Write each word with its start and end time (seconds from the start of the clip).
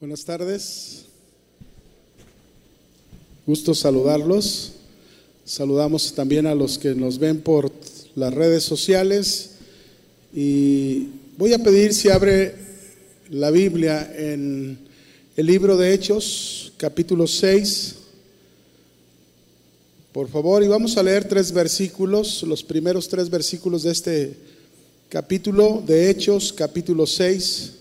Buenas 0.00 0.24
tardes. 0.24 1.06
Gusto 3.44 3.74
saludarlos. 3.74 4.74
Saludamos 5.44 6.14
también 6.14 6.46
a 6.46 6.54
los 6.54 6.78
que 6.78 6.94
nos 6.94 7.18
ven 7.18 7.40
por 7.40 7.72
las 8.14 8.32
redes 8.32 8.62
sociales. 8.62 9.56
Y 10.32 11.08
voy 11.36 11.52
a 11.52 11.58
pedir 11.58 11.92
si 11.92 12.10
abre 12.10 12.54
la 13.28 13.50
Biblia 13.50 14.08
en 14.16 14.78
el 15.36 15.46
libro 15.46 15.76
de 15.76 15.92
Hechos, 15.92 16.72
capítulo 16.76 17.26
6. 17.26 17.96
Por 20.12 20.28
favor, 20.28 20.62
y 20.62 20.68
vamos 20.68 20.96
a 20.96 21.02
leer 21.02 21.26
tres 21.26 21.50
versículos, 21.50 22.44
los 22.44 22.62
primeros 22.62 23.08
tres 23.08 23.28
versículos 23.28 23.82
de 23.82 23.90
este 23.90 24.36
capítulo 25.08 25.82
de 25.84 26.08
Hechos, 26.08 26.52
capítulo 26.52 27.04
6 27.04 27.77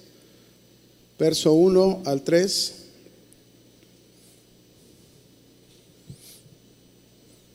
verso 1.17 1.53
1 1.53 2.03
al 2.05 2.23
3. 2.23 2.73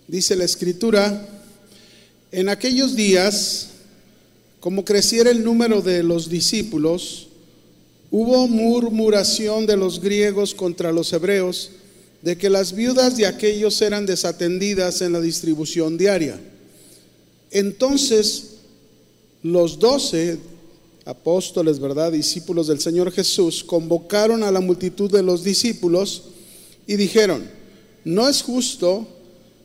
Dice 0.09 0.37
la 0.37 0.45
escritura, 0.45 1.27
en 2.33 2.49
aquellos 2.49 2.97
días, 2.97 3.69
como 4.61 4.85
creciera 4.85 5.31
el 5.31 5.45
número 5.45 5.81
de 5.81 6.03
los 6.03 6.29
discípulos, 6.29 7.29
hubo 8.11 8.47
murmuración 8.47 9.67
de 9.67 9.77
los 9.77 10.01
griegos 10.01 10.55
contra 10.55 10.93
los 10.93 11.13
hebreos 11.13 11.71
de 12.21 12.37
que 12.39 12.51
las 12.51 12.75
viudas 12.75 13.17
de 13.17 13.27
aquellos 13.27 13.81
eran 13.83 14.07
desatendidas 14.07 15.03
en 15.03 15.13
la 15.13 15.21
distribución 15.21 15.99
diaria. 15.99 16.39
Entonces, 17.51 18.51
los 19.43 19.79
doce 19.79 20.39
apóstoles, 21.05 21.79
¿verdad? 21.79 22.13
Discípulos 22.13 22.69
del 22.69 22.81
Señor 22.81 23.13
Jesús, 23.13 23.65
convocaron 23.65 24.43
a 24.43 24.51
la 24.51 24.61
multitud 24.61 25.11
de 25.11 25.23
los 25.23 25.43
discípulos 25.43 26.25
y 26.87 26.97
dijeron, 26.97 27.49
no 28.05 28.29
es 28.29 28.43
justo 28.43 29.07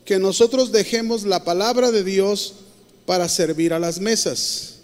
que 0.05 0.19
nosotros 0.19 0.71
dejemos 0.71 1.23
la 1.23 1.43
palabra 1.43 1.91
de 1.91 2.03
Dios 2.03 2.53
para 3.05 3.27
servir 3.29 3.73
a 3.73 3.79
las 3.79 3.99
mesas. 3.99 4.75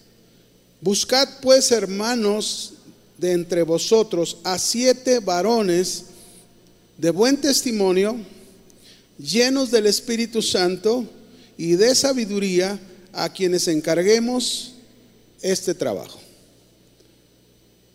Buscad 0.81 1.27
pues, 1.41 1.71
hermanos, 1.71 2.73
de 3.17 3.31
entre 3.31 3.63
vosotros 3.63 4.37
a 4.43 4.59
siete 4.59 5.19
varones 5.19 6.05
de 6.97 7.09
buen 7.09 7.37
testimonio, 7.37 8.17
llenos 9.17 9.71
del 9.71 9.85
Espíritu 9.85 10.41
Santo 10.41 11.05
y 11.57 11.73
de 11.73 11.95
sabiduría, 11.95 12.79
a 13.13 13.31
quienes 13.31 13.67
encarguemos 13.67 14.73
este 15.41 15.75
trabajo. 15.75 16.22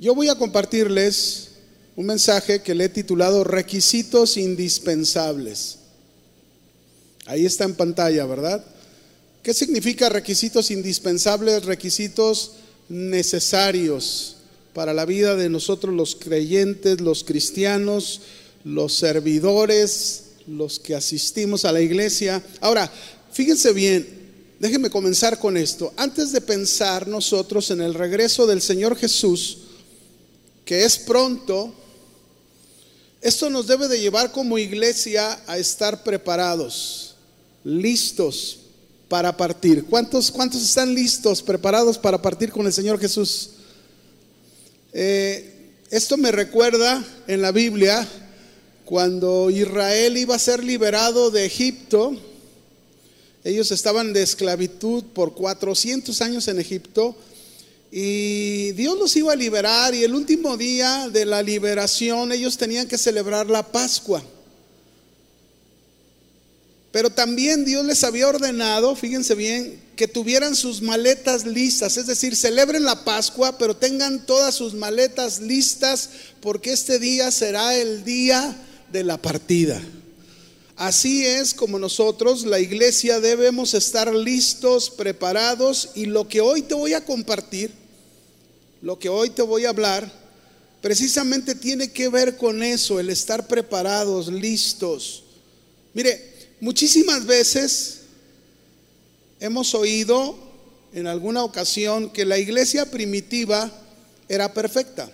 Yo 0.01 0.15
voy 0.15 0.29
a 0.29 0.37
compartirles 0.37 1.49
un 1.97 2.07
mensaje 2.07 2.63
que 2.63 2.75
le 2.75 2.85
he 2.85 2.89
titulado 2.89 3.43
Requisitos 3.43 4.37
indispensables. 4.37 5.79
Ahí 7.27 7.45
está 7.45 7.65
en 7.65 7.75
pantalla, 7.75 8.25
¿verdad? 8.25 8.65
¿Qué 9.43 9.53
significa 9.53 10.09
requisitos 10.09 10.71
indispensables? 10.71 11.65
Requisitos 11.65 12.53
necesarios 12.89 14.37
para 14.73 14.95
la 14.95 15.05
vida 15.05 15.35
de 15.35 15.49
nosotros 15.49 15.93
los 15.93 16.15
creyentes, 16.15 17.01
los 17.01 17.25
cristianos, 17.25 18.21
los 18.63 18.95
servidores, 18.95 20.27
los 20.47 20.79
que 20.79 20.95
asistimos 20.95 21.65
a 21.65 21.73
la 21.73 21.81
iglesia. 21.81 22.41
Ahora, 22.61 22.89
fíjense 23.33 23.73
bien, 23.73 24.09
déjenme 24.61 24.91
comenzar 24.91 25.41
con 25.41 25.57
esto. 25.57 25.93
Antes 25.97 26.31
de 26.31 26.41
pensar 26.41 27.09
nosotros 27.09 27.73
en 27.73 27.81
el 27.81 27.95
regreso 27.95 28.47
del 28.47 28.63
Señor 28.63 28.97
Jesús, 28.97 29.59
que 30.69 30.85
es 30.85 30.99
pronto, 30.99 31.73
esto 33.23 33.49
nos 33.49 33.67
debe 33.67 33.89
de 33.89 34.03
llevar 34.03 34.33
como 34.33 34.59
iglesia 34.59 35.41
a 35.47 35.57
estar 35.57 36.05
preparados, 36.05 37.15
listos 37.65 38.59
para 39.09 39.35
partir. 39.35 39.87
¿Cuántos, 39.87 40.31
cuántos 40.31 40.63
están 40.63 40.95
listos, 40.95 41.43
preparados 41.43 41.97
para 41.97 42.21
partir 42.21 42.53
con 42.53 42.67
el 42.67 42.75
Señor 42.75 43.01
Jesús? 43.01 43.53
Eh, 44.93 45.73
esto 45.89 46.19
me 46.19 46.33
recuerda 46.33 47.03
en 47.27 47.41
la 47.41 47.51
Biblia 47.51 48.07
cuando 48.85 49.49
Israel 49.49 50.19
iba 50.19 50.35
a 50.35 50.39
ser 50.39 50.63
liberado 50.63 51.31
de 51.31 51.47
Egipto. 51.47 52.15
Ellos 53.43 53.71
estaban 53.71 54.13
de 54.13 54.23
esclavitud 54.23 55.03
por 55.15 55.33
400 55.33 56.21
años 56.21 56.47
en 56.47 56.61
Egipto 56.61 57.17
y 57.91 58.73
Dios 58.73 58.99
los 58.99 59.17
iba 59.17 59.33
a 59.33 59.37
liberar 59.37 59.95
y 59.95 60.05
el 60.05 60.15
último 60.15 60.57
día 60.57 61.09
de 61.09 61.25
la 61.25 61.43
liberación 61.43 62.33
ellos 62.33 62.59
tenían 62.59 62.87
que 62.87 62.99
celebrar 62.99 63.49
la 63.49 63.63
Pascua. 63.63 64.23
Pero 66.93 67.11
también 67.11 67.65
Dios 67.65 67.85
les 67.85 68.03
había 68.05 68.29
ordenado, 68.29 68.95
fíjense 68.97 69.35
bien, 69.35 69.81
que 69.97 70.09
tuvieran 70.09 70.55
sus 70.55 70.81
maletas 70.81 71.45
listas, 71.45 71.97
es 71.97 72.07
decir, 72.07 72.37
celebren 72.37 72.85
la 72.85 73.05
Pascua, 73.05 73.59
pero 73.59 73.77
tengan 73.77 74.25
todas 74.27 74.55
sus 74.55 74.75
maletas 74.75 75.41
listas 75.41 76.11
porque 76.41 76.73
este 76.73 76.99
día 76.99 77.31
será 77.31 77.75
el 77.75 78.05
día 78.05 78.57
de 78.93 79.05
la 79.05 79.19
partida. 79.19 79.83
Así 80.79 81.27
es 81.27 81.55
como 81.55 81.77
nosotros, 81.81 82.47
la 82.47 82.61
iglesia, 82.61 83.19
debemos 83.19 83.75
estar 83.75 84.15
listos, 84.15 84.91
preparados 84.91 85.91
y 85.97 86.07
lo 86.07 86.29
que 86.29 86.41
hoy 86.41 86.63
te 86.63 86.75
voy 86.75 86.95
a 86.95 87.05
compartir, 87.05 87.73
lo 88.81 88.97
que 88.97 89.09
hoy 89.09 89.31
te 89.31 89.43
voy 89.43 89.65
a 89.65 89.71
hablar, 89.71 90.09
precisamente 90.81 91.57
tiene 91.57 91.91
que 91.91 92.09
ver 92.09 92.37
con 92.37 92.63
eso, 92.63 93.01
el 93.01 93.11
estar 93.11 93.49
preparados, 93.49 94.29
listos. 94.29 95.25
Mire, 95.95 96.33
muchísimas 96.61 97.27
veces 97.27 98.03
hemos 99.41 99.75
oído 99.75 100.39
en 100.93 101.09
alguna 101.09 101.43
ocasión 101.43 102.09
que 102.09 102.25
la 102.25 102.39
iglesia 102.39 102.89
primitiva 102.89 103.69
era 104.29 104.55
perfecta. 104.55 105.11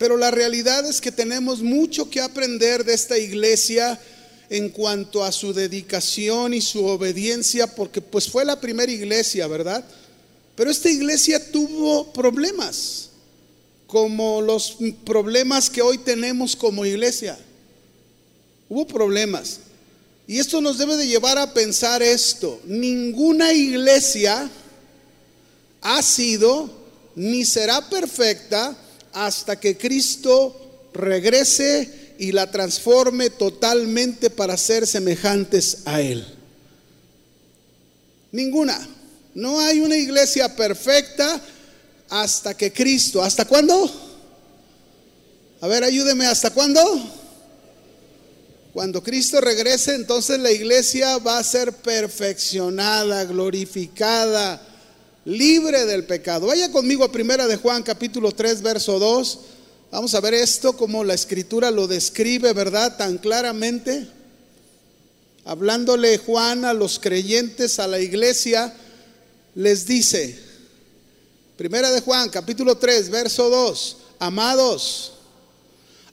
Pero 0.00 0.16
la 0.16 0.30
realidad 0.30 0.86
es 0.86 0.98
que 0.98 1.12
tenemos 1.12 1.60
mucho 1.60 2.08
que 2.08 2.22
aprender 2.22 2.86
de 2.86 2.94
esta 2.94 3.18
iglesia 3.18 4.00
en 4.48 4.70
cuanto 4.70 5.22
a 5.22 5.30
su 5.30 5.52
dedicación 5.52 6.54
y 6.54 6.62
su 6.62 6.86
obediencia, 6.86 7.66
porque 7.66 8.00
pues 8.00 8.26
fue 8.26 8.46
la 8.46 8.58
primera 8.58 8.90
iglesia, 8.90 9.46
¿verdad? 9.46 9.84
Pero 10.56 10.70
esta 10.70 10.88
iglesia 10.88 11.52
tuvo 11.52 12.14
problemas, 12.14 13.10
como 13.86 14.40
los 14.40 14.78
problemas 15.04 15.68
que 15.68 15.82
hoy 15.82 15.98
tenemos 15.98 16.56
como 16.56 16.86
iglesia. 16.86 17.38
Hubo 18.70 18.86
problemas. 18.86 19.60
Y 20.26 20.38
esto 20.38 20.62
nos 20.62 20.78
debe 20.78 20.96
de 20.96 21.08
llevar 21.08 21.36
a 21.36 21.52
pensar 21.52 22.02
esto. 22.02 22.58
Ninguna 22.64 23.52
iglesia 23.52 24.50
ha 25.82 26.02
sido 26.02 26.70
ni 27.14 27.44
será 27.44 27.86
perfecta 27.90 28.74
hasta 29.12 29.58
que 29.58 29.76
Cristo 29.76 30.88
regrese 30.92 32.14
y 32.18 32.32
la 32.32 32.50
transforme 32.50 33.30
totalmente 33.30 34.30
para 34.30 34.56
ser 34.56 34.86
semejantes 34.86 35.78
a 35.84 36.00
Él. 36.00 36.26
Ninguna. 38.32 38.88
No 39.34 39.60
hay 39.60 39.80
una 39.80 39.96
iglesia 39.96 40.54
perfecta 40.54 41.40
hasta 42.08 42.54
que 42.54 42.72
Cristo. 42.72 43.22
¿Hasta 43.22 43.44
cuándo? 43.44 43.90
A 45.60 45.66
ver, 45.66 45.84
ayúdeme. 45.84 46.26
¿Hasta 46.26 46.50
cuándo? 46.50 46.80
Cuando 48.72 49.02
Cristo 49.02 49.40
regrese, 49.40 49.94
entonces 49.94 50.38
la 50.38 50.50
iglesia 50.50 51.18
va 51.18 51.38
a 51.38 51.44
ser 51.44 51.72
perfeccionada, 51.72 53.24
glorificada 53.24 54.69
libre 55.24 55.84
del 55.86 56.04
pecado. 56.04 56.46
Vaya 56.46 56.70
conmigo 56.70 57.04
a 57.04 57.12
Primera 57.12 57.46
de 57.46 57.56
Juan 57.56 57.82
capítulo 57.82 58.32
3 58.32 58.62
verso 58.62 58.98
2. 58.98 59.38
Vamos 59.90 60.14
a 60.14 60.20
ver 60.20 60.34
esto 60.34 60.76
como 60.76 61.04
la 61.04 61.14
escritura 61.14 61.70
lo 61.70 61.86
describe, 61.86 62.52
¿verdad? 62.52 62.96
Tan 62.96 63.18
claramente. 63.18 64.06
Hablándole 65.44 66.18
Juan 66.18 66.64
a 66.64 66.72
los 66.72 66.98
creyentes, 66.98 67.78
a 67.78 67.88
la 67.88 67.98
iglesia, 67.98 68.72
les 69.54 69.86
dice, 69.86 70.38
Primera 71.56 71.90
de 71.90 72.00
Juan 72.00 72.28
capítulo 72.30 72.76
3 72.76 73.10
verso 73.10 73.50
2, 73.50 73.96
amados, 74.20 75.14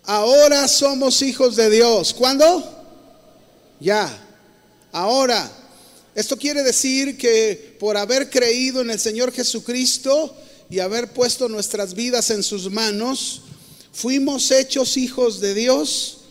ahora 0.03 0.67
somos 0.67 1.21
hijos 1.21 1.55
de 1.55 1.69
Dios. 1.69 2.13
¿Cuándo? 2.13 2.63
Ya. 3.79 4.23
Ahora 4.91 5.51
esto 6.17 6.35
quiere 6.35 6.63
decir 6.63 7.15
que 7.15 7.75
por 7.79 7.95
haber 7.95 8.31
creído 8.31 8.81
en 8.81 8.89
el 8.89 8.99
Señor 8.99 9.31
Jesucristo 9.31 10.35
y 10.67 10.79
haber 10.79 11.13
puesto 11.13 11.47
nuestras 11.47 11.93
vidas 11.93 12.31
en 12.31 12.41
sus 12.41 12.71
manos, 12.71 13.43
fuimos 13.93 14.49
hechos 14.49 14.97
hijos 14.97 15.39
de 15.41 15.53
Dios. 15.53 16.21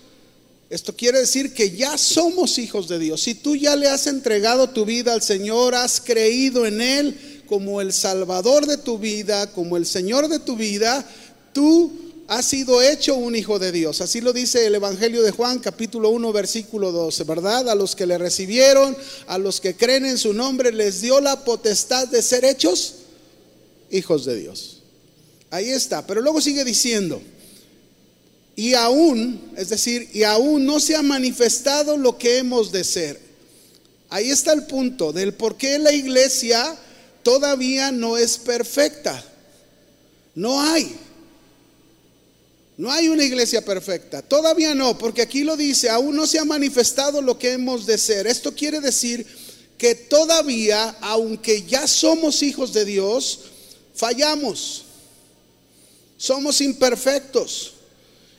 Esto 0.70 0.96
quiere 0.96 1.20
decir 1.20 1.54
que 1.54 1.70
ya 1.70 1.96
somos 1.98 2.58
hijos 2.58 2.88
de 2.88 2.98
Dios. 2.98 3.22
Si 3.22 3.36
tú 3.36 3.54
ya 3.54 3.76
le 3.76 3.86
has 3.86 4.08
entregado 4.08 4.70
tu 4.70 4.84
vida 4.84 5.12
al 5.12 5.22
Señor, 5.22 5.76
has 5.76 6.00
creído 6.00 6.66
en 6.66 6.80
Él 6.80 7.44
como 7.46 7.80
el 7.80 7.92
Salvador 7.92 8.66
de 8.66 8.78
tu 8.78 8.98
vida, 8.98 9.52
como 9.52 9.76
el 9.76 9.86
Señor 9.86 10.26
de 10.26 10.40
tu 10.40 10.56
vida, 10.56 11.08
tú 11.52 12.05
ha 12.28 12.42
sido 12.42 12.82
hecho 12.82 13.14
un 13.14 13.36
hijo 13.36 13.58
de 13.58 13.72
Dios. 13.72 14.00
Así 14.00 14.20
lo 14.20 14.32
dice 14.32 14.66
el 14.66 14.74
Evangelio 14.74 15.22
de 15.22 15.30
Juan, 15.30 15.58
capítulo 15.58 16.10
1, 16.10 16.32
versículo 16.32 16.90
12, 16.90 17.24
¿verdad? 17.24 17.68
A 17.68 17.74
los 17.74 17.94
que 17.94 18.06
le 18.06 18.18
recibieron, 18.18 18.96
a 19.26 19.38
los 19.38 19.60
que 19.60 19.76
creen 19.76 20.06
en 20.06 20.18
su 20.18 20.32
nombre, 20.32 20.72
les 20.72 21.00
dio 21.00 21.20
la 21.20 21.44
potestad 21.44 22.08
de 22.08 22.22
ser 22.22 22.44
hechos 22.44 22.94
hijos 23.90 24.24
de 24.24 24.36
Dios. 24.36 24.82
Ahí 25.50 25.70
está, 25.70 26.06
pero 26.06 26.20
luego 26.20 26.40
sigue 26.40 26.64
diciendo, 26.64 27.22
y 28.56 28.74
aún, 28.74 29.52
es 29.56 29.68
decir, 29.68 30.08
y 30.12 30.24
aún 30.24 30.64
no 30.64 30.80
se 30.80 30.96
ha 30.96 31.02
manifestado 31.02 31.96
lo 31.96 32.18
que 32.18 32.38
hemos 32.38 32.72
de 32.72 32.82
ser. 32.82 33.20
Ahí 34.08 34.30
está 34.30 34.52
el 34.52 34.66
punto 34.66 35.12
del 35.12 35.34
por 35.34 35.56
qué 35.56 35.78
la 35.78 35.92
iglesia 35.92 36.76
todavía 37.22 37.92
no 37.92 38.16
es 38.16 38.38
perfecta. 38.38 39.22
No 40.34 40.60
hay. 40.60 41.05
No 42.78 42.92
hay 42.92 43.08
una 43.08 43.24
iglesia 43.24 43.64
perfecta, 43.64 44.20
todavía 44.20 44.74
no, 44.74 44.98
porque 44.98 45.22
aquí 45.22 45.44
lo 45.44 45.56
dice, 45.56 45.88
aún 45.88 46.14
no 46.14 46.26
se 46.26 46.38
ha 46.38 46.44
manifestado 46.44 47.22
lo 47.22 47.38
que 47.38 47.52
hemos 47.52 47.86
de 47.86 47.96
ser. 47.96 48.26
Esto 48.26 48.54
quiere 48.54 48.80
decir 48.80 49.26
que 49.78 49.94
todavía, 49.94 50.96
aunque 51.00 51.62
ya 51.62 51.86
somos 51.86 52.42
hijos 52.42 52.74
de 52.74 52.84
Dios, 52.84 53.40
fallamos, 53.94 54.84
somos 56.18 56.60
imperfectos 56.60 57.72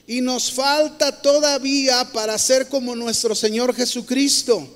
y 0.05 0.21
nos 0.21 0.51
falta 0.51 1.19
todavía 1.21 2.07
para 2.13 2.37
ser 2.37 2.67
como 2.67 2.95
nuestro 2.95 3.33
Señor 3.33 3.75
Jesucristo. 3.75 4.67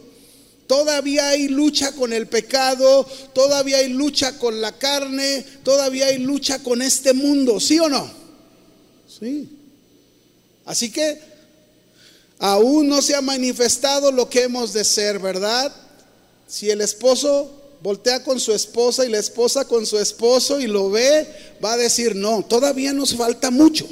Todavía 0.65 1.29
hay 1.29 1.49
lucha 1.49 1.91
con 1.91 2.13
el 2.13 2.27
pecado, 2.27 3.05
todavía 3.33 3.77
hay 3.77 3.89
lucha 3.89 4.39
con 4.39 4.59
la 4.59 4.71
carne, 4.77 5.45
todavía 5.63 6.07
hay 6.07 6.17
lucha 6.17 6.63
con 6.63 6.81
este 6.81 7.13
mundo, 7.13 7.59
¿sí 7.59 7.77
o 7.79 7.89
no? 7.89 8.20
Sí. 9.21 9.47
Así 10.65 10.91
que 10.91 11.19
aún 12.39 12.87
no 12.87 13.03
se 13.03 13.13
ha 13.13 13.21
manifestado 13.21 14.11
lo 14.11 14.27
que 14.27 14.43
hemos 14.43 14.73
de 14.73 14.83
ser, 14.83 15.19
¿verdad? 15.19 15.71
Si 16.47 16.71
el 16.71 16.81
esposo 16.81 17.51
voltea 17.83 18.23
con 18.23 18.39
su 18.39 18.51
esposa 18.51 19.05
y 19.05 19.09
la 19.09 19.19
esposa 19.19 19.65
con 19.65 19.85
su 19.85 19.99
esposo 19.99 20.59
y 20.59 20.65
lo 20.65 20.89
ve, 20.89 21.27
va 21.63 21.73
a 21.73 21.77
decir, 21.77 22.15
no, 22.15 22.43
todavía 22.43 22.93
nos 22.93 23.15
falta 23.15 23.51
mucho. 23.51 23.87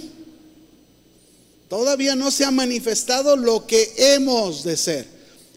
Todavía 1.67 2.15
no 2.15 2.31
se 2.31 2.43
ha 2.43 2.51
manifestado 2.51 3.35
lo 3.35 3.67
que 3.67 3.93
hemos 3.97 4.63
de 4.63 4.77
ser. 4.77 5.07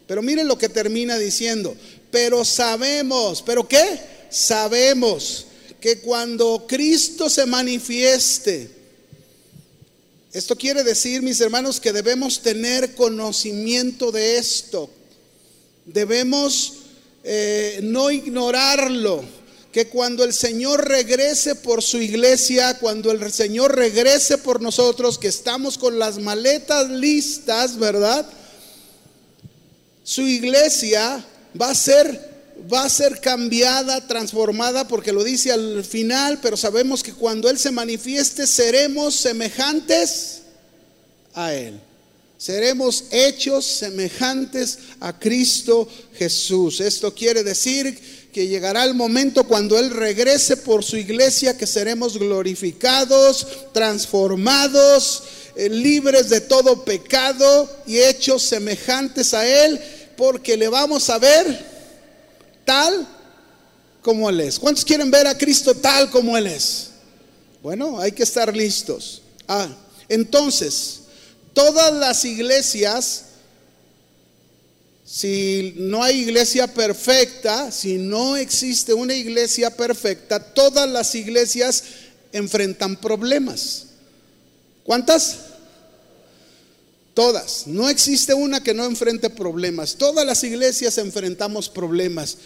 Pero 0.07 0.21
miren 0.21 0.47
lo 0.47 0.59
que 0.59 0.69
termina 0.69 1.17
diciendo. 1.17 1.75
Pero 2.11 2.45
sabemos, 2.45 3.41
¿pero 3.41 3.67
qué? 3.67 3.99
Sabemos 4.29 5.47
que 5.81 6.01
cuando 6.01 6.67
Cristo 6.69 7.31
se 7.31 7.47
manifieste, 7.47 8.82
esto 10.33 10.57
quiere 10.57 10.83
decir, 10.83 11.21
mis 11.21 11.41
hermanos, 11.41 11.79
que 11.79 11.93
debemos 11.93 12.41
tener 12.41 12.95
conocimiento 12.95 14.11
de 14.11 14.39
esto. 14.39 14.89
Debemos 15.85 16.75
eh, 17.23 17.81
no 17.83 18.11
ignorarlo. 18.11 19.25
Que 19.73 19.89
cuando 19.89 20.23
el 20.25 20.35
Señor 20.35 20.87
regrese 20.87 21.55
por 21.55 21.83
su 21.83 21.99
iglesia, 21.99 22.79
cuando 22.79 23.11
el 23.11 23.33
Señor 23.33 23.75
regrese 23.75 24.37
por 24.37 24.61
nosotros, 24.61 25.19
que 25.19 25.29
estamos 25.29 25.79
con 25.79 25.99
las 25.99 26.19
maletas 26.19 26.91
listas, 26.91 27.79
¿verdad? 27.79 28.27
Su 30.05 30.23
iglesia 30.23 31.25
va 31.59 31.71
a 31.71 31.75
ser 31.75 32.32
va 32.73 32.85
a 32.85 32.89
ser 32.89 33.21
cambiada, 33.21 34.07
transformada, 34.07 34.87
porque 34.87 35.13
lo 35.13 35.25
dice 35.25 35.53
al 35.53 35.85
final, 35.85 36.39
pero 36.41 36.57
sabemos 36.57 37.03
que 37.03 37.13
cuando 37.13 37.49
Él 37.49 37.59
se 37.59 37.71
manifieste 37.71 38.47
seremos 38.47 39.15
semejantes 39.15 40.43
a 41.35 41.55
Él. 41.55 41.81
Seremos 42.39 43.05
hechos 43.13 43.65
semejantes 43.65 44.79
a 44.99 45.17
Cristo 45.17 45.89
Jesús. 46.15 46.81
Esto 46.81 47.15
quiere 47.15 47.45
decir 47.45 48.31
que 48.33 48.49
llegará 48.49 48.85
el 48.85 48.95
momento 48.95 49.45
cuando 49.45 49.79
Él 49.79 49.91
regrese 49.91 50.57
por 50.57 50.83
su 50.83 50.97
iglesia, 50.97 51.57
que 51.57 51.67
seremos 51.67 52.19
glorificados, 52.19 53.47
transformados, 53.73 55.23
eh, 55.55 55.69
libres 55.69 56.31
de 56.31 56.41
todo 56.41 56.85
pecado 56.85 57.71
y 57.87 57.99
hechos 57.99 58.43
semejantes 58.43 59.35
a 59.35 59.47
Él, 59.47 59.81
porque 60.17 60.57
le 60.57 60.69
vamos 60.69 61.11
a 61.11 61.19
ver 61.19 61.72
tal 62.65 63.07
como 64.03 64.29
Él 64.29 64.41
es. 64.41 64.59
¿Cuántos 64.59 64.85
quieren 64.85 65.11
ver 65.11 65.27
a 65.27 65.37
Cristo 65.37 65.75
tal 65.75 66.11
como 66.11 66.37
Él 66.37 66.47
es? 66.47 66.91
Bueno, 67.63 67.99
hay 68.01 68.13
que 68.13 68.25
estar 68.25 68.55
listos. 68.55 69.23
Ah, 69.47 69.69
entonces, 70.09 71.03
todas 71.53 71.93
las 71.93 72.25
iglesias, 72.25 73.27
si 75.05 75.75
no 75.77 76.03
hay 76.03 76.21
iglesia 76.21 76.67
perfecta, 76.67 77.71
si 77.71 77.99
no 77.99 78.37
existe 78.37 78.93
una 78.93 79.15
iglesia 79.15 79.71
perfecta, 79.71 80.41
todas 80.41 80.89
las 80.89 81.15
iglesias 81.15 81.85
enfrentan 82.33 82.97
problemas. 82.97 83.87
¿Cuántas? 84.85 85.52
Todas. 87.15 87.67
No 87.67 87.89
existe 87.89 88.33
una 88.33 88.63
que 88.63 88.73
no 88.73 88.85
enfrente 88.85 89.29
problemas. 89.29 89.97
Todas 89.97 90.25
las 90.25 90.43
iglesias 90.45 90.97
enfrentamos 90.99 91.69
problemas. 91.69 92.39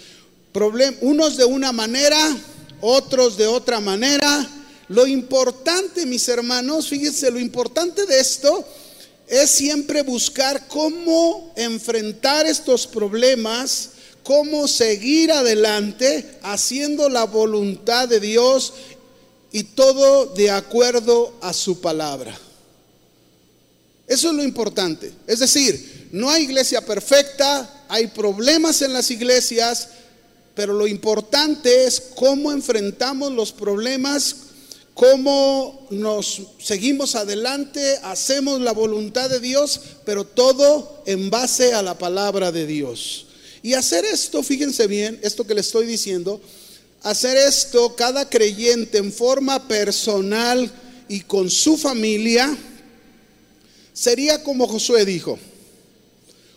unos 1.03 1.37
de 1.37 1.45
una 1.45 1.71
manera, 1.73 2.37
otros 2.81 3.37
de 3.37 3.47
otra 3.47 3.81
manera. 3.81 4.49
Lo 4.89 5.07
importante, 5.07 6.07
mis 6.07 6.29
hermanos, 6.29 6.89
fíjense, 6.89 7.31
lo 7.31 7.39
importante 7.39 8.07
de 8.07 8.21
esto 8.21 8.65
es 9.29 9.51
siempre 9.51 10.03
buscar 10.03 10.69
cómo 10.69 11.53
enfrentar 11.57 12.47
estos 12.47 12.87
problemas, 12.87 13.91
cómo 14.23 14.69
seguir 14.69 15.33
adelante 15.33 16.39
haciendo 16.43 17.09
la 17.09 17.25
voluntad 17.25 18.09
de 18.09 18.21
Dios 18.21 18.73
y 19.53 19.65
todo 19.65 20.27
de 20.27 20.51
acuerdo 20.51 21.35
a 21.41 21.53
su 21.53 21.81
palabra. 21.81 22.39
Eso 24.07 24.31
es 24.31 24.35
lo 24.35 24.45
importante. 24.45 25.13
Es 25.27 25.41
decir, 25.41 26.09
no 26.13 26.31
hay 26.31 26.45
iglesia 26.45 26.81
perfecta, 26.81 27.85
hay 27.89 28.07
problemas 28.09 28.83
en 28.83 28.93
las 28.93 29.11
iglesias, 29.11 29.89
pero 30.55 30.73
lo 30.73 30.87
importante 30.87 31.85
es 31.85 32.01
cómo 32.15 32.53
enfrentamos 32.53 33.33
los 33.33 33.53
problemas, 33.53 34.37
cómo 34.95 35.87
nos 35.91 36.43
seguimos 36.59 37.15
adelante, 37.17 37.99
hacemos 38.03 38.61
la 38.61 38.73
voluntad 38.73 39.29
de 39.29 39.41
Dios, 39.41 39.81
pero 40.05 40.25
todo 40.25 41.03
en 41.07 41.29
base 41.29 41.75
a 41.75 41.83
la 41.83 41.99
palabra 41.99 42.53
de 42.53 42.67
Dios. 42.67 43.27
Y 43.63 43.75
hacer 43.75 44.05
esto, 44.05 44.43
fíjense 44.43 44.87
bien, 44.87 45.19
esto 45.23 45.45
que 45.47 45.55
le 45.55 45.61
estoy 45.61 45.87
diciendo, 45.87 46.41
hacer 47.03 47.37
esto 47.37 47.95
cada 47.97 48.31
creyente 48.31 48.99
en 48.99 49.13
forma 49.13 49.69
personal 49.69 50.71
y 51.09 51.21
con 51.21 51.51
su 51.51 51.77
familia, 51.77 52.57
Sería 53.97 54.43
como 54.43 54.69
Josué 54.69 55.07
dijo. 55.07 55.39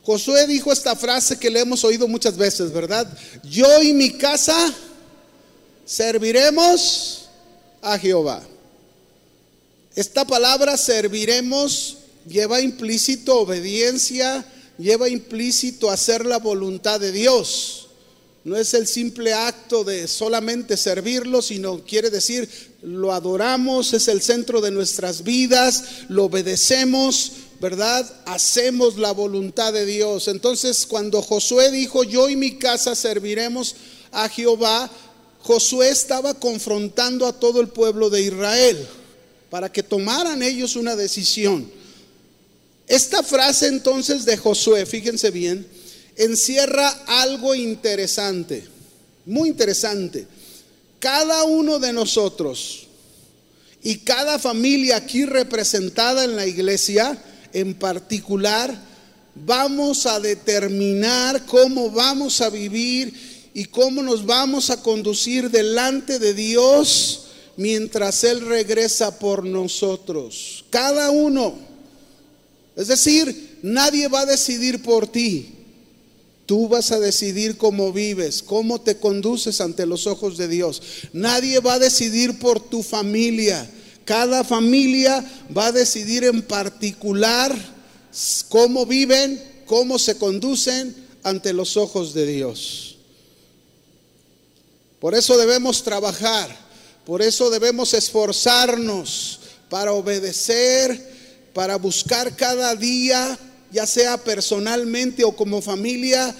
Josué 0.03 0.45
dijo 0.45 0.73
esta 0.73 0.93
frase 0.97 1.39
que 1.39 1.49
le 1.49 1.61
hemos 1.61 1.85
oído 1.85 2.05
muchas 2.05 2.35
veces, 2.35 2.73
¿verdad? 2.73 3.07
Yo 3.43 3.81
y 3.81 3.93
mi 3.93 4.11
casa 4.11 4.75
serviremos 5.85 7.29
a 7.81 7.97
Jehová. 7.97 8.43
Esta 9.95 10.25
palabra 10.25 10.75
serviremos 10.75 11.99
lleva 12.27 12.59
implícito 12.59 13.39
obediencia, 13.39 14.45
lleva 14.77 15.07
implícito 15.07 15.89
hacer 15.89 16.25
la 16.25 16.39
voluntad 16.39 16.99
de 16.99 17.13
Dios. 17.13 17.87
No 18.43 18.57
es 18.57 18.73
el 18.73 18.85
simple 18.85 19.33
acto 19.33 19.85
de 19.85 20.09
solamente 20.09 20.75
servirlo, 20.75 21.41
sino 21.41 21.85
quiere 21.85 22.09
decir 22.09 22.49
lo 22.81 23.13
adoramos, 23.13 23.93
es 23.93 24.07
el 24.07 24.21
centro 24.21 24.61
de 24.61 24.71
nuestras 24.71 25.23
vidas, 25.23 25.83
lo 26.07 26.25
obedecemos, 26.25 27.31
¿verdad? 27.59 28.09
Hacemos 28.25 28.97
la 28.97 29.11
voluntad 29.11 29.73
de 29.73 29.85
Dios. 29.85 30.27
Entonces, 30.27 30.85
cuando 30.85 31.21
Josué 31.21 31.71
dijo, 31.71 32.03
yo 32.03 32.29
y 32.29 32.35
mi 32.35 32.57
casa 32.57 32.95
serviremos 32.95 33.75
a 34.11 34.29
Jehová, 34.29 34.89
Josué 35.41 35.89
estaba 35.89 36.33
confrontando 36.33 37.25
a 37.25 37.33
todo 37.33 37.61
el 37.61 37.67
pueblo 37.67 38.09
de 38.09 38.21
Israel 38.21 38.87
para 39.49 39.71
que 39.71 39.83
tomaran 39.83 40.41
ellos 40.41 40.75
una 40.75 40.95
decisión. 40.95 41.69
Esta 42.87 43.23
frase 43.23 43.67
entonces 43.67 44.25
de 44.25 44.37
Josué, 44.37 44.85
fíjense 44.85 45.31
bien, 45.31 45.67
encierra 46.15 46.89
algo 47.07 47.55
interesante, 47.55 48.65
muy 49.25 49.49
interesante. 49.49 50.27
Cada 50.99 51.43
uno 51.43 51.79
de 51.79 51.93
nosotros 51.93 52.87
y 53.81 53.99
cada 53.99 54.37
familia 54.37 54.97
aquí 54.97 55.25
representada 55.25 56.25
en 56.25 56.35
la 56.35 56.45
iglesia 56.45 57.17
en 57.53 57.73
particular, 57.73 58.77
vamos 59.35 60.05
a 60.05 60.19
determinar 60.19 61.45
cómo 61.45 61.89
vamos 61.89 62.41
a 62.41 62.49
vivir 62.49 63.49
y 63.53 63.65
cómo 63.65 64.03
nos 64.03 64.25
vamos 64.25 64.69
a 64.69 64.81
conducir 64.81 65.49
delante 65.49 66.19
de 66.19 66.33
Dios 66.33 67.25
mientras 67.57 68.23
Él 68.23 68.41
regresa 68.41 69.17
por 69.17 69.43
nosotros. 69.45 70.65
Cada 70.69 71.09
uno. 71.09 71.55
Es 72.75 72.87
decir, 72.87 73.59
nadie 73.61 74.07
va 74.07 74.21
a 74.21 74.25
decidir 74.25 74.81
por 74.81 75.07
ti. 75.07 75.58
Tú 76.49 76.67
vas 76.67 76.91
a 76.91 76.99
decidir 76.99 77.57
cómo 77.59 77.93
vives, 77.93 78.41
cómo 78.41 78.81
te 78.81 78.97
conduces 78.97 79.61
ante 79.61 79.85
los 79.85 80.07
ojos 80.07 80.35
de 80.35 80.47
Dios. 80.47 80.81
Nadie 81.13 81.59
va 81.59 81.73
a 81.73 81.79
decidir 81.79 82.39
por 82.39 82.59
tu 82.59 82.81
familia. 82.81 83.69
Cada 84.03 84.43
familia 84.43 85.23
va 85.55 85.67
a 85.67 85.71
decidir 85.71 86.23
en 86.23 86.41
particular 86.41 87.55
cómo 88.47 88.87
viven, 88.87 89.39
cómo 89.67 89.99
se 89.99 90.17
conducen 90.17 90.95
ante 91.21 91.53
los 91.53 91.77
ojos 91.77 92.15
de 92.15 92.25
Dios. 92.25 92.97
Por 94.99 95.13
eso 95.13 95.37
debemos 95.37 95.83
trabajar, 95.83 96.49
por 97.05 97.21
eso 97.21 97.51
debemos 97.51 97.93
esforzarnos 97.93 99.39
para 99.69 99.93
obedecer, 99.93 100.99
para 101.53 101.75
buscar 101.75 102.35
cada 102.35 102.75
día 102.75 103.37
ya 103.71 103.85
sea 103.85 104.17
personalmente 104.17 105.23
o 105.23 105.35
como 105.35 105.61
familia, 105.61 106.35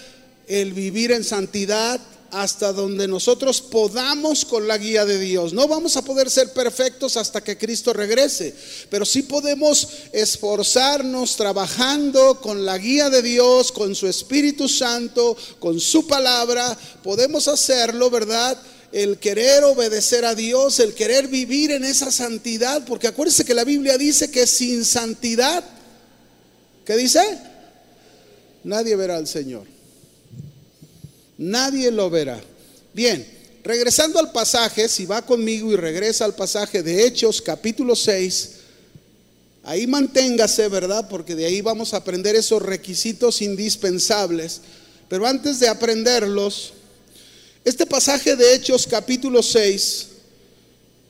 el 0.48 0.74
vivir 0.74 1.12
en 1.12 1.24
santidad 1.24 2.00
hasta 2.32 2.74
donde 2.74 3.08
nosotros 3.08 3.62
podamos 3.62 4.46
con 4.46 4.68
la 4.68 4.78
guía 4.78 5.06
de 5.06 5.20
Dios. 5.20 5.54
No 5.54 5.68
vamos 5.68 5.98
a 5.98 6.04
poder 6.04 6.30
ser 6.30 6.54
perfectos 6.54 7.18
hasta 7.18 7.42
que 7.42 7.58
Cristo 7.58 7.94
regrese, 7.94 8.54
pero 8.90 9.06
sí 9.06 9.24
podemos 9.24 9.88
esforzarnos 10.12 11.36
trabajando 11.36 12.40
con 12.42 12.66
la 12.66 12.78
guía 12.78 13.10
de 13.10 13.22
Dios, 13.22 13.72
con 13.72 13.96
su 13.96 14.08
Espíritu 14.08 14.68
Santo, 14.68 15.36
con 15.60 15.80
su 15.80 16.08
palabra. 16.08 16.78
Podemos 17.04 17.48
hacerlo, 17.48 18.10
¿verdad? 18.10 18.58
El 18.92 19.20
querer 19.20 19.64
obedecer 19.64 20.26
a 20.26 20.36
Dios, 20.36 20.80
el 20.80 20.94
querer 20.94 21.28
vivir 21.28 21.72
en 21.72 21.84
esa 21.84 22.12
santidad, 22.12 22.86
porque 22.86 23.08
acuérdense 23.08 23.46
que 23.46 23.54
la 23.54 23.64
Biblia 23.64 23.98
dice 23.98 24.32
que 24.32 24.48
sin 24.48 24.84
santidad 24.84 25.64
¿Qué 26.90 26.98
dice? 26.98 27.22
Nadie 28.64 28.96
verá 28.96 29.18
al 29.18 29.28
Señor. 29.28 29.68
Nadie 31.38 31.92
lo 31.92 32.10
verá. 32.10 32.42
Bien, 32.96 33.24
regresando 33.64 34.18
al 34.18 34.32
pasaje, 34.32 34.90
si 34.90 35.06
va 35.06 35.24
conmigo 35.24 35.72
y 35.72 35.76
regresa 35.76 36.26
al 36.26 36.34
pasaje 36.34 36.82
de 36.82 37.06
Hechos 37.06 37.44
capítulo 37.44 37.96
6, 37.96 38.50
ahí 39.66 39.86
manténgase, 39.86 40.68
¿verdad? 40.68 41.08
Porque 41.08 41.36
de 41.36 41.46
ahí 41.46 41.62
vamos 41.62 41.94
a 41.94 41.98
aprender 41.98 42.36
esos 42.36 42.60
requisitos 42.60 43.44
indispensables. 43.44 44.62
Pero 45.08 45.28
antes 45.28 45.60
de 45.60 45.68
aprenderlos, 45.68 46.74
este 47.66 47.86
pasaje 47.86 48.36
de 48.36 48.56
Hechos 48.56 48.88
capítulo 48.88 49.44
6, 49.44 50.08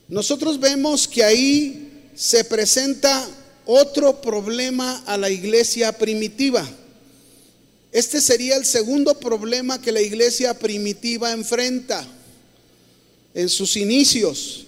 nosotros 0.08 0.60
vemos 0.60 1.08
que 1.08 1.24
ahí 1.24 2.10
se 2.14 2.44
presenta 2.44 3.26
otro 3.72 4.20
problema 4.20 5.00
a 5.06 5.16
la 5.16 5.30
iglesia 5.30 5.92
primitiva. 5.92 6.68
Este 7.92 8.20
sería 8.20 8.56
el 8.56 8.64
segundo 8.64 9.14
problema 9.14 9.80
que 9.80 9.92
la 9.92 10.00
iglesia 10.00 10.58
primitiva 10.58 11.30
enfrenta 11.30 12.04
en 13.32 13.48
sus 13.48 13.76
inicios. 13.76 14.66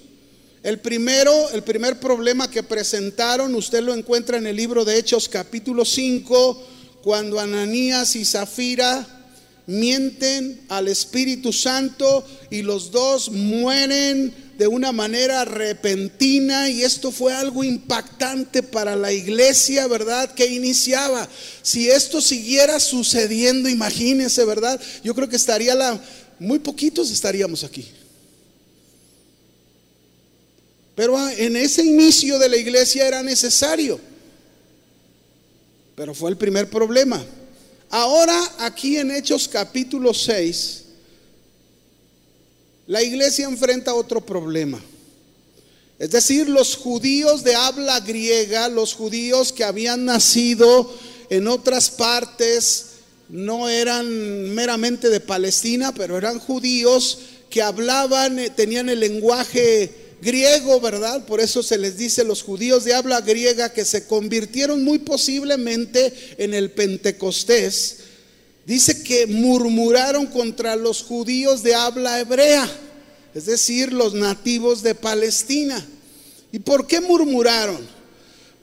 El 0.62 0.78
primero, 0.78 1.50
el 1.50 1.64
primer 1.64 1.98
problema 1.98 2.48
que 2.48 2.62
presentaron, 2.62 3.56
usted 3.56 3.82
lo 3.82 3.92
encuentra 3.92 4.38
en 4.38 4.46
el 4.46 4.54
libro 4.54 4.84
de 4.84 4.96
Hechos 4.96 5.28
capítulo 5.28 5.84
5, 5.84 6.68
cuando 7.02 7.40
Ananías 7.40 8.14
y 8.14 8.24
Zafira 8.24 9.04
mienten 9.66 10.60
al 10.68 10.86
Espíritu 10.86 11.52
Santo 11.52 12.24
y 12.50 12.62
los 12.62 12.92
dos 12.92 13.32
mueren 13.32 14.32
de 14.58 14.66
una 14.66 14.92
manera 14.92 15.44
repentina 15.44 16.68
y 16.68 16.82
esto 16.82 17.10
fue 17.10 17.32
algo 17.34 17.64
impactante 17.64 18.62
para 18.62 18.96
la 18.96 19.12
iglesia, 19.12 19.86
¿verdad? 19.86 20.32
Que 20.34 20.46
iniciaba. 20.46 21.28
Si 21.62 21.88
esto 21.88 22.20
siguiera 22.20 22.78
sucediendo, 22.78 23.68
imagínense, 23.68 24.44
¿verdad? 24.44 24.80
Yo 25.02 25.14
creo 25.14 25.28
que 25.28 25.36
estaría 25.36 25.74
la, 25.74 26.00
muy 26.38 26.58
poquitos 26.58 27.10
estaríamos 27.10 27.64
aquí. 27.64 27.88
Pero 30.94 31.16
ah, 31.16 31.32
en 31.34 31.56
ese 31.56 31.82
inicio 31.82 32.38
de 32.38 32.48
la 32.48 32.56
iglesia 32.56 33.06
era 33.08 33.22
necesario. 33.22 33.98
Pero 35.96 36.14
fue 36.14 36.30
el 36.30 36.36
primer 36.36 36.68
problema. 36.68 37.24
Ahora 37.90 38.38
aquí 38.58 38.96
en 38.96 39.10
Hechos 39.10 39.48
capítulo 39.48 40.14
6, 40.14 40.81
la 42.92 43.02
iglesia 43.02 43.46
enfrenta 43.46 43.94
otro 43.94 44.20
problema. 44.20 44.78
Es 45.98 46.10
decir, 46.10 46.46
los 46.46 46.76
judíos 46.76 47.42
de 47.42 47.54
habla 47.54 48.00
griega, 48.00 48.68
los 48.68 48.92
judíos 48.92 49.50
que 49.50 49.64
habían 49.64 50.04
nacido 50.04 50.92
en 51.30 51.48
otras 51.48 51.88
partes, 51.88 52.88
no 53.30 53.70
eran 53.70 54.52
meramente 54.54 55.08
de 55.08 55.20
Palestina, 55.20 55.94
pero 55.94 56.18
eran 56.18 56.38
judíos 56.38 57.20
que 57.48 57.62
hablaban, 57.62 58.38
eh, 58.38 58.50
tenían 58.50 58.90
el 58.90 59.00
lenguaje 59.00 60.18
griego, 60.20 60.78
¿verdad? 60.78 61.24
Por 61.24 61.40
eso 61.40 61.62
se 61.62 61.78
les 61.78 61.96
dice 61.96 62.24
los 62.24 62.42
judíos 62.42 62.84
de 62.84 62.92
habla 62.92 63.22
griega 63.22 63.72
que 63.72 63.86
se 63.86 64.06
convirtieron 64.06 64.84
muy 64.84 64.98
posiblemente 64.98 66.12
en 66.36 66.52
el 66.52 66.70
Pentecostés 66.72 68.01
dice 68.66 69.02
que 69.02 69.26
murmuraron 69.26 70.26
contra 70.26 70.76
los 70.76 71.02
judíos 71.02 71.62
de 71.62 71.74
habla 71.74 72.20
hebrea, 72.20 72.68
es 73.34 73.46
decir, 73.46 73.92
los 73.92 74.14
nativos 74.14 74.82
de 74.82 74.94
Palestina. 74.94 75.84
¿Y 76.52 76.58
por 76.58 76.86
qué 76.86 77.00
murmuraron? 77.00 77.80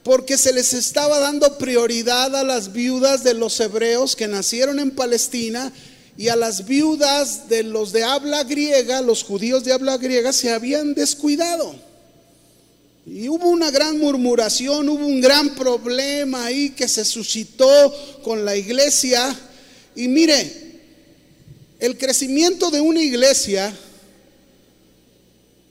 Porque 0.02 0.38
se 0.38 0.52
les 0.52 0.72
estaba 0.72 1.18
dando 1.18 1.58
prioridad 1.58 2.34
a 2.34 2.44
las 2.44 2.72
viudas 2.72 3.22
de 3.24 3.34
los 3.34 3.58
hebreos 3.60 4.16
que 4.16 4.28
nacieron 4.28 4.78
en 4.78 4.92
Palestina 4.92 5.72
y 6.16 6.28
a 6.28 6.36
las 6.36 6.66
viudas 6.66 7.48
de 7.48 7.62
los 7.62 7.92
de 7.92 8.04
habla 8.04 8.44
griega, 8.44 9.02
los 9.02 9.24
judíos 9.24 9.64
de 9.64 9.72
habla 9.72 9.98
griega, 9.98 10.32
se 10.32 10.52
habían 10.52 10.94
descuidado. 10.94 11.74
Y 13.06 13.28
hubo 13.28 13.48
una 13.48 13.70
gran 13.70 13.98
murmuración, 13.98 14.88
hubo 14.88 15.04
un 15.04 15.20
gran 15.20 15.54
problema 15.54 16.44
ahí 16.44 16.70
que 16.70 16.86
se 16.86 17.04
suscitó 17.04 17.94
con 18.22 18.44
la 18.44 18.56
iglesia 18.56 19.36
y 19.94 20.08
mire, 20.08 20.70
el 21.78 21.96
crecimiento 21.96 22.70
de 22.70 22.80
una 22.80 23.02
iglesia, 23.02 23.74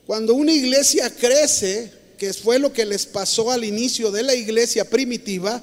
cuando 0.06 0.34
una 0.34 0.52
iglesia 0.52 1.08
crece, 1.14 1.92
que 2.18 2.34
fue 2.34 2.58
lo 2.58 2.72
que 2.72 2.84
les 2.84 3.06
pasó 3.06 3.50
al 3.50 3.64
inicio 3.64 4.10
de 4.10 4.22
la 4.22 4.34
iglesia 4.34 4.84
primitiva, 4.84 5.62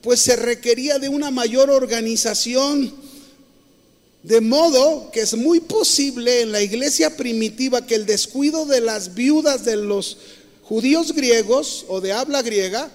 pues 0.00 0.20
se 0.20 0.36
requería 0.36 0.98
de 0.98 1.08
una 1.08 1.30
mayor 1.30 1.70
organización. 1.70 2.94
De 4.22 4.40
modo 4.40 5.10
que 5.10 5.20
es 5.20 5.34
muy 5.34 5.60
posible 5.60 6.42
en 6.42 6.52
la 6.52 6.62
iglesia 6.62 7.16
primitiva 7.16 7.86
que 7.86 7.96
el 7.96 8.06
descuido 8.06 8.64
de 8.64 8.80
las 8.80 9.14
viudas 9.14 9.64
de 9.64 9.76
los 9.76 10.18
judíos 10.62 11.12
griegos 11.12 11.84
o 11.88 12.00
de 12.00 12.12
habla 12.12 12.42
griega 12.42 12.90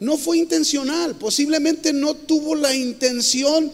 no 0.00 0.16
fue 0.16 0.38
intencional, 0.38 1.16
posiblemente 1.16 1.92
no 1.92 2.14
tuvo 2.14 2.54
la 2.54 2.74
intención 2.74 3.70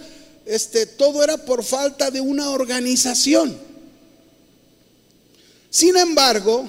este, 0.47 0.87
todo 0.87 1.23
era 1.23 1.37
por 1.37 1.65
falta 1.65 2.11
de 2.11 2.21
una 2.21 2.51
organización. 2.51 3.57
Sin 5.71 5.97
embargo, 5.97 6.69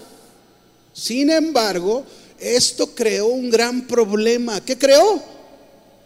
sin 0.94 1.29
embargo, 1.29 2.05
esto 2.39 2.96
creó 2.96 3.27
un 3.27 3.50
gran 3.50 3.86
problema. 3.88 4.63
¿Qué 4.63 4.77
creó? 4.77 5.22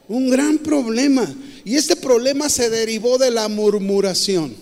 Un 0.07 0.29
gran 0.29 0.57
problema. 0.57 1.33
Y 1.63 1.75
este 1.75 1.95
problema 1.95 2.49
se 2.49 2.69
derivó 2.69 3.17
de 3.17 3.31
la 3.31 3.47
murmuración. 3.47 4.55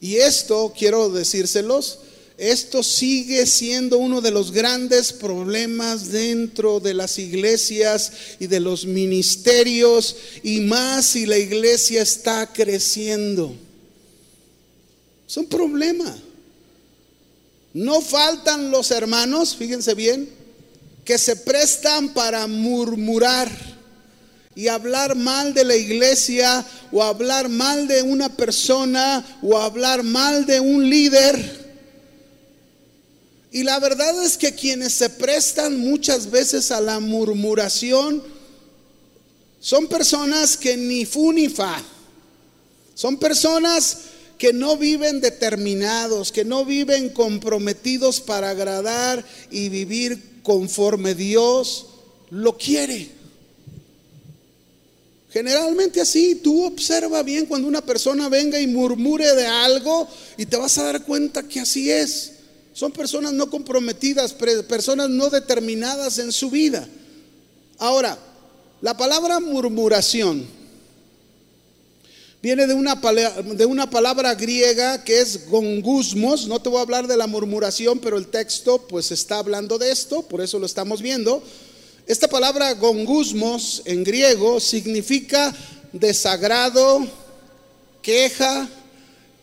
Y 0.00 0.16
esto, 0.16 0.74
quiero 0.76 1.08
decírselos, 1.08 2.00
esto 2.36 2.82
sigue 2.82 3.46
siendo 3.46 3.98
uno 3.98 4.20
de 4.20 4.32
los 4.32 4.50
grandes 4.50 5.12
problemas 5.12 6.10
dentro 6.10 6.80
de 6.80 6.92
las 6.92 7.18
iglesias 7.18 8.12
y 8.40 8.48
de 8.48 8.58
los 8.58 8.86
ministerios 8.86 10.16
y 10.42 10.60
más 10.60 11.06
si 11.06 11.26
la 11.26 11.38
iglesia 11.38 12.02
está 12.02 12.52
creciendo. 12.52 13.54
Es 15.28 15.36
un 15.36 15.46
problema. 15.46 16.12
No 17.72 18.00
faltan 18.00 18.70
los 18.70 18.90
hermanos, 18.90 19.54
fíjense 19.56 19.94
bien, 19.94 20.28
que 21.04 21.18
se 21.18 21.36
prestan 21.36 22.14
para 22.14 22.48
murmurar 22.48 23.50
y 24.56 24.68
hablar 24.68 25.14
mal 25.14 25.54
de 25.54 25.64
la 25.64 25.76
iglesia 25.76 26.66
o 26.90 27.02
hablar 27.02 27.48
mal 27.48 27.86
de 27.86 28.02
una 28.02 28.28
persona 28.28 29.24
o 29.42 29.56
hablar 29.56 30.02
mal 30.02 30.46
de 30.46 30.58
un 30.58 30.88
líder 30.88 31.63
y 33.54 33.62
la 33.62 33.78
verdad 33.78 34.20
es 34.24 34.36
que 34.36 34.52
quienes 34.52 34.94
se 34.94 35.08
prestan 35.08 35.78
muchas 35.78 36.28
veces 36.28 36.72
a 36.72 36.80
la 36.80 36.98
murmuración 36.98 38.20
son 39.60 39.86
personas 39.86 40.56
que 40.56 40.76
ni 40.76 41.06
fu 41.06 41.32
ni 41.32 41.48
fa. 41.48 41.80
Son 42.96 43.16
personas 43.16 43.98
que 44.38 44.52
no 44.52 44.76
viven 44.76 45.20
determinados, 45.20 46.32
que 46.32 46.44
no 46.44 46.64
viven 46.64 47.10
comprometidos 47.10 48.20
para 48.20 48.50
agradar 48.50 49.24
y 49.52 49.68
vivir 49.68 50.40
conforme 50.42 51.14
Dios 51.14 51.86
lo 52.30 52.58
quiere. 52.58 53.08
Generalmente 55.30 56.00
así, 56.00 56.40
tú 56.42 56.64
observa 56.64 57.22
bien 57.22 57.46
cuando 57.46 57.68
una 57.68 57.82
persona 57.82 58.28
venga 58.28 58.58
y 58.58 58.66
murmure 58.66 59.32
de 59.32 59.46
algo 59.46 60.08
y 60.36 60.44
te 60.44 60.56
vas 60.56 60.76
a 60.78 60.82
dar 60.82 61.04
cuenta 61.04 61.46
que 61.46 61.60
así 61.60 61.88
es. 61.88 62.33
Son 62.74 62.90
personas 62.90 63.32
no 63.32 63.48
comprometidas, 63.48 64.32
personas 64.32 65.08
no 65.08 65.30
determinadas 65.30 66.18
en 66.18 66.32
su 66.32 66.50
vida. 66.50 66.86
Ahora, 67.78 68.18
la 68.80 68.96
palabra 68.96 69.38
murmuración 69.38 70.44
viene 72.42 72.66
de 72.66 72.74
una, 72.74 72.96
de 72.96 73.64
una 73.64 73.88
palabra 73.88 74.34
griega 74.34 75.04
que 75.04 75.20
es 75.20 75.48
gongusmos. 75.48 76.48
No 76.48 76.60
te 76.60 76.68
voy 76.68 76.78
a 76.78 76.82
hablar 76.82 77.06
de 77.06 77.16
la 77.16 77.28
murmuración, 77.28 78.00
pero 78.00 78.18
el 78.18 78.26
texto 78.26 78.86
pues 78.88 79.12
está 79.12 79.38
hablando 79.38 79.78
de 79.78 79.92
esto, 79.92 80.22
por 80.22 80.40
eso 80.40 80.58
lo 80.58 80.66
estamos 80.66 81.00
viendo. 81.00 81.44
Esta 82.08 82.26
palabra 82.26 82.74
gongusmos 82.74 83.82
en 83.84 84.02
griego 84.02 84.58
significa 84.58 85.54
desagrado, 85.92 87.06
queja, 88.02 88.68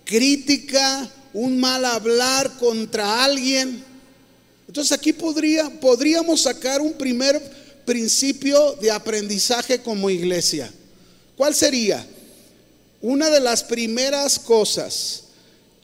crítica, 0.03 1.09
un 1.33 1.59
mal 1.59 1.85
hablar 1.85 2.57
contra 2.57 3.23
alguien. 3.23 3.83
Entonces 4.67 4.91
aquí 4.91 5.13
podría, 5.13 5.69
podríamos 5.79 6.41
sacar 6.41 6.81
un 6.81 6.93
primer 6.93 7.41
principio 7.85 8.73
de 8.81 8.91
aprendizaje 8.91 9.81
como 9.81 10.09
iglesia. 10.09 10.71
¿Cuál 11.35 11.55
sería? 11.55 12.05
Una 13.01 13.29
de 13.29 13.39
las 13.39 13.63
primeras 13.63 14.37
cosas 14.37 15.23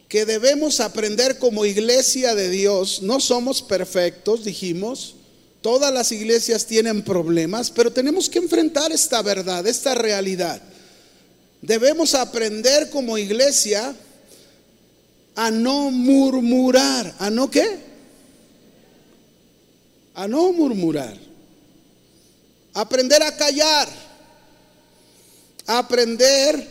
que 0.07 0.25
debemos 0.25 0.79
aprender 0.79 1.37
como 1.37 1.65
iglesia 1.65 2.33
de 2.35 2.49
Dios, 2.49 3.01
no 3.01 3.19
somos 3.19 3.61
perfectos, 3.61 4.45
dijimos, 4.45 5.15
todas 5.61 5.93
las 5.93 6.11
iglesias 6.11 6.65
tienen 6.65 7.01
problemas, 7.01 7.71
pero 7.71 7.91
tenemos 7.91 8.29
que 8.29 8.39
enfrentar 8.39 8.91
esta 8.91 9.21
verdad, 9.21 9.67
esta 9.67 9.95
realidad. 9.95 10.61
Debemos 11.61 12.13
aprender 12.13 12.89
como 12.89 13.17
iglesia 13.17 13.93
a 15.37 15.51
no 15.51 15.91
murmurar, 15.91 17.13
¿a 17.19 17.29
no 17.29 17.49
qué? 17.49 17.77
A 20.15 20.27
no 20.27 20.51
murmurar. 20.51 21.15
Aprender 22.73 23.21
a 23.21 23.37
callar. 23.37 23.87
Aprender 25.67 26.67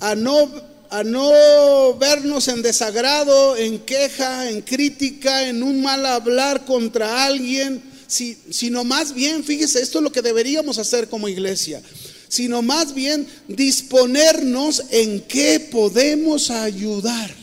a 0.00 0.14
no, 0.14 0.50
a 0.88 1.04
no 1.04 1.98
vernos 1.98 2.48
en 2.48 2.62
desagrado, 2.62 3.56
en 3.56 3.80
queja, 3.80 4.48
en 4.48 4.62
crítica, 4.62 5.46
en 5.46 5.62
un 5.62 5.82
mal 5.82 6.06
hablar 6.06 6.64
contra 6.64 7.26
alguien, 7.26 7.82
sino 8.06 8.84
más 8.84 9.12
bien, 9.12 9.44
fíjese, 9.44 9.82
esto 9.82 9.98
es 9.98 10.04
lo 10.04 10.12
que 10.12 10.22
deberíamos 10.22 10.78
hacer 10.78 11.10
como 11.10 11.28
iglesia, 11.28 11.82
sino 12.28 12.62
más 12.62 12.94
bien 12.94 13.28
disponernos 13.48 14.84
en 14.92 15.20
qué 15.20 15.60
podemos 15.60 16.50
ayudar. 16.50 17.37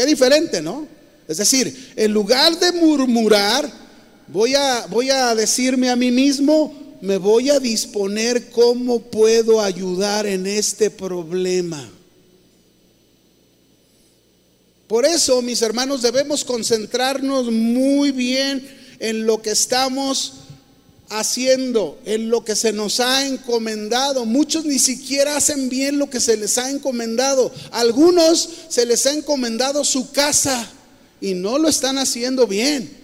Qué 0.00 0.06
diferente, 0.06 0.62
¿no? 0.62 0.88
Es 1.28 1.36
decir, 1.36 1.92
en 1.94 2.10
lugar 2.14 2.58
de 2.58 2.72
murmurar, 2.72 3.70
voy 4.28 4.54
a, 4.54 4.86
voy 4.86 5.10
a 5.10 5.34
decirme 5.34 5.90
a 5.90 5.94
mí 5.94 6.10
mismo, 6.10 6.96
me 7.02 7.18
voy 7.18 7.50
a 7.50 7.60
disponer 7.60 8.48
cómo 8.48 9.02
puedo 9.02 9.60
ayudar 9.60 10.24
en 10.24 10.46
este 10.46 10.88
problema. 10.88 11.86
Por 14.88 15.04
eso, 15.04 15.42
mis 15.42 15.60
hermanos, 15.60 16.00
debemos 16.00 16.46
concentrarnos 16.46 17.50
muy 17.52 18.10
bien 18.10 18.66
en 19.00 19.26
lo 19.26 19.42
que 19.42 19.50
estamos 19.50 20.39
haciendo, 21.10 21.98
en 22.04 22.30
lo 22.30 22.44
que 22.44 22.56
se 22.56 22.72
nos 22.72 23.00
ha 23.00 23.26
encomendado. 23.26 24.24
Muchos 24.24 24.64
ni 24.64 24.78
siquiera 24.78 25.36
hacen 25.36 25.68
bien 25.68 25.98
lo 25.98 26.08
que 26.08 26.20
se 26.20 26.36
les 26.36 26.56
ha 26.56 26.70
encomendado. 26.70 27.52
algunos 27.72 28.48
se 28.68 28.86
les 28.86 29.04
ha 29.06 29.12
encomendado 29.12 29.84
su 29.84 30.10
casa 30.12 30.70
y 31.20 31.34
no 31.34 31.58
lo 31.58 31.68
están 31.68 31.98
haciendo 31.98 32.46
bien. 32.46 32.98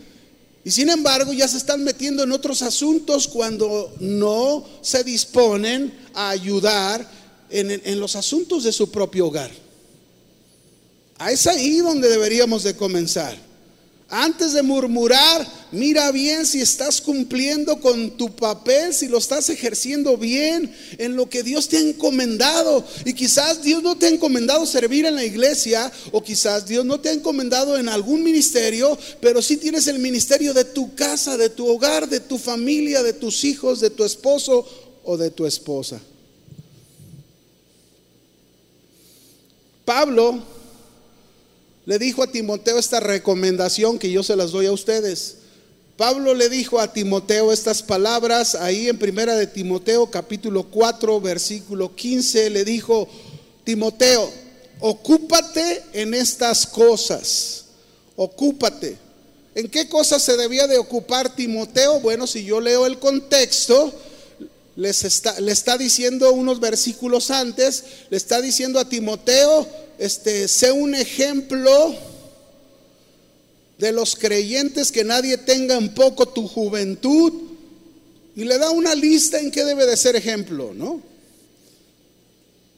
Y 0.64 0.70
sin 0.70 0.88
embargo 0.88 1.32
ya 1.32 1.46
se 1.46 1.58
están 1.58 1.84
metiendo 1.84 2.22
en 2.22 2.32
otros 2.32 2.62
asuntos 2.62 3.28
cuando 3.28 3.94
no 4.00 4.64
se 4.82 5.04
disponen 5.04 5.92
a 6.14 6.30
ayudar 6.30 7.08
en, 7.50 8.00
los 8.00 8.16
asuntos 8.16 8.64
de 8.64 8.72
su 8.72 8.90
propio 8.90 9.26
hogar. 9.26 9.50
Es 11.30 11.46
ahí 11.46 11.78
donde 11.78 12.08
deberíamos 12.08 12.62
de 12.62 12.76
comenzar. 12.76 13.45
Antes 14.08 14.52
de 14.52 14.62
murmurar, 14.62 15.44
mira 15.72 16.12
bien 16.12 16.46
si 16.46 16.60
estás 16.60 17.00
cumpliendo 17.00 17.80
con 17.80 18.16
tu 18.16 18.36
papel, 18.36 18.94
si 18.94 19.08
lo 19.08 19.18
estás 19.18 19.50
ejerciendo 19.50 20.16
bien 20.16 20.72
en 20.98 21.16
lo 21.16 21.28
que 21.28 21.42
Dios 21.42 21.68
te 21.68 21.78
ha 21.78 21.80
encomendado. 21.80 22.84
Y 23.04 23.14
quizás 23.14 23.64
Dios 23.64 23.82
no 23.82 23.96
te 23.96 24.06
ha 24.06 24.10
encomendado 24.10 24.64
servir 24.64 25.06
en 25.06 25.16
la 25.16 25.24
iglesia, 25.24 25.90
o 26.12 26.22
quizás 26.22 26.68
Dios 26.68 26.84
no 26.84 27.00
te 27.00 27.08
ha 27.08 27.12
encomendado 27.12 27.76
en 27.76 27.88
algún 27.88 28.22
ministerio, 28.22 28.96
pero 29.20 29.42
sí 29.42 29.56
tienes 29.56 29.88
el 29.88 29.98
ministerio 29.98 30.54
de 30.54 30.64
tu 30.64 30.94
casa, 30.94 31.36
de 31.36 31.50
tu 31.50 31.66
hogar, 31.66 32.08
de 32.08 32.20
tu 32.20 32.38
familia, 32.38 33.02
de 33.02 33.12
tus 33.12 33.42
hijos, 33.42 33.80
de 33.80 33.90
tu 33.90 34.04
esposo 34.04 34.64
o 35.02 35.16
de 35.16 35.32
tu 35.32 35.46
esposa. 35.46 36.00
Pablo 39.84 40.55
le 41.86 41.98
dijo 42.00 42.22
a 42.22 42.26
Timoteo 42.26 42.78
esta 42.78 43.00
recomendación 43.00 43.98
que 43.98 44.10
yo 44.10 44.22
se 44.22 44.36
las 44.36 44.50
doy 44.50 44.66
a 44.66 44.72
ustedes. 44.72 45.36
Pablo 45.96 46.34
le 46.34 46.50
dijo 46.50 46.80
a 46.80 46.92
Timoteo 46.92 47.52
estas 47.52 47.82
palabras 47.82 48.56
ahí 48.56 48.88
en 48.88 48.98
primera 48.98 49.34
de 49.36 49.46
Timoteo 49.46 50.10
capítulo 50.10 50.64
4 50.64 51.20
versículo 51.20 51.94
15 51.94 52.50
le 52.50 52.64
dijo 52.64 53.08
Timoteo, 53.64 54.30
ocúpate 54.80 55.82
en 55.92 56.12
estas 56.12 56.66
cosas. 56.66 57.64
Ocúpate. 58.16 58.98
¿En 59.54 59.68
qué 59.68 59.88
cosas 59.88 60.22
se 60.22 60.36
debía 60.36 60.66
de 60.66 60.78
ocupar 60.78 61.34
Timoteo? 61.34 62.00
Bueno, 62.00 62.26
si 62.26 62.44
yo 62.44 62.60
leo 62.60 62.84
el 62.84 62.98
contexto, 62.98 63.92
les 64.74 65.04
está, 65.04 65.40
le 65.40 65.52
está 65.52 65.78
diciendo 65.78 66.32
unos 66.32 66.60
versículos 66.60 67.30
antes, 67.30 67.84
le 68.10 68.16
está 68.16 68.42
diciendo 68.42 68.78
a 68.78 68.88
Timoteo, 68.88 69.66
este, 69.98 70.48
sé 70.48 70.72
un 70.72 70.94
ejemplo 70.94 71.94
de 73.78 73.92
los 73.92 74.16
creyentes 74.16 74.90
que 74.90 75.04
nadie 75.04 75.36
tenga 75.38 75.76
en 75.76 75.94
poco 75.94 76.26
tu 76.26 76.48
juventud 76.48 77.32
y 78.34 78.44
le 78.44 78.58
da 78.58 78.70
una 78.70 78.94
lista 78.94 79.38
en 79.38 79.50
qué 79.50 79.64
debe 79.64 79.86
de 79.86 79.96
ser 79.96 80.16
ejemplo, 80.16 80.72
¿no? 80.74 81.00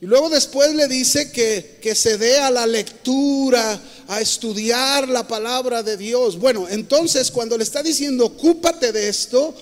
Y 0.00 0.06
luego 0.06 0.30
después 0.30 0.74
le 0.76 0.86
dice 0.86 1.32
que, 1.32 1.78
que 1.82 1.96
se 1.96 2.18
dé 2.18 2.38
a 2.38 2.52
la 2.52 2.68
lectura, 2.68 3.80
a 4.06 4.20
estudiar 4.20 5.08
la 5.08 5.26
palabra 5.26 5.82
de 5.82 5.96
Dios. 5.96 6.38
Bueno, 6.38 6.68
entonces 6.68 7.32
cuando 7.32 7.58
le 7.58 7.64
está 7.64 7.82
diciendo, 7.82 8.26
ocúpate 8.26 8.92
de 8.92 9.08
esto, 9.08 9.52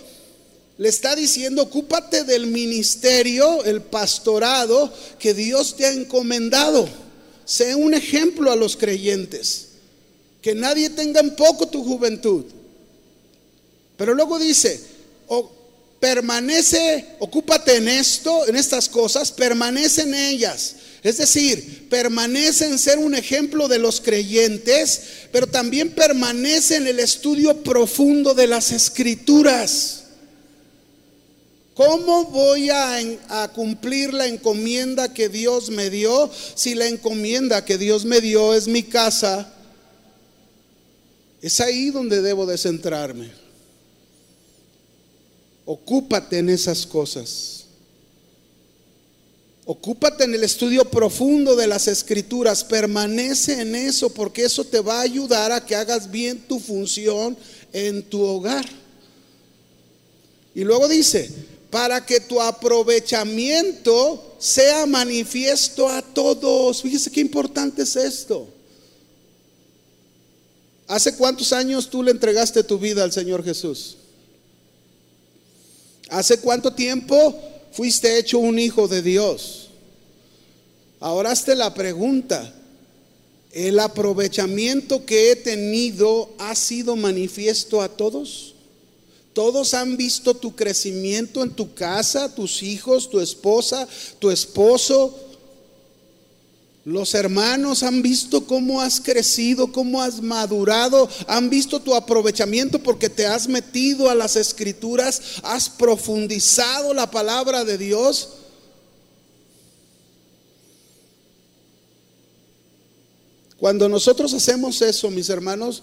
le 0.77 0.91
está 0.91 1.17
diciendo, 1.17 1.63
ocúpate 1.63 2.25
del 2.25 2.49
ministerio, 2.49 3.65
el 3.65 3.81
pastorado 3.81 4.93
que 5.19 5.33
Dios 5.33 5.75
te 5.75 5.87
ha 5.87 5.93
encomendado. 5.93 6.87
Sé 7.47 7.75
un 7.75 7.95
ejemplo 7.95 8.51
a 8.51 8.57
los 8.57 8.77
creyentes. 8.77 9.69
Que 10.43 10.55
nadie 10.55 10.91
tenga 10.91 11.21
en 11.21 11.35
poco 11.35 11.69
tu 11.69 11.83
juventud. 11.83 12.45
Pero 13.97 14.15
luego 14.15 14.39
dice, 14.39 14.79
o 15.29 15.51
permanece, 15.99 17.07
ocúpate 17.19 17.77
en 17.77 17.89
esto, 17.89 18.47
en 18.47 18.57
estas 18.57 18.89
cosas, 18.89 19.33
permanece 19.33 20.03
en 20.03 20.15
ellas. 20.15 20.77
Es 21.03 21.19
decir, 21.19 21.89
permanece 21.89 22.67
en 22.67 22.79
ser 22.79 22.99
un 22.99 23.15
ejemplo 23.15 23.69
de 23.69 23.79
los 23.79 24.01
creyentes, 24.01 25.03
pero 25.31 25.47
también 25.47 25.91
permanece 25.91 26.77
en 26.77 26.89
el 26.89 26.99
estudio 26.99 27.63
profundo 27.63 28.35
de 28.35 28.49
las 28.49 28.73
escrituras. 28.73 30.06
¿Cómo 31.77 32.25
voy 32.25 32.71
a, 32.71 33.53
cumplir 33.55 34.15
la 34.15 34.27
encomienda 34.27 35.13
que 35.13 35.29
Dios 35.29 35.69
me 35.69 35.91
dio 35.91 36.31
si 36.55 36.75
la 36.75 36.89
encomienda 36.89 37.67
que 37.67 37.77
Dios 37.77 38.07
me 38.07 38.23
dio 38.23 38.55
es 38.55 38.67
mi 38.67 38.83
casa? 38.83 39.53
Es 41.43 41.61
ahí 41.61 41.91
donde 41.91 42.23
debo 42.23 42.47
de 42.47 42.57
centrarme. 42.57 43.31
Ocúpate 45.67 46.39
en 46.39 46.49
esas 46.49 46.87
cosas. 46.87 47.67
Ocúpate 49.67 50.25
en 50.25 50.35
el 50.35 50.45
estudio 50.45 50.87
profundo 50.87 51.57
de 51.57 51.67
las 51.67 51.89
escrituras. 51.89 52.65
Permanece 52.65 53.61
en 53.61 53.75
eso 53.75 54.09
porque 54.09 54.45
eso 54.45 54.65
te 54.65 54.81
va 54.81 55.01
a 55.01 55.03
ayudar 55.03 55.53
a 55.53 55.67
que 55.67 55.77
hagas 55.77 56.11
bien 56.11 56.39
tu 56.49 56.59
función 56.59 57.37
en 57.75 58.03
tu 58.03 58.23
hogar. 58.23 58.65
Y 60.55 60.65
luego 60.65 60.89
dice, 60.89 61.31
para 61.71 62.05
que 62.05 62.21
tu 62.21 62.41
aprovechamiento 62.41 64.37
sea 64.39 64.87
manifiesto 64.87 65.89
a 65.89 66.03
todos. 66.03 66.83
Fíjese 66.83 67.11
qué 67.11 67.21
importante 67.21 67.83
es 67.83 67.97
esto. 67.97 68.49
¿Hace 70.87 71.17
cuántos 71.17 71.53
años 71.53 71.91
tú 71.91 72.03
le 72.03 72.13
entregaste 72.13 72.63
tu 72.63 72.79
vida 72.79 73.03
al 73.03 73.13
Señor 73.13 73.45
Jesús? 73.45 73.97
¿Hace 76.09 76.39
cuánto 76.39 76.73
tiempo 76.73 77.37
fuiste 77.73 78.19
hecho 78.19 78.39
un 78.39 78.59
hijo 78.59 78.87
de 78.87 79.03
Dios? 79.03 79.71
Ahora 81.01 81.33
hazte 81.33 81.57
la 81.57 81.75
pregunta, 81.75 82.55
¿el 83.53 83.79
aprovechamiento 83.81 85.05
que 85.05 85.33
he 85.33 85.37
tenido 85.37 86.31
ha 86.39 86.55
sido 86.55 86.95
manifiesto 86.95 87.83
a 87.83 87.89
todos? 87.89 88.56
Todos 89.37 89.75
han 89.75 89.99
visto 89.99 90.33
tu 90.33 90.57
crecimiento 90.57 91.43
en 91.43 91.51
tu 91.51 91.75
casa, 91.75 92.35
tus 92.35 92.63
hijos, 92.63 93.11
tu 93.11 93.21
esposa, 93.21 93.87
tu 94.19 94.31
esposo. 94.31 95.15
Los 96.87 97.13
hermanos 97.15 97.83
han 97.83 98.01
visto 98.01 98.47
cómo 98.47 98.81
has 98.81 98.99
crecido, 98.99 99.71
cómo 99.71 100.01
has 100.01 100.23
madurado, 100.23 101.07
han 101.27 101.51
visto 101.51 101.81
tu 101.81 101.95
aprovechamiento 101.95 102.83
porque 102.83 103.11
te 103.11 103.27
has 103.27 103.47
metido 103.47 104.09
a 104.09 104.15
las 104.15 104.37
escrituras, 104.37 105.21
has 105.43 105.69
profundizado 105.69 106.95
la 106.95 107.11
palabra 107.11 107.63
de 107.63 107.77
Dios. 107.77 108.31
Cuando 113.59 113.87
nosotros 113.87 114.33
hacemos 114.33 114.81
eso, 114.81 115.11
mis 115.11 115.29
hermanos, 115.29 115.83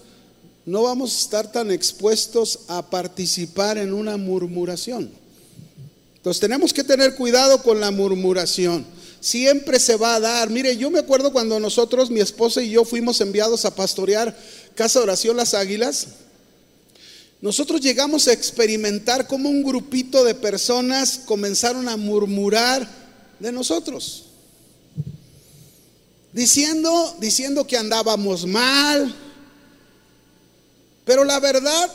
no 0.66 0.82
vamos 0.82 1.14
a 1.14 1.18
estar 1.18 1.52
tan 1.52 1.70
expuestos 1.70 2.60
a 2.68 2.88
participar 2.88 3.78
en 3.78 3.92
una 3.92 4.16
murmuración. 4.16 5.10
Entonces 6.16 6.40
tenemos 6.40 6.72
que 6.72 6.84
tener 6.84 7.14
cuidado 7.14 7.62
con 7.62 7.80
la 7.80 7.90
murmuración. 7.90 8.86
Siempre 9.20 9.78
se 9.78 9.96
va 9.96 10.14
a 10.14 10.20
dar. 10.20 10.48
Mire, 10.48 10.76
yo 10.76 10.90
me 10.90 10.98
acuerdo 10.98 11.32
cuando 11.32 11.60
nosotros, 11.60 12.10
mi 12.10 12.20
esposa 12.20 12.62
y 12.62 12.70
yo 12.70 12.84
fuimos 12.84 13.20
enviados 13.20 13.64
a 13.64 13.74
pastorear 13.74 14.34
Casa 14.74 15.00
Oración 15.00 15.36
Las 15.36 15.52
Águilas. 15.52 16.06
Nosotros 17.42 17.82
llegamos 17.82 18.26
a 18.26 18.32
experimentar 18.32 19.26
cómo 19.26 19.50
un 19.50 19.62
grupito 19.62 20.24
de 20.24 20.34
personas 20.34 21.20
comenzaron 21.26 21.90
a 21.90 21.98
murmurar 21.98 22.88
de 23.38 23.52
nosotros. 23.52 24.24
Diciendo, 26.32 27.16
diciendo 27.20 27.66
que 27.66 27.76
andábamos 27.76 28.46
mal, 28.46 29.14
pero 31.04 31.24
la 31.24 31.40
verdad, 31.40 31.90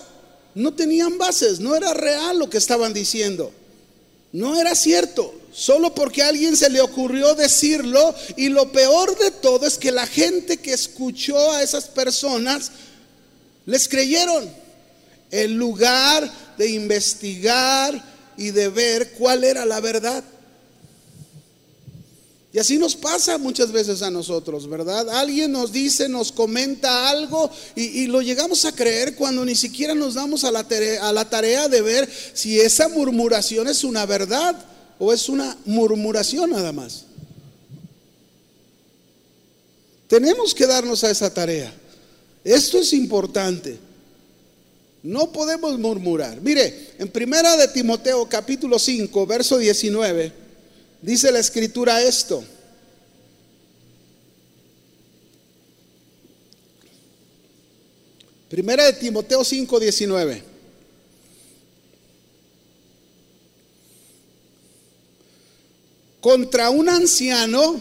no 0.55 0.73
tenían 0.73 1.17
bases, 1.17 1.59
no 1.59 1.75
era 1.75 1.93
real 1.93 2.39
lo 2.39 2.49
que 2.49 2.57
estaban 2.57 2.93
diciendo. 2.93 3.51
No 4.31 4.59
era 4.59 4.75
cierto, 4.75 5.33
solo 5.51 5.95
porque 5.95 6.21
a 6.21 6.27
alguien 6.27 6.55
se 6.55 6.69
le 6.69 6.81
ocurrió 6.81 7.33
decirlo 7.33 8.13
y 8.35 8.49
lo 8.49 8.71
peor 8.71 9.17
de 9.17 9.31
todo 9.31 9.65
es 9.65 9.77
que 9.77 9.91
la 9.91 10.05
gente 10.05 10.57
que 10.57 10.73
escuchó 10.73 11.51
a 11.51 11.63
esas 11.63 11.85
personas 11.85 12.71
les 13.65 13.87
creyeron. 13.87 14.49
En 15.31 15.57
lugar 15.57 16.31
de 16.57 16.69
investigar 16.69 18.03
y 18.35 18.51
de 18.51 18.69
ver 18.69 19.11
cuál 19.11 19.43
era 19.43 19.65
la 19.65 19.79
verdad. 19.79 20.23
Y 22.51 22.57
así 22.57 22.79
nos 22.79 22.95
pasa 22.95 23.37
muchas 23.37 23.71
veces 23.71 24.01
a 24.01 24.09
nosotros, 24.09 24.67
¿verdad? 24.67 25.07
Alguien 25.09 25.51
nos 25.51 25.71
dice, 25.71 26.09
nos 26.09 26.31
comenta 26.31 27.07
algo 27.09 27.51
y, 27.75 28.07
lo 28.07 28.21
llegamos 28.21 28.65
a 28.65 28.71
creer 28.71 29.13
cuando 29.15 29.45
ni 29.45 29.53
siquiera 29.53 29.93
nos 29.93 30.15
damos 30.15 30.43
a 30.43 30.51
la, 30.51 30.67
tarea, 30.67 31.07
a 31.07 31.13
la 31.13 31.29
tarea 31.29 31.67
de 31.67 31.81
ver 31.81 32.09
si 32.33 32.59
esa 32.59 32.89
murmuración 32.89 33.67
es 33.67 33.83
una 33.83 34.03
verdad 34.07 34.55
o 34.97 35.13
es 35.13 35.29
una 35.29 35.55
murmuración 35.65 36.49
nada 36.49 36.71
más. 36.71 37.05
Tenemos 40.07 40.55
que 40.55 40.65
darnos 40.65 41.03
a 41.03 41.11
esa 41.11 41.31
tarea. 41.31 41.71
Esto 42.43 42.79
es 42.79 42.93
importante. 42.93 43.77
No 45.03 45.31
podemos 45.31 45.77
murmurar. 45.77 46.41
Mire, 46.41 46.93
en 46.97 47.09
primera 47.09 47.55
de 47.57 47.67
Timoteo 47.67 48.27
capítulo 48.27 48.79
5, 48.79 49.27
verso 49.27 49.59
19 49.59 50.38
Dice 51.01 51.31
la 51.31 51.39
escritura 51.39 52.01
esto. 52.01 52.43
Primera 58.49 58.85
de 58.85 58.93
Timoteo 58.93 59.43
5, 59.43 59.79
19. 59.79 60.43
Contra 66.19 66.69
un 66.69 66.89
anciano, 66.89 67.79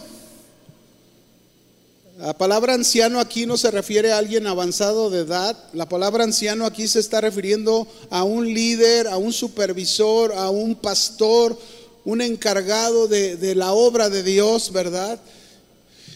la 2.19 2.37
palabra 2.37 2.75
anciano 2.75 3.19
aquí 3.19 3.47
no 3.47 3.57
se 3.57 3.71
refiere 3.71 4.13
a 4.13 4.19
alguien 4.19 4.47
avanzado 4.47 5.09
de 5.09 5.21
edad, 5.21 5.57
la 5.73 5.89
palabra 5.89 6.23
anciano 6.23 6.67
aquí 6.67 6.87
se 6.87 7.01
está 7.01 7.21
refiriendo 7.21 7.89
a 8.11 8.23
un 8.23 8.53
líder, 8.53 9.09
a 9.09 9.17
un 9.17 9.33
supervisor, 9.33 10.33
a 10.33 10.51
un 10.51 10.77
pastor, 10.77 11.59
un 12.09 12.23
encargado 12.23 13.07
de, 13.07 13.55
la 13.55 13.75
obra 13.75 14.09
de 14.09 14.23
Dios, 14.23 14.73
¿verdad? 14.73 15.21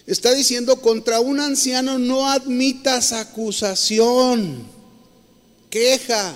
Está 0.07 0.33
diciendo, 0.33 0.81
contra 0.81 1.21
un 1.21 1.39
anciano 1.39 1.99
no 1.99 2.31
admitas 2.31 3.13
acusación, 3.13 4.67
queja. 5.69 6.33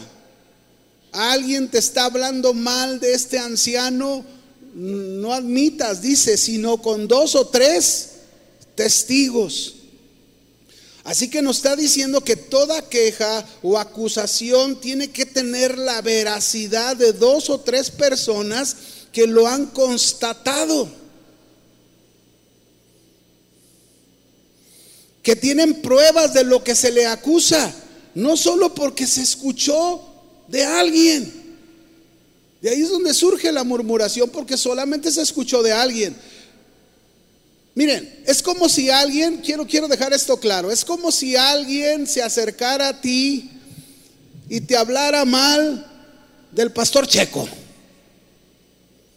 Alguien 1.10 1.70
te 1.70 1.78
está 1.78 2.04
hablando 2.04 2.52
mal 2.52 3.00
de 3.00 3.14
este 3.14 3.38
anciano, 3.38 4.26
no 4.74 5.32
admitas, 5.32 6.02
dice, 6.02 6.36
sino 6.36 6.82
con 6.82 7.08
dos 7.08 7.34
o 7.34 7.46
tres 7.46 8.10
testigos. 8.74 9.76
Así 11.02 11.30
que 11.30 11.40
nos 11.40 11.56
está 11.58 11.76
diciendo 11.76 12.20
que 12.20 12.36
toda 12.36 12.82
queja 12.90 13.46
o 13.62 13.78
acusación 13.78 14.78
tiene 14.82 15.08
que 15.08 15.24
tener 15.24 15.78
la 15.78 16.02
veracidad 16.02 16.94
de 16.94 17.14
dos 17.14 17.48
o 17.48 17.58
tres 17.60 17.90
personas 17.90 18.76
que 19.16 19.26
lo 19.26 19.48
han 19.48 19.64
constatado, 19.68 20.86
que 25.22 25.34
tienen 25.34 25.80
pruebas 25.80 26.34
de 26.34 26.44
lo 26.44 26.62
que 26.62 26.74
se 26.74 26.92
le 26.92 27.06
acusa, 27.06 27.74
no 28.14 28.36
solo 28.36 28.74
porque 28.74 29.06
se 29.06 29.22
escuchó 29.22 30.06
de 30.48 30.66
alguien. 30.66 31.32
De 32.60 32.68
ahí 32.68 32.82
es 32.82 32.90
donde 32.90 33.14
surge 33.14 33.50
la 33.52 33.64
murmuración, 33.64 34.28
porque 34.28 34.58
solamente 34.58 35.10
se 35.10 35.22
escuchó 35.22 35.62
de 35.62 35.72
alguien. 35.72 36.14
Miren, 37.74 38.22
es 38.26 38.42
como 38.42 38.68
si 38.68 38.90
alguien, 38.90 39.38
quiero, 39.38 39.66
quiero 39.66 39.88
dejar 39.88 40.12
esto 40.12 40.38
claro, 40.38 40.70
es 40.70 40.84
como 40.84 41.10
si 41.10 41.36
alguien 41.36 42.06
se 42.06 42.22
acercara 42.22 42.88
a 42.88 43.00
ti 43.00 43.50
y 44.50 44.60
te 44.60 44.76
hablara 44.76 45.24
mal 45.24 45.90
del 46.52 46.70
pastor 46.70 47.06
checo. 47.06 47.48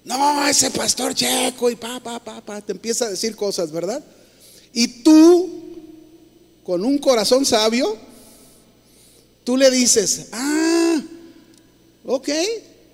No, 0.09 0.47
ese 0.47 0.71
pastor 0.71 1.13
checo 1.13 1.69
y 1.69 1.75
pa, 1.75 1.99
pa, 1.99 2.17
pa, 2.17 2.41
pa, 2.41 2.61
te 2.61 2.71
empieza 2.71 3.05
a 3.05 3.09
decir 3.11 3.35
cosas, 3.35 3.71
¿verdad? 3.71 4.03
Y 4.73 5.03
tú, 5.03 5.47
con 6.63 6.83
un 6.83 6.97
corazón 6.97 7.45
sabio, 7.45 7.95
tú 9.43 9.55
le 9.55 9.69
dices, 9.69 10.29
ah, 10.31 10.99
ok, 12.07 12.27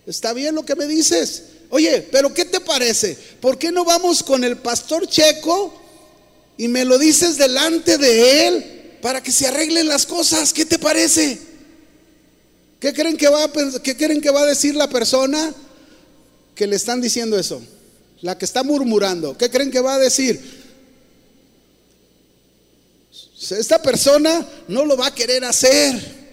está 0.05 0.33
bien 0.33 0.55
lo 0.55 0.65
que 0.65 0.75
me 0.75 0.87
dices. 0.87 1.43
Oye, 1.69 2.05
pero 2.11 2.33
¿qué 2.33 2.43
te 2.43 2.59
parece? 2.59 3.17
¿Por 3.39 3.57
qué 3.57 3.71
no 3.71 3.85
vamos 3.85 4.21
con 4.21 4.43
el 4.43 4.57
pastor 4.57 5.07
checo 5.07 5.73
y 6.57 6.67
me 6.67 6.83
lo 6.83 6.97
dices 6.97 7.37
delante 7.37 7.97
de 7.97 8.47
él 8.47 8.97
para 9.01 9.23
que 9.23 9.31
se 9.31 9.47
arreglen 9.47 9.87
las 9.87 10.05
cosas? 10.05 10.51
¿Qué 10.51 10.65
te 10.65 10.79
parece? 10.79 11.39
¿Qué 12.81 12.91
creen 12.91 13.15
que 13.15 13.29
va 13.29 13.45
a, 13.45 13.51
qué 13.81 13.95
creen 13.95 14.19
que 14.19 14.31
va 14.31 14.41
a 14.41 14.47
decir 14.47 14.75
la 14.75 14.89
persona? 14.89 15.55
Que 16.55 16.67
le 16.67 16.75
están 16.75 17.01
diciendo 17.01 17.37
eso, 17.37 17.61
la 18.21 18.37
que 18.37 18.45
está 18.45 18.63
murmurando, 18.63 19.37
¿qué 19.37 19.49
creen 19.49 19.69
que 19.69 19.81
va 19.81 19.95
a 19.95 19.99
decir? 19.99 20.41
Esta 23.51 23.81
persona 23.81 24.47
no 24.67 24.85
lo 24.85 24.97
va 24.97 25.07
a 25.07 25.13
querer 25.13 25.43
hacer. 25.43 26.25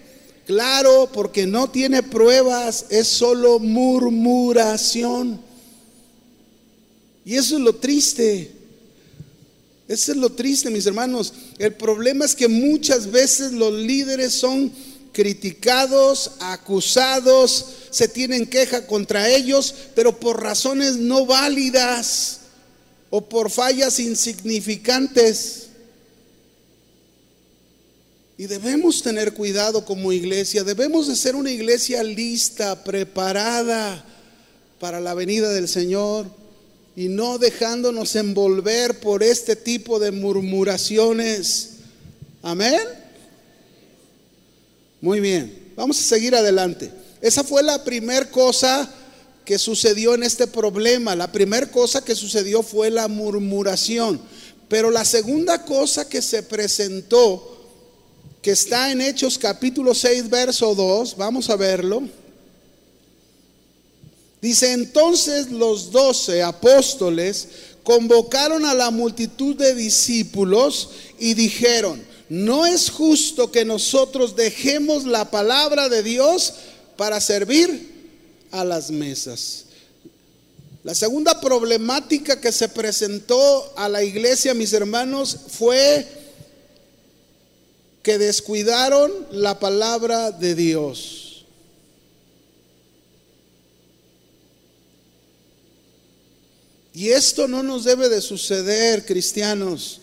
Claro, 0.45 1.09
porque 1.13 1.45
no 1.45 1.69
tiene 1.69 2.03
pruebas, 2.03 2.85
es 2.89 3.07
solo 3.07 3.59
murmuración. 3.59 5.39
Y 7.23 7.35
eso 7.35 7.55
es 7.55 7.61
lo 7.61 7.75
triste. 7.75 8.51
Eso 9.87 10.11
es 10.11 10.17
lo 10.17 10.31
triste, 10.31 10.69
mis 10.69 10.85
hermanos. 10.85 11.33
El 11.57 11.73
problema 11.73 12.25
es 12.25 12.35
que 12.35 12.47
muchas 12.47 13.09
veces 13.09 13.53
los 13.53 13.73
líderes 13.73 14.33
son 14.33 14.71
criticados, 15.13 16.31
acusados, 16.39 17.65
se 17.93 18.07
tienen 18.07 18.47
queja 18.47 18.87
contra 18.87 19.29
ellos, 19.29 19.73
pero 19.93 20.19
por 20.19 20.41
razones 20.41 20.97
no 20.97 21.27
válidas 21.27 22.39
o 23.11 23.21
por 23.21 23.51
fallas 23.51 23.99
insignificantes. 23.99 25.67
Y 28.35 28.47
debemos 28.47 29.03
tener 29.03 29.35
cuidado 29.35 29.85
como 29.85 30.11
iglesia, 30.11 30.63
debemos 30.63 31.07
de 31.07 31.15
ser 31.15 31.35
una 31.35 31.51
iglesia 31.51 32.01
lista, 32.01 32.83
preparada 32.83 34.03
para 34.79 34.99
la 34.99 35.13
venida 35.13 35.51
del 35.51 35.67
Señor 35.67 36.25
y 36.95 37.07
no 37.07 37.37
dejándonos 37.37 38.15
envolver 38.15 38.99
por 38.99 39.21
este 39.21 39.55
tipo 39.55 39.99
de 39.99 40.11
murmuraciones. 40.11 41.69
Amén. 42.41 42.81
Muy 44.99 45.19
bien, 45.19 45.71
vamos 45.75 45.99
a 45.99 46.03
seguir 46.03 46.33
adelante. 46.33 47.02
Esa 47.23 47.41
fue 47.45 47.63
la 47.63 47.81
primera 47.85 48.29
cosa 48.29 48.93
que 49.45 49.57
sucedió 49.57 50.13
en 50.13 50.23
este 50.23 50.45
problema. 50.45 51.15
La 51.15 51.31
primera 51.31 51.71
cosa 51.71 52.03
que 52.03 52.15
sucedió 52.15 52.61
fue 52.61 52.91
la 52.91 53.07
murmuración. 53.07 54.19
Pero 54.67 54.91
la 54.91 55.05
segunda 55.05 55.63
cosa 55.63 56.09
que 56.09 56.21
se 56.21 56.43
presentó, 56.43 57.61
que 58.41 58.51
está 58.51 58.91
en 58.91 58.99
Hechos 58.99 59.37
capítulo 59.37 59.95
6, 59.95 60.29
verso 60.29 60.75
2, 60.75 61.15
vamos 61.15 61.49
a 61.49 61.55
verlo. 61.55 62.03
Dice, 64.41 64.73
entonces 64.73 65.49
los 65.49 65.93
doce 65.93 66.43
apóstoles 66.43 67.47
convocaron 67.83 68.65
a 68.65 68.73
la 68.73 68.91
multitud 68.91 69.55
de 69.55 69.73
discípulos 69.75 70.89
y 71.17 71.35
dijeron, 71.35 72.03
no 72.27 72.65
es 72.65 72.89
justo 72.89 73.49
que 73.49 73.63
nosotros 73.63 74.35
dejemos 74.35 75.05
la 75.05 75.31
palabra 75.31 75.87
de 75.87 76.03
Dios 76.03 76.55
para 76.95 77.19
servir 77.19 77.91
a 78.51 78.63
las 78.63 78.91
mesas. 78.91 79.65
La 80.83 80.93
segunda 80.93 81.39
problemática 81.39 82.41
que 82.41 82.51
se 82.51 82.67
presentó 82.67 83.73
a 83.77 83.87
la 83.87 84.03
iglesia, 84.03 84.53
mis 84.53 84.73
hermanos, 84.73 85.37
fue 85.47 86.05
que 88.03 88.17
descuidaron 88.17 89.11
la 89.31 89.59
palabra 89.59 90.31
de 90.31 90.55
Dios. 90.55 91.45
Y 96.93 97.09
esto 97.09 97.47
no 97.47 97.63
nos 97.63 97.85
debe 97.85 98.09
de 98.09 98.21
suceder, 98.21 99.05
cristianos. 99.05 100.01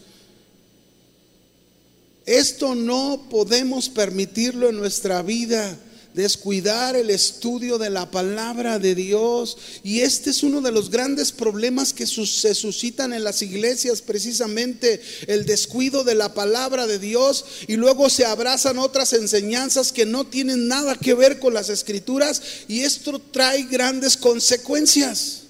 Esto 2.26 2.74
no 2.74 3.26
podemos 3.30 3.88
permitirlo 3.88 4.68
en 4.70 4.76
nuestra 4.76 5.22
vida, 5.22 5.78
descuidar 6.14 6.96
el 6.96 7.10
estudio 7.10 7.78
de 7.78 7.90
la 7.90 8.10
palabra 8.10 8.78
de 8.78 8.94
Dios. 8.94 9.56
Y 9.82 10.00
este 10.00 10.30
es 10.30 10.42
uno 10.42 10.60
de 10.60 10.72
los 10.72 10.90
grandes 10.90 11.32
problemas 11.32 11.92
que 11.92 12.06
se 12.06 12.54
suscitan 12.54 13.12
en 13.12 13.24
las 13.24 13.42
iglesias, 13.42 14.02
precisamente 14.02 15.00
el 15.26 15.46
descuido 15.46 16.04
de 16.04 16.14
la 16.14 16.34
palabra 16.34 16.86
de 16.86 16.98
Dios. 16.98 17.44
Y 17.68 17.76
luego 17.76 18.10
se 18.10 18.24
abrazan 18.24 18.78
otras 18.78 19.12
enseñanzas 19.12 19.92
que 19.92 20.06
no 20.06 20.26
tienen 20.26 20.68
nada 20.68 20.96
que 20.96 21.14
ver 21.14 21.38
con 21.38 21.54
las 21.54 21.68
escrituras. 21.68 22.42
Y 22.68 22.80
esto 22.80 23.18
trae 23.18 23.64
grandes 23.64 24.16
consecuencias. 24.16 25.44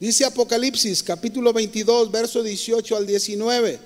Dice 0.00 0.24
Apocalipsis 0.24 1.02
capítulo 1.02 1.52
22, 1.52 2.10
verso 2.10 2.42
18 2.42 2.96
al 2.96 3.06
19. 3.06 3.78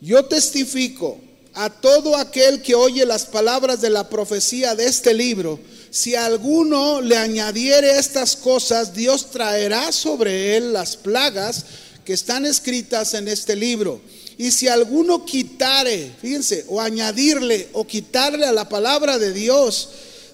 Yo 0.00 0.24
testifico 0.24 1.20
a 1.54 1.70
todo 1.70 2.16
aquel 2.16 2.62
que 2.62 2.74
oye 2.74 3.04
las 3.04 3.26
palabras 3.26 3.80
de 3.80 3.90
la 3.90 4.08
profecía 4.08 4.74
de 4.74 4.86
este 4.86 5.12
libro, 5.12 5.60
si 5.90 6.14
alguno 6.14 7.02
le 7.02 7.16
añadiere 7.16 7.98
estas 7.98 8.36
cosas, 8.36 8.94
Dios 8.94 9.30
traerá 9.30 9.92
sobre 9.92 10.56
él 10.56 10.72
las 10.72 10.96
plagas 10.96 11.64
que 12.04 12.14
están 12.14 12.46
escritas 12.46 13.12
en 13.14 13.28
este 13.28 13.54
libro. 13.54 14.00
Y 14.38 14.50
si 14.50 14.68
alguno 14.68 15.26
quitare, 15.26 16.10
fíjense, 16.20 16.64
o 16.68 16.80
añadirle 16.80 17.68
o 17.74 17.86
quitarle 17.86 18.46
a 18.46 18.52
la 18.52 18.68
palabra 18.70 19.18
de 19.18 19.34
Dios, 19.34 19.90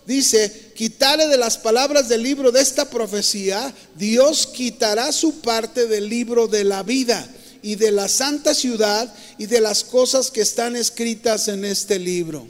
dice, 0.06 0.70
quitarle 0.76 1.26
de 1.26 1.36
las 1.36 1.58
palabras 1.58 2.08
del 2.08 2.22
libro 2.22 2.52
de 2.52 2.60
esta 2.60 2.88
profecía, 2.88 3.74
Dios 3.96 4.46
quitará 4.46 5.10
su 5.10 5.40
parte 5.40 5.88
del 5.88 6.08
libro 6.08 6.46
de 6.46 6.62
la 6.62 6.84
vida 6.84 7.28
y 7.62 7.74
de 7.76 7.90
la 7.90 8.08
santa 8.08 8.54
ciudad 8.54 9.12
y 9.38 9.46
de 9.46 9.60
las 9.60 9.84
cosas 9.84 10.30
que 10.30 10.40
están 10.40 10.76
escritas 10.76 11.48
en 11.48 11.64
este 11.64 11.98
libro. 11.98 12.46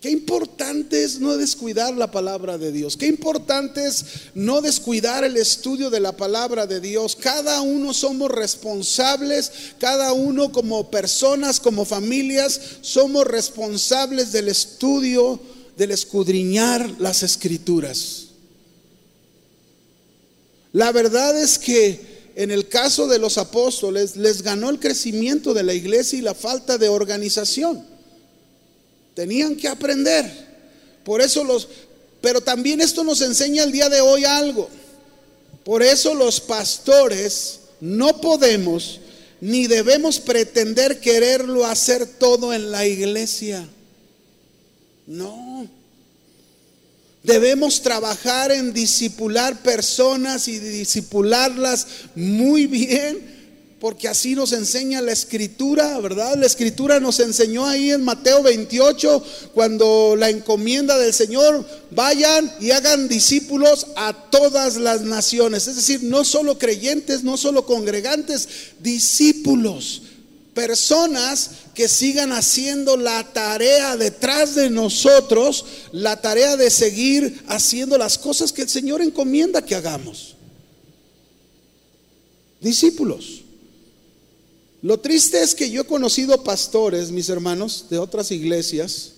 Qué 0.00 0.10
importante 0.10 1.02
es 1.02 1.18
no 1.18 1.36
descuidar 1.36 1.96
la 1.96 2.12
palabra 2.12 2.56
de 2.56 2.70
Dios. 2.70 2.96
Qué 2.96 3.06
importante 3.06 3.84
es 3.84 4.04
no 4.32 4.60
descuidar 4.60 5.24
el 5.24 5.36
estudio 5.36 5.90
de 5.90 5.98
la 5.98 6.16
palabra 6.16 6.68
de 6.68 6.80
Dios. 6.80 7.16
Cada 7.16 7.62
uno 7.62 7.92
somos 7.92 8.30
responsables, 8.30 9.50
cada 9.80 10.12
uno 10.12 10.52
como 10.52 10.88
personas, 10.88 11.58
como 11.58 11.84
familias, 11.84 12.60
somos 12.80 13.26
responsables 13.26 14.30
del 14.30 14.48
estudio, 14.48 15.40
del 15.76 15.90
escudriñar 15.90 16.88
las 17.00 17.24
escrituras. 17.24 18.28
La 20.72 20.92
verdad 20.92 21.36
es 21.36 21.58
que 21.58 22.07
en 22.38 22.52
el 22.52 22.68
caso 22.68 23.08
de 23.08 23.18
los 23.18 23.36
apóstoles 23.36 24.14
les 24.14 24.42
ganó 24.42 24.70
el 24.70 24.78
crecimiento 24.78 25.52
de 25.52 25.64
la 25.64 25.74
iglesia 25.74 26.20
y 26.20 26.22
la 26.22 26.36
falta 26.36 26.78
de 26.78 26.88
organización. 26.88 27.84
Tenían 29.12 29.56
que 29.56 29.66
aprender. 29.66 30.46
Por 31.02 31.20
eso 31.20 31.42
los, 31.42 31.66
pero 32.20 32.40
también 32.40 32.80
esto 32.80 33.02
nos 33.02 33.22
enseña 33.22 33.64
el 33.64 33.72
día 33.72 33.88
de 33.88 34.00
hoy 34.00 34.24
algo. 34.24 34.70
Por 35.64 35.82
eso 35.82 36.14
los 36.14 36.40
pastores 36.40 37.58
no 37.80 38.20
podemos 38.20 39.00
ni 39.40 39.66
debemos 39.66 40.20
pretender 40.20 41.00
quererlo 41.00 41.66
hacer 41.66 42.06
todo 42.06 42.54
en 42.54 42.70
la 42.70 42.86
iglesia. 42.86 43.68
No. 45.08 45.68
Debemos 47.22 47.82
trabajar 47.82 48.52
en 48.52 48.72
disipular 48.72 49.60
personas 49.62 50.48
y 50.48 50.58
disipularlas 50.58 51.86
muy 52.14 52.66
bien 52.66 53.38
porque 53.80 54.08
así 54.08 54.34
nos 54.34 54.52
enseña 54.52 55.00
la 55.00 55.12
escritura, 55.12 55.98
¿verdad? 56.00 56.36
La 56.36 56.46
escritura 56.46 56.98
nos 56.98 57.20
enseñó 57.20 57.66
ahí 57.66 57.92
en 57.92 58.02
Mateo 58.02 58.42
28, 58.42 59.24
cuando 59.54 60.16
la 60.16 60.30
encomienda 60.30 60.98
del 60.98 61.14
Señor, 61.14 61.64
vayan 61.90 62.52
y 62.60 62.72
hagan 62.72 63.08
discípulos 63.08 63.86
a 63.96 64.12
todas 64.30 64.76
las 64.76 65.02
naciones, 65.02 65.68
es 65.68 65.76
decir, 65.76 66.02
no 66.02 66.24
solo 66.24 66.58
creyentes, 66.58 67.22
no 67.22 67.36
solo 67.36 67.66
congregantes, 67.66 68.48
discípulos, 68.80 70.02
personas 70.54 71.50
que 71.78 71.86
sigan 71.86 72.32
haciendo 72.32 72.96
la 72.96 73.22
tarea 73.32 73.96
detrás 73.96 74.56
de 74.56 74.68
nosotros, 74.68 75.64
la 75.92 76.20
tarea 76.20 76.56
de 76.56 76.70
seguir 76.70 77.40
haciendo 77.46 77.96
las 77.96 78.18
cosas 78.18 78.52
que 78.52 78.62
el 78.62 78.68
Señor 78.68 79.00
encomienda 79.00 79.64
que 79.64 79.76
hagamos. 79.76 80.34
Discípulos. 82.60 83.42
Lo 84.82 84.98
triste 84.98 85.40
es 85.40 85.54
que 85.54 85.70
yo 85.70 85.82
he 85.82 85.86
conocido 85.86 86.42
pastores, 86.42 87.12
mis 87.12 87.28
hermanos, 87.28 87.84
de 87.88 87.98
otras 87.98 88.32
iglesias, 88.32 89.12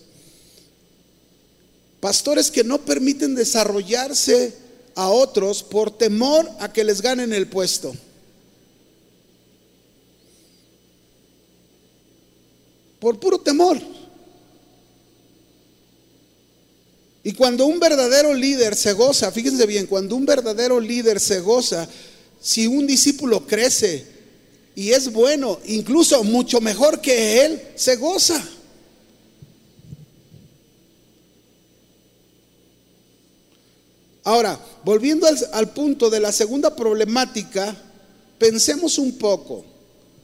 pastores 1.98 2.50
que 2.50 2.62
no 2.62 2.82
permiten 2.82 3.34
desarrollarse 3.34 4.52
a 4.96 5.08
otros 5.08 5.62
por 5.62 5.96
temor 5.96 6.46
a 6.58 6.70
que 6.70 6.84
les 6.84 7.00
ganen 7.00 7.32
el 7.32 7.48
puesto. 7.48 7.94
Por 13.00 13.18
puro 13.18 13.38
temor. 13.38 13.78
Y 17.22 17.32
cuando 17.32 17.66
un 17.66 17.78
verdadero 17.78 18.32
líder 18.32 18.74
se 18.74 18.92
goza, 18.92 19.30
fíjense 19.30 19.66
bien, 19.66 19.86
cuando 19.86 20.16
un 20.16 20.24
verdadero 20.24 20.80
líder 20.80 21.20
se 21.20 21.40
goza, 21.40 21.88
si 22.40 22.66
un 22.66 22.86
discípulo 22.86 23.46
crece, 23.46 24.06
y 24.74 24.92
es 24.92 25.12
bueno, 25.12 25.58
incluso 25.66 26.24
mucho 26.24 26.60
mejor 26.60 27.00
que 27.00 27.44
Él, 27.44 27.60
se 27.74 27.96
goza. 27.96 28.42
Ahora, 34.24 34.58
volviendo 34.84 35.26
al, 35.52 35.72
punto 35.72 36.08
de 36.08 36.20
la 36.20 36.32
segunda 36.32 36.74
problemática, 36.74 37.76
pensemos 38.38 38.96
un 38.96 39.18
poco, 39.18 39.64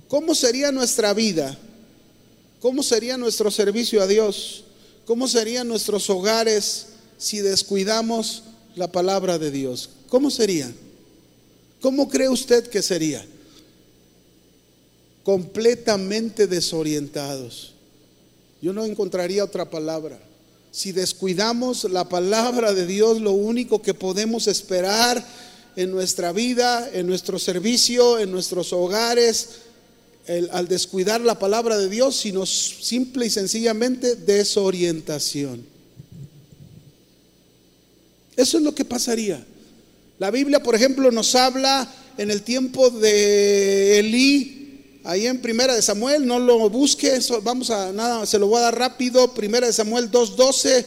¿cómo 0.08 0.34
sería 0.34 0.70
nuestra 0.70 1.12
vida? 1.12 1.58
¿Cómo 2.60 2.82
sería 2.82 3.16
nuestro 3.16 3.50
servicio 3.50 4.02
a 4.02 4.06
Dios? 4.06 4.64
¿Cómo 5.04 5.28
serían 5.28 5.68
nuestros 5.68 6.10
hogares 6.10 6.88
si 7.18 7.40
descuidamos 7.40 8.42
la 8.74 8.90
palabra 8.90 9.38
de 9.38 9.50
Dios? 9.50 9.90
¿Cómo 10.08 10.30
sería? 10.30 10.72
¿Cómo 11.80 12.08
cree 12.08 12.28
usted 12.28 12.66
que 12.68 12.82
sería? 12.82 13.24
completamente 15.26 16.46
desorientados. 16.46 17.72
Yo 18.62 18.72
no 18.72 18.84
encontraría 18.84 19.42
otra 19.42 19.68
palabra. 19.68 20.20
Si 20.70 20.92
descuidamos 20.92 21.82
la 21.82 22.08
palabra 22.08 22.72
de 22.72 22.86
Dios, 22.86 23.20
lo 23.20 23.32
único 23.32 23.82
que 23.82 23.92
podemos 23.92 24.46
esperar 24.46 25.26
en 25.74 25.90
nuestra 25.90 26.30
vida, 26.30 26.88
en 26.92 27.08
nuestro 27.08 27.40
servicio, 27.40 28.20
en 28.20 28.30
nuestros 28.30 28.72
hogares, 28.72 29.48
al 30.50 30.68
descuidar 30.68 31.20
la 31.20 31.38
palabra 31.38 31.78
de 31.78 31.88
Dios, 31.88 32.16
sino 32.16 32.46
simple 32.46 33.26
y 33.26 33.30
sencillamente 33.30 34.16
desorientación. 34.16 35.64
Eso 38.36 38.58
es 38.58 38.64
lo 38.64 38.74
que 38.74 38.84
pasaría. 38.84 39.44
La 40.18 40.30
Biblia, 40.30 40.62
por 40.62 40.74
ejemplo, 40.74 41.10
nos 41.10 41.34
habla 41.34 41.90
en 42.18 42.30
el 42.30 42.42
tiempo 42.42 42.90
de 42.90 43.98
Elí, 43.98 45.00
ahí 45.04 45.26
en 45.26 45.40
Primera 45.40 45.74
de 45.74 45.82
Samuel, 45.82 46.26
no 46.26 46.38
lo 46.38 46.68
busque, 46.68 47.18
vamos 47.42 47.70
a 47.70 47.92
nada, 47.92 48.26
se 48.26 48.38
lo 48.38 48.48
voy 48.48 48.58
a 48.58 48.62
dar 48.62 48.78
rápido. 48.78 49.32
Primera 49.34 49.66
de 49.66 49.72
Samuel 49.72 50.10
2:12, 50.10 50.84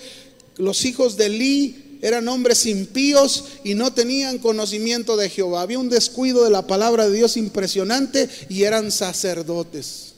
los 0.57 0.85
hijos 0.85 1.15
de 1.17 1.27
Elí 1.27 1.88
eran 2.01 2.27
hombres 2.27 2.65
impíos 2.65 3.45
y 3.63 3.75
no 3.75 3.93
tenían 3.93 4.37
conocimiento 4.37 5.17
de 5.17 5.29
Jehová. 5.29 5.61
Había 5.61 5.79
un 5.79 5.89
descuido 5.89 6.43
de 6.43 6.49
la 6.49 6.67
palabra 6.67 7.07
de 7.07 7.15
Dios 7.15 7.37
impresionante 7.37 8.29
y 8.49 8.63
eran 8.63 8.91
sacerdotes. 8.91 10.08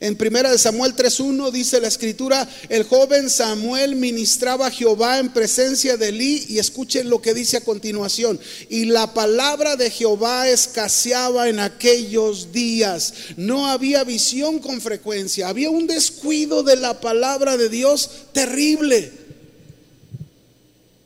En 0.00 0.14
primera 0.14 0.52
de 0.52 0.58
Samuel 0.58 0.94
3:1 0.94 1.50
dice 1.50 1.80
la 1.80 1.88
escritura, 1.88 2.48
el 2.68 2.84
joven 2.84 3.28
Samuel 3.28 3.96
ministraba 3.96 4.68
a 4.68 4.70
Jehová 4.70 5.18
en 5.18 5.32
presencia 5.32 5.96
de 5.96 6.10
Elí 6.10 6.46
y 6.48 6.60
escuchen 6.60 7.10
lo 7.10 7.20
que 7.20 7.34
dice 7.34 7.56
a 7.56 7.64
continuación, 7.64 8.38
y 8.68 8.84
la 8.84 9.12
palabra 9.12 9.74
de 9.74 9.90
Jehová 9.90 10.48
escaseaba 10.48 11.48
en 11.48 11.58
aquellos 11.58 12.52
días. 12.52 13.12
No 13.36 13.66
había 13.66 14.04
visión 14.04 14.60
con 14.60 14.80
frecuencia, 14.80 15.48
había 15.48 15.68
un 15.68 15.88
descuido 15.88 16.62
de 16.62 16.76
la 16.76 17.00
palabra 17.00 17.56
de 17.56 17.68
Dios 17.68 18.08
terrible. 18.32 19.10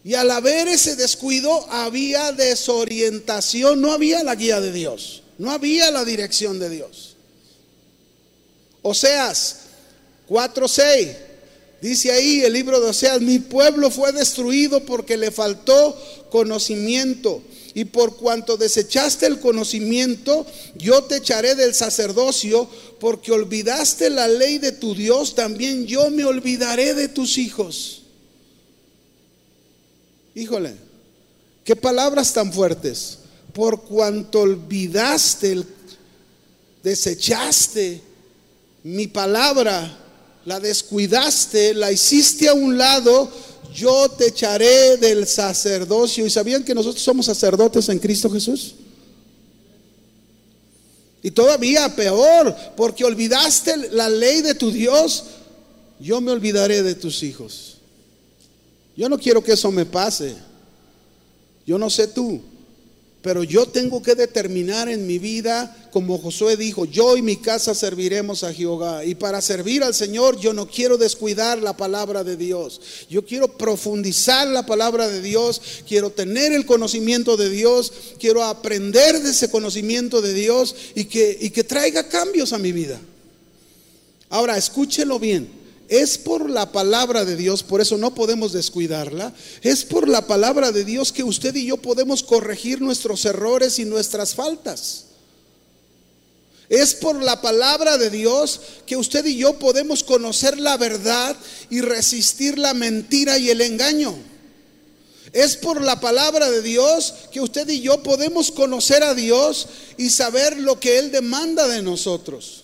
Y 0.05 0.15
al 0.15 0.31
haber 0.31 0.69
ese 0.69 0.97
descuido 0.97 1.67
había 1.71 2.33
desorientación, 2.33 3.81
no 3.81 3.93
había 3.93 4.23
la 4.23 4.35
guía 4.35 4.61
de 4.61 4.73
Dios, 4.73 5.23
no 5.39 5.51
había 5.51 5.91
la 5.91 6.05
dirección 6.05 6.59
de 6.59 6.69
Dios. 6.69 7.12
Oseas 8.83 9.57
4:6. 10.29 11.17
Dice 11.81 12.13
ahí 12.13 12.41
el 12.43 12.53
libro 12.53 12.81
de 12.81 12.91
Oseas, 12.91 13.21
mi 13.21 13.39
pueblo 13.41 13.91
fue 13.91 14.13
destruido 14.13 14.85
porque 14.85 15.17
le 15.17 15.31
faltó 15.31 15.97
conocimiento. 16.31 17.43
Y 17.75 17.87
por 17.87 18.17
cuanto 18.17 18.57
desechaste 18.57 19.27
el 19.27 19.41
conocimiento, 19.41 20.47
yo 20.77 21.05
te 21.05 21.17
echaré 21.17 21.55
del 21.55 21.75
sacerdocio, 21.75 22.69
porque 23.01 23.33
olvidaste 23.33 24.11
la 24.11 24.29
ley 24.29 24.59
de 24.59 24.73
tu 24.73 24.95
Dios, 24.95 25.35
también 25.35 25.87
yo 25.87 26.11
me 26.11 26.25
olvidaré 26.25 26.95
de 26.95 27.09
tus 27.09 27.39
hijos. 27.39 28.03
Híjole, 30.35 30.75
qué 31.65 31.75
palabras 31.75 32.33
tan 32.33 32.53
fuertes. 32.53 33.19
Por 33.55 33.83
cuanto 33.83 34.41
olvidaste, 34.41 35.63
desechaste 36.83 38.12
mi 38.85 39.07
palabra 39.07 39.99
la 40.45 40.59
descuidaste, 40.59 41.75
la 41.75 41.93
hiciste 41.93 42.49
a 42.49 42.55
un 42.55 42.77
lado, 42.77 43.31
yo 43.73 44.09
te 44.09 44.29
echaré 44.29 44.97
del 44.97 45.27
sacerdocio. 45.27 46.27
¿Y 46.27 46.31
sabían 46.31 46.65
que 46.65 46.75
nosotros 46.75 47.03
somos 47.03 47.27
sacerdotes 47.27 47.89
en 47.89 47.99
Cristo 47.99 48.29
Jesús? 48.31 48.75
Y 51.23 51.31
todavía 51.31 51.95
peor, 51.95 52.55
porque 52.77 53.05
olvidaste 53.05 53.91
la 53.93 54.09
ley 54.09 54.43
de 54.43 54.55
tu 54.55 54.73
Dios, 54.73 55.25
yo 56.01 56.21
me 56.21 56.33
olvidaré 56.33 56.83
de 56.83 56.97
tus 56.97 57.23
hijos. 57.23 57.77
Yo 58.97 59.09
no 59.09 59.19
quiero 59.19 59.43
que 59.43 59.53
eso 59.53 59.71
me 59.71 59.87
pase. 59.87 60.35
Yo 61.65 61.79
no 61.79 61.89
sé 61.89 62.09
tú, 62.09 62.43
pero 63.23 63.45
yo 63.45 63.67
tengo 63.67 64.03
que 64.03 64.17
determinar 64.17 64.89
en 64.89 65.07
mi 65.07 65.21
vida, 65.21 65.77
como 65.93 66.19
Josué 66.19 66.57
dijo, 66.57 66.87
yo 66.87 67.17
y 67.17 67.23
mi 67.23 67.37
casa 67.37 67.73
serviremos 67.73 68.43
a 68.43 68.53
Jehová. 68.53 69.05
Y 69.05 69.15
para 69.15 69.41
servir 69.41 69.85
al 69.85 69.95
Señor 69.95 70.41
yo 70.41 70.53
no 70.53 70.69
quiero 70.69 70.99
descuidar 70.99 71.63
la 71.63 71.77
palabra 71.77 72.25
de 72.25 72.37
Dios. 72.37 72.81
Yo 73.09 73.25
quiero 73.25 73.57
profundizar 73.57 74.49
la 74.49 74.67
palabra 74.67 75.09
de 75.09 75.23
Dios, 75.23 75.63
quiero 75.87 76.11
tener 76.11 76.53
el 76.53 76.67
conocimiento 76.67 77.37
de 77.37 77.49
Dios, 77.49 77.93
quiero 78.19 78.43
aprender 78.43 79.23
de 79.23 79.31
ese 79.31 79.49
conocimiento 79.49 80.21
de 80.21 80.35
Dios 80.35 80.75
y 80.97 81.05
que, 81.05 81.39
y 81.41 81.51
que 81.51 81.63
traiga 81.63 82.09
cambios 82.09 82.53
a 82.53 82.59
mi 82.59 82.73
vida. 82.73 83.01
Ahora, 84.31 84.57
escúchelo 84.57 85.21
bien 85.21 85.62
es 85.93 86.17
por 86.17 86.49
la 86.49 86.73
palabra 86.73 87.27
de 87.27 87.37
Dios, 87.37 87.63
por 87.63 87.83
eso 87.83 87.99
no 87.99 88.15
podemos 88.15 88.55
descuidarla. 88.55 89.35
Es 89.61 89.85
por 89.85 90.09
la 90.09 90.27
palabra 90.27 90.73
de 90.73 90.87
Dios 90.87 91.13
que 91.13 91.23
usted 91.23 91.55
y 91.55 91.67
yo 91.67 91.77
podemos 91.77 92.23
corregir 92.23 92.81
nuestros 92.81 93.27
errores 93.27 93.79
y 93.79 93.85
nuestras 93.85 94.35
faltas. 94.35 95.05
Es 96.71 96.95
por 96.95 97.23
la 97.23 97.43
palabra 97.43 97.99
de 97.99 98.09
Dios 98.09 98.59
que 98.87 98.97
usted 98.97 99.27
y 99.27 99.37
yo 99.37 99.59
podemos 99.59 100.03
conocer 100.03 100.59
la 100.59 100.79
verdad 100.79 101.37
y 101.69 101.83
resistir 101.83 102.59
la 102.59 102.73
mentira 102.73 103.37
y 103.37 103.51
el 103.51 103.61
engaño. 103.61 104.17
Es 105.35 105.59
por 105.59 105.83
la 105.83 106.01
palabra 106.01 106.51
de 106.51 106.63
Dios 106.63 107.13
que 107.31 107.43
usted 107.43 107.69
y 107.69 107.83
yo 107.83 108.03
podemos 108.03 108.51
conocer 108.51 109.03
a 109.03 109.13
Dios 109.13 109.69
y 109.99 110.09
saber 110.09 110.57
lo 110.59 110.81
que 110.81 110.99
Él 110.99 111.13
demanda 111.13 111.69
de 111.69 111.83
nosotros. 111.83 112.62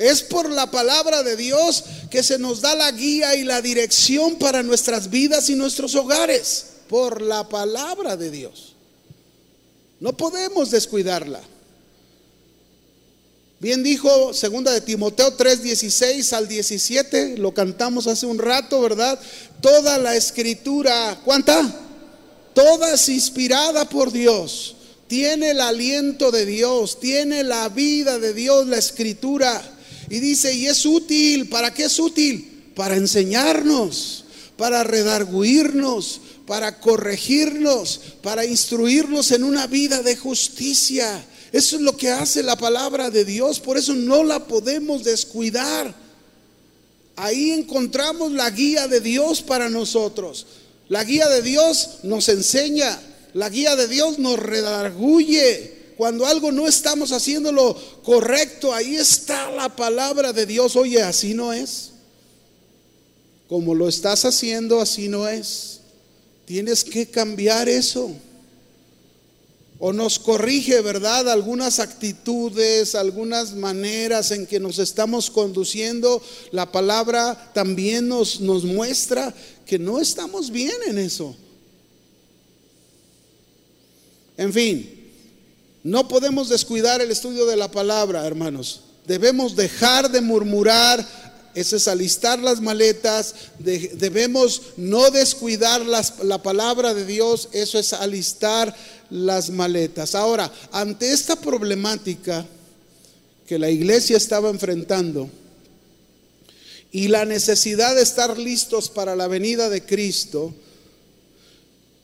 Es 0.00 0.22
por 0.22 0.48
la 0.48 0.70
palabra 0.70 1.22
de 1.22 1.36
Dios 1.36 1.84
que 2.10 2.22
se 2.22 2.38
nos 2.38 2.62
da 2.62 2.74
la 2.74 2.90
guía 2.90 3.36
y 3.36 3.44
la 3.44 3.60
dirección 3.60 4.36
para 4.36 4.62
nuestras 4.62 5.10
vidas 5.10 5.50
y 5.50 5.56
nuestros 5.56 5.94
hogares. 5.94 6.64
Por 6.88 7.20
la 7.20 7.46
palabra 7.46 8.16
de 8.16 8.30
Dios. 8.30 8.72
No 10.00 10.16
podemos 10.16 10.70
descuidarla. 10.70 11.42
Bien 13.58 13.82
dijo 13.82 14.32
segunda 14.32 14.72
de 14.72 14.80
Timoteo 14.80 15.34
3, 15.34 15.62
16 15.62 16.32
al 16.32 16.48
17, 16.48 17.36
lo 17.36 17.52
cantamos 17.52 18.06
hace 18.06 18.24
un 18.24 18.38
rato, 18.38 18.80
¿verdad? 18.80 19.20
Toda 19.60 19.98
la 19.98 20.16
escritura, 20.16 21.20
¿cuánta? 21.26 21.60
Toda 22.54 22.94
es 22.94 23.06
inspirada 23.10 23.86
por 23.86 24.10
Dios. 24.12 24.76
Tiene 25.08 25.50
el 25.50 25.60
aliento 25.60 26.30
de 26.30 26.46
Dios, 26.46 26.98
tiene 27.00 27.44
la 27.44 27.68
vida 27.68 28.18
de 28.18 28.32
Dios, 28.32 28.66
la 28.66 28.78
escritura 28.78 29.76
y 30.10 30.18
dice, 30.18 30.52
y 30.52 30.66
es 30.66 30.84
útil, 30.84 31.48
¿para 31.48 31.72
qué 31.72 31.84
es 31.84 31.98
útil? 32.00 32.72
Para 32.74 32.96
enseñarnos, 32.96 34.24
para 34.56 34.82
redarguirnos, 34.82 36.20
para 36.46 36.80
corregirnos, 36.80 38.00
para 38.20 38.44
instruirnos 38.44 39.30
en 39.30 39.44
una 39.44 39.68
vida 39.68 40.02
de 40.02 40.16
justicia. 40.16 41.24
Eso 41.52 41.76
es 41.76 41.82
lo 41.82 41.96
que 41.96 42.10
hace 42.10 42.42
la 42.42 42.56
palabra 42.56 43.08
de 43.08 43.24
Dios, 43.24 43.60
por 43.60 43.78
eso 43.78 43.94
no 43.94 44.24
la 44.24 44.48
podemos 44.48 45.04
descuidar. 45.04 45.94
Ahí 47.14 47.52
encontramos 47.52 48.32
la 48.32 48.50
guía 48.50 48.88
de 48.88 49.00
Dios 49.00 49.42
para 49.42 49.68
nosotros. 49.68 50.46
La 50.88 51.04
guía 51.04 51.28
de 51.28 51.42
Dios 51.42 51.98
nos 52.02 52.28
enseña, 52.28 53.00
la 53.32 53.48
guía 53.48 53.76
de 53.76 53.86
Dios 53.86 54.18
nos 54.18 54.40
redarguye, 54.40 55.79
cuando 56.00 56.24
algo 56.24 56.50
no 56.50 56.66
estamos 56.66 57.12
haciéndolo 57.12 57.76
correcto, 58.02 58.72
ahí 58.72 58.96
está 58.96 59.50
la 59.50 59.68
palabra 59.68 60.32
de 60.32 60.46
Dios. 60.46 60.74
Oye, 60.74 61.02
así 61.02 61.34
no 61.34 61.52
es. 61.52 61.90
Como 63.50 63.74
lo 63.74 63.86
estás 63.86 64.24
haciendo, 64.24 64.80
así 64.80 65.08
no 65.08 65.28
es. 65.28 65.80
Tienes 66.46 66.84
que 66.84 67.04
cambiar 67.04 67.68
eso. 67.68 68.12
O 69.78 69.92
nos 69.92 70.18
corrige, 70.18 70.80
¿verdad? 70.80 71.28
Algunas 71.28 71.80
actitudes, 71.80 72.94
algunas 72.94 73.52
maneras 73.54 74.30
en 74.30 74.46
que 74.46 74.58
nos 74.58 74.78
estamos 74.78 75.30
conduciendo. 75.30 76.22
La 76.50 76.72
palabra 76.72 77.52
también 77.52 78.08
nos, 78.08 78.40
nos 78.40 78.64
muestra 78.64 79.34
que 79.66 79.78
no 79.78 80.00
estamos 80.00 80.50
bien 80.50 80.76
en 80.86 80.96
eso. 80.96 81.36
En 84.38 84.50
fin, 84.54 84.99
no 85.82 86.08
podemos 86.08 86.48
descuidar 86.48 87.00
el 87.00 87.10
estudio 87.10 87.46
de 87.46 87.56
la 87.56 87.70
palabra, 87.70 88.26
hermanos. 88.26 88.82
Debemos 89.06 89.56
dejar 89.56 90.10
de 90.10 90.20
murmurar, 90.20 91.04
ese 91.54 91.76
es 91.76 91.88
alistar 91.88 92.38
las 92.38 92.60
maletas, 92.60 93.34
debemos 93.58 94.62
no 94.76 95.10
descuidar 95.10 95.80
la 95.84 96.42
palabra 96.42 96.94
de 96.94 97.04
Dios, 97.04 97.48
eso 97.52 97.78
es 97.78 97.92
alistar 97.92 98.74
las 99.08 99.50
maletas. 99.50 100.14
Ahora, 100.14 100.52
ante 100.70 101.12
esta 101.12 101.36
problemática 101.36 102.46
que 103.46 103.58
la 103.58 103.70
iglesia 103.70 104.16
estaba 104.16 104.50
enfrentando 104.50 105.28
y 106.92 107.08
la 107.08 107.24
necesidad 107.24 107.96
de 107.96 108.02
estar 108.02 108.38
listos 108.38 108.88
para 108.90 109.16
la 109.16 109.28
venida 109.28 109.68
de 109.68 109.84
Cristo, 109.84 110.54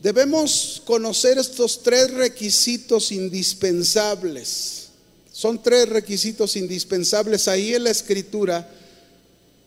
Debemos 0.06 0.80
conocer 0.84 1.36
estos 1.36 1.82
tres 1.82 2.12
requisitos 2.12 3.10
indispensables. 3.10 4.90
Son 5.32 5.60
tres 5.60 5.88
requisitos 5.88 6.54
indispensables 6.54 7.48
ahí 7.48 7.74
en 7.74 7.82
la 7.82 7.90
escritura 7.90 8.70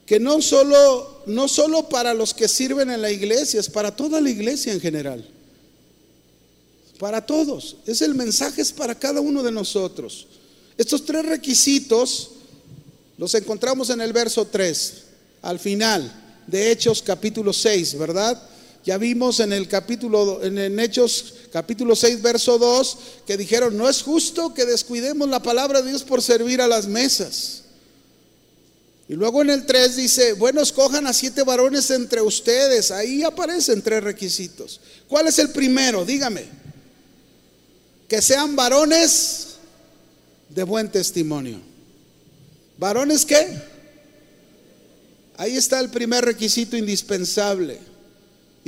que 0.05 0.17
no 0.17 0.41
solo 0.41 1.23
no 1.25 1.49
solo 1.49 1.89
para 1.89 2.13
los 2.13 2.33
que 2.33 2.47
sirven 2.47 2.89
en 2.89 3.01
la 3.01 3.11
iglesia, 3.11 3.59
es 3.59 3.69
para 3.69 3.93
toda 3.93 4.21
la 4.21 4.29
iglesia 4.29 4.71
en 4.71 4.79
general. 4.79 5.27
Para 6.99 7.25
todos. 7.25 7.75
Es 7.85 8.01
el 8.01 8.15
mensaje 8.15 8.61
es 8.61 8.71
para 8.71 8.95
cada 8.95 9.19
uno 9.19 9.43
de 9.43 9.51
nosotros. 9.51 10.25
Estos 10.77 11.03
tres 11.03 11.25
requisitos 11.25 12.29
los 13.17 13.35
encontramos 13.35 13.89
en 13.89 13.99
el 13.99 14.13
verso 14.13 14.45
3, 14.45 14.93
al 15.41 15.59
final 15.59 16.39
de 16.47 16.71
Hechos 16.71 17.01
capítulo 17.01 17.51
6, 17.51 17.97
¿verdad? 17.97 18.41
Ya 18.89 18.97
vimos 18.97 19.39
en 19.39 19.53
el 19.53 19.67
capítulo, 19.67 20.43
en, 20.43 20.79
Hechos 20.79 21.35
capítulo 21.53 21.95
6, 21.95 22.23
verso 22.23 22.57
2, 22.57 22.97
que 23.27 23.37
dijeron, 23.37 23.77
no 23.77 23.87
es 23.87 24.01
justo 24.01 24.51
que 24.51 24.65
descuidemos 24.65 25.29
la 25.29 25.43
palabra 25.43 25.83
de 25.83 25.89
Dios 25.91 26.01
por 26.01 26.23
servir 26.23 26.59
a 26.59 26.67
las 26.67 26.87
mesas. 26.87 27.65
Y 29.07 29.13
luego 29.13 29.43
en 29.43 29.51
el 29.51 29.67
3 29.67 29.95
dice, 29.95 30.33
bueno, 30.33 30.61
escojan 30.61 31.05
a 31.05 31.13
siete 31.13 31.43
varones 31.43 31.91
entre 31.91 32.23
ustedes. 32.23 32.89
Ahí 32.89 33.21
aparecen 33.21 33.83
tres 33.83 34.03
requisitos. 34.03 34.81
¿Cuál 35.07 35.27
es 35.27 35.37
el 35.37 35.51
primero? 35.51 36.03
Dígame. 36.03 36.45
Que 38.07 38.23
sean 38.23 38.55
varones 38.55 39.49
de 40.49 40.63
buen 40.63 40.89
testimonio. 40.89 41.59
¿Varones 42.79 43.23
qué? 43.23 43.55
Ahí 45.37 45.57
está 45.57 45.79
el 45.79 45.91
primer 45.91 46.25
requisito 46.25 46.75
indispensable. 46.75 47.88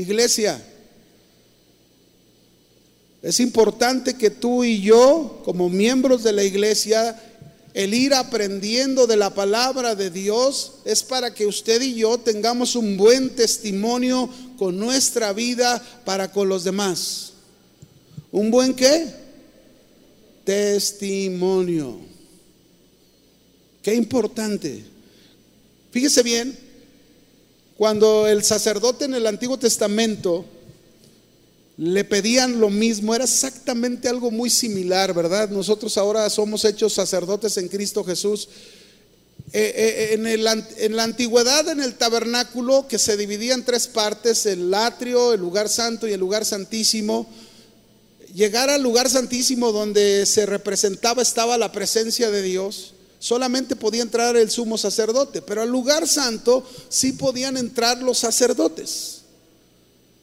Iglesia, 0.01 0.61
es 3.21 3.39
importante 3.39 4.15
que 4.15 4.29
tú 4.29 4.63
y 4.63 4.81
yo, 4.81 5.41
como 5.45 5.69
miembros 5.69 6.23
de 6.23 6.31
la 6.31 6.43
iglesia, 6.43 7.19
el 7.73 7.93
ir 7.93 8.13
aprendiendo 8.13 9.07
de 9.07 9.15
la 9.15 9.33
palabra 9.33 9.95
de 9.95 10.09
Dios 10.09 10.73
es 10.85 11.03
para 11.03 11.33
que 11.33 11.45
usted 11.45 11.81
y 11.81 11.95
yo 11.95 12.17
tengamos 12.17 12.75
un 12.75 12.97
buen 12.97 13.29
testimonio 13.29 14.29
con 14.57 14.77
nuestra 14.77 15.33
vida 15.33 15.81
para 16.03 16.31
con 16.31 16.49
los 16.49 16.63
demás. 16.63 17.33
¿Un 18.31 18.49
buen 18.49 18.73
qué? 18.73 19.07
Testimonio. 20.43 21.99
Qué 23.83 23.93
importante. 23.95 24.83
Fíjese 25.91 26.23
bien, 26.23 26.57
cuando 27.81 28.27
el 28.27 28.43
sacerdote 28.43 29.05
en 29.05 29.15
el 29.15 29.25
Antiguo 29.25 29.57
Testamento 29.57 30.45
le 31.77 32.03
pedían 32.03 32.59
lo 32.59 32.69
mismo, 32.69 33.15
era 33.15 33.23
exactamente 33.23 34.07
algo 34.07 34.29
muy 34.29 34.51
similar, 34.51 35.15
¿verdad? 35.15 35.49
Nosotros 35.49 35.97
ahora 35.97 36.29
somos 36.29 36.63
hechos 36.63 36.93
sacerdotes 36.93 37.57
en 37.57 37.67
Cristo 37.69 38.03
Jesús. 38.03 38.49
Eh, 39.51 39.73
eh, 39.75 40.09
en, 40.13 40.27
en, 40.27 40.95
la 40.95 41.03
antigüedad, 41.03 41.67
en 41.69 41.81
el 41.81 41.95
tabernáculo, 41.95 42.87
que 42.87 42.99
se 42.99 43.17
dividía 43.17 43.55
en 43.55 43.65
tres 43.65 43.87
partes, 43.87 44.45
el 44.45 44.71
atrio, 44.75 45.33
el 45.33 45.41
lugar 45.41 45.67
santo 45.67 46.07
y 46.07 46.13
el 46.13 46.19
lugar 46.19 46.45
santísimo, 46.45 47.27
llegar 48.31 48.69
al 48.69 48.83
lugar 48.83 49.09
santísimo 49.09 49.71
donde 49.71 50.27
se 50.27 50.45
representaba, 50.45 51.23
estaba 51.23 51.57
la 51.57 51.71
presencia 51.71 52.29
de 52.29 52.43
Dios, 52.43 52.93
solamente 53.21 53.75
podía 53.75 54.01
entrar 54.01 54.35
el 54.35 54.49
sumo 54.49 54.79
sacerdote, 54.79 55.43
pero 55.43 55.61
al 55.61 55.69
lugar 55.69 56.07
santo 56.07 56.67
sí 56.89 57.13
podían 57.13 57.55
entrar 57.55 58.01
los 58.01 58.17
sacerdotes. 58.17 59.21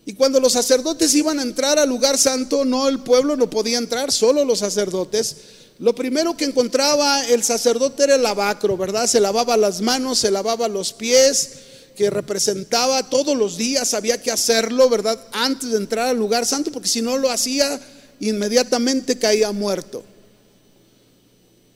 Y 0.04 0.14
cuando 0.14 0.40
los 0.40 0.54
sacerdotes 0.54 1.14
iban 1.14 1.38
a 1.38 1.42
entrar 1.42 1.78
al 1.78 1.88
lugar 1.88 2.18
santo, 2.18 2.64
no 2.64 2.88
el 2.88 2.98
pueblo 2.98 3.36
no 3.36 3.48
podía 3.48 3.78
entrar, 3.78 4.10
solo 4.10 4.44
los 4.44 4.58
sacerdotes. 4.58 5.36
Lo 5.78 5.94
primero 5.94 6.36
que 6.36 6.44
encontraba 6.44 7.24
el 7.26 7.44
sacerdote 7.44 8.02
era 8.02 8.16
el 8.16 8.22
lavacro, 8.24 8.76
¿verdad? 8.76 9.06
Se 9.06 9.20
lavaba 9.20 9.56
las 9.56 9.80
manos, 9.80 10.18
se 10.18 10.32
lavaba 10.32 10.66
los 10.66 10.92
pies, 10.92 11.50
que 11.94 12.10
representaba 12.10 13.08
todos 13.08 13.36
los 13.36 13.56
días, 13.56 13.94
había 13.94 14.20
que 14.20 14.32
hacerlo, 14.32 14.88
¿verdad? 14.88 15.20
Antes 15.30 15.70
de 15.70 15.76
entrar 15.76 16.08
al 16.08 16.16
lugar 16.16 16.46
santo, 16.46 16.72
porque 16.72 16.88
si 16.88 17.00
no 17.00 17.16
lo 17.16 17.30
hacía, 17.30 17.80
inmediatamente 18.18 19.18
caía 19.18 19.52
muerto. 19.52 20.02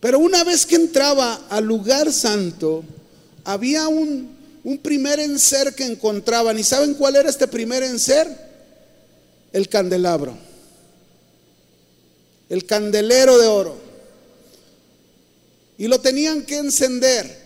Pero 0.03 0.19
una 0.19 0.43
vez 0.43 0.67
que 0.67 0.75
entraba 0.75 1.47
al 1.49 1.65
lugar 1.65 2.13
santo, 2.13 2.83
había 3.45 3.87
un 3.87 4.37
primer 4.83 5.21
enser 5.21 5.77
que 5.77 5.85
encontraban. 5.85 6.59
¿Y 6.59 6.65
saben 6.65 6.95
cuál 6.95 7.15
era 7.15 7.31
este 7.31 7.47
primer 7.47 7.85
enser? 7.85 8.27
El 9.53 9.69
candelabro. 9.69 10.37
El 12.49 12.67
candelero 12.67 13.39
de 13.39 13.47
oro. 13.47 13.77
Y 15.79 15.87
lo 15.87 16.01
tenían 16.01 16.43
que 16.43 16.57
encender. 16.57 17.41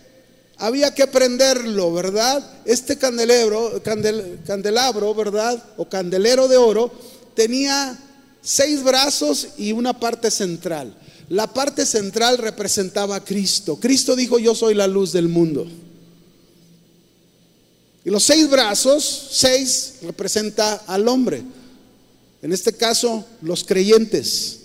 Había 0.57 0.95
que 0.95 1.05
prenderlo, 1.05 1.93
¿verdad? 1.93 2.43
Este 2.65 2.97
candelabro, 2.97 3.83
candelabro, 4.47 5.13
¿verdad? 5.13 5.63
O 5.77 5.87
candelero 5.87 6.47
de 6.47 6.57
oro, 6.57 6.91
tenía 7.35 7.95
seis 8.41 8.81
brazos 8.81 9.49
y 9.57 9.73
una 9.73 9.99
parte 9.99 10.31
central. 10.31 10.97
La 11.29 11.53
parte 11.53 11.85
central 11.85 12.37
representaba 12.37 13.17
a 13.17 13.23
Cristo. 13.23 13.77
Cristo 13.77 14.15
dijo, 14.15 14.39
yo 14.39 14.55
soy 14.55 14.73
la 14.73 14.87
luz 14.87 15.11
del 15.11 15.27
mundo. 15.27 15.67
Y 18.05 18.09
los 18.09 18.23
seis 18.23 18.49
brazos, 18.49 19.27
seis 19.31 19.95
representa 20.03 20.75
al 20.87 21.07
hombre. 21.07 21.43
En 22.41 22.53
este 22.53 22.71
caso, 22.71 23.25
los 23.41 23.65
creyentes. 23.65 24.59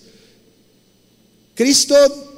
Cristo 1.55 1.95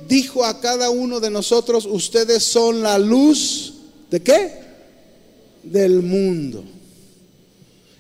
dijo 0.09 0.45
a 0.45 0.61
cada 0.61 0.89
uno 0.89 1.21
de 1.21 1.31
nosotros, 1.31 1.87
ustedes 1.87 2.43
son 2.43 2.83
la 2.83 2.99
luz 2.99 3.75
de 4.11 4.23
qué? 4.23 4.65
Del 5.63 6.03
mundo. 6.03 6.65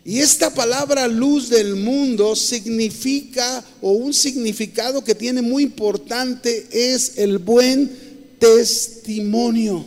Y 0.04 0.20
esta 0.20 0.52
palabra 0.52 1.08
luz 1.08 1.48
del 1.48 1.76
mundo 1.76 2.36
significa, 2.36 3.64
o 3.80 3.92
un 3.92 4.12
significado 4.12 5.02
que 5.02 5.14
tiene 5.14 5.40
muy 5.40 5.62
importante, 5.62 6.66
es 6.70 7.16
el 7.16 7.38
buen 7.38 7.90
testimonio. 8.38 9.86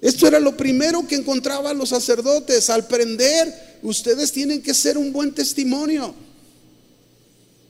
Esto 0.00 0.26
era 0.26 0.40
lo 0.40 0.56
primero 0.56 1.06
que 1.06 1.14
encontraban 1.14 1.78
los 1.78 1.90
sacerdotes. 1.90 2.70
Al 2.70 2.88
prender, 2.88 3.78
ustedes 3.82 4.32
tienen 4.32 4.62
que 4.62 4.74
ser 4.74 4.98
un 4.98 5.12
buen 5.12 5.32
testimonio. 5.32 6.12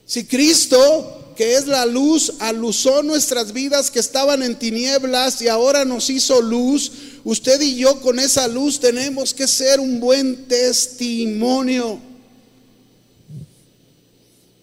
Si 0.05 0.25
Cristo, 0.25 1.18
que 1.39 1.55
es 1.55 1.67
la 1.67 1.85
luz, 1.85 2.33
aluzó 2.39 3.01
nuestras 3.01 3.53
vidas 3.53 3.89
que 3.89 4.01
estaban 4.01 4.43
en 4.43 4.59
tinieblas 4.59 5.41
y 5.41 5.47
ahora 5.47 5.85
nos 5.85 6.09
hizo 6.09 6.41
luz, 6.41 6.91
usted 7.23 7.61
y 7.61 7.77
yo 7.77 8.01
con 8.01 8.19
esa 8.19 8.45
luz 8.49 8.77
tenemos 8.81 9.33
que 9.33 9.47
ser 9.47 9.79
un 9.79 10.01
buen 10.01 10.49
testimonio. 10.49 11.97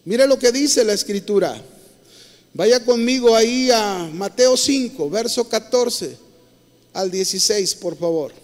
Mire 0.04 0.26
lo 0.26 0.38
que 0.38 0.52
dice 0.52 0.84
la 0.84 0.92
escritura. 0.92 1.58
Vaya 2.52 2.84
conmigo 2.84 3.34
ahí 3.34 3.70
a 3.70 4.10
Mateo 4.12 4.54
5, 4.54 5.08
verso 5.08 5.48
14 5.48 6.18
al 6.92 7.10
16, 7.10 7.74
por 7.76 7.96
favor. 7.96 8.34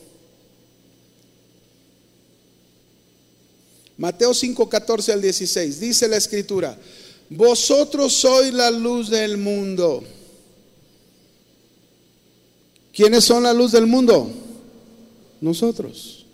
Mateo 3.99 4.33
5, 4.33 4.71
14 4.71 5.13
al 5.13 5.21
16. 5.21 5.79
Dice 5.79 6.09
la 6.09 6.17
escritura, 6.17 6.79
vosotros 7.37 8.13
sois 8.13 8.53
la 8.53 8.71
luz 8.71 9.09
del 9.09 9.37
mundo. 9.37 10.03
¿Quiénes 12.93 13.25
son 13.25 13.43
la 13.43 13.53
luz 13.53 13.73
del 13.73 13.87
mundo? 13.87 14.31
Nosotros. 15.41 16.27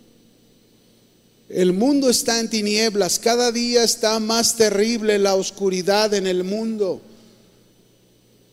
El 1.49 1.73
mundo 1.73 2.11
está 2.11 2.41
en 2.41 2.51
tinieblas, 2.51 3.19
cada 3.19 3.51
día 3.53 3.83
está 3.83 4.21
más 4.21 4.57
terrible 4.57 5.19
la 5.19 5.35
oscuridad 5.35 6.13
en 6.13 6.27
el 6.27 6.45
mundo. 6.45 7.01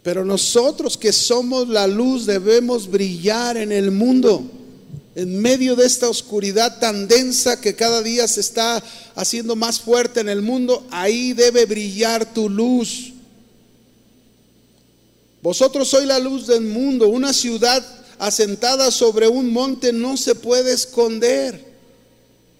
Pero 0.01 0.23
nosotros 0.23 0.97
que 0.97 1.11
somos 1.11 1.67
la 1.67 1.87
luz 1.87 2.25
debemos 2.25 2.89
brillar 2.89 3.57
en 3.57 3.71
el 3.71 3.91
mundo, 3.91 4.43
en 5.15 5.39
medio 5.39 5.75
de 5.77 5.85
esta 5.85 6.09
oscuridad 6.09 6.79
tan 6.79 7.07
densa 7.07 7.61
que 7.61 7.75
cada 7.75 8.01
día 8.01 8.27
se 8.27 8.41
está 8.41 8.83
haciendo 9.15 9.55
más 9.55 9.79
fuerte 9.79 10.19
en 10.19 10.27
el 10.27 10.41
mundo. 10.41 10.85
Ahí 10.91 11.31
debe 11.31 11.65
brillar 11.65 12.33
tu 12.33 12.49
luz. 12.49 13.13
Vosotros 15.41 15.87
sois 15.87 16.05
la 16.05 16.19
luz 16.19 16.47
del 16.47 16.61
mundo. 16.61 17.07
Una 17.07 17.31
ciudad 17.31 17.83
asentada 18.19 18.91
sobre 18.91 19.27
un 19.27 19.53
monte 19.53 19.93
no 19.93 20.17
se 20.17 20.35
puede 20.35 20.73
esconder. 20.73 21.63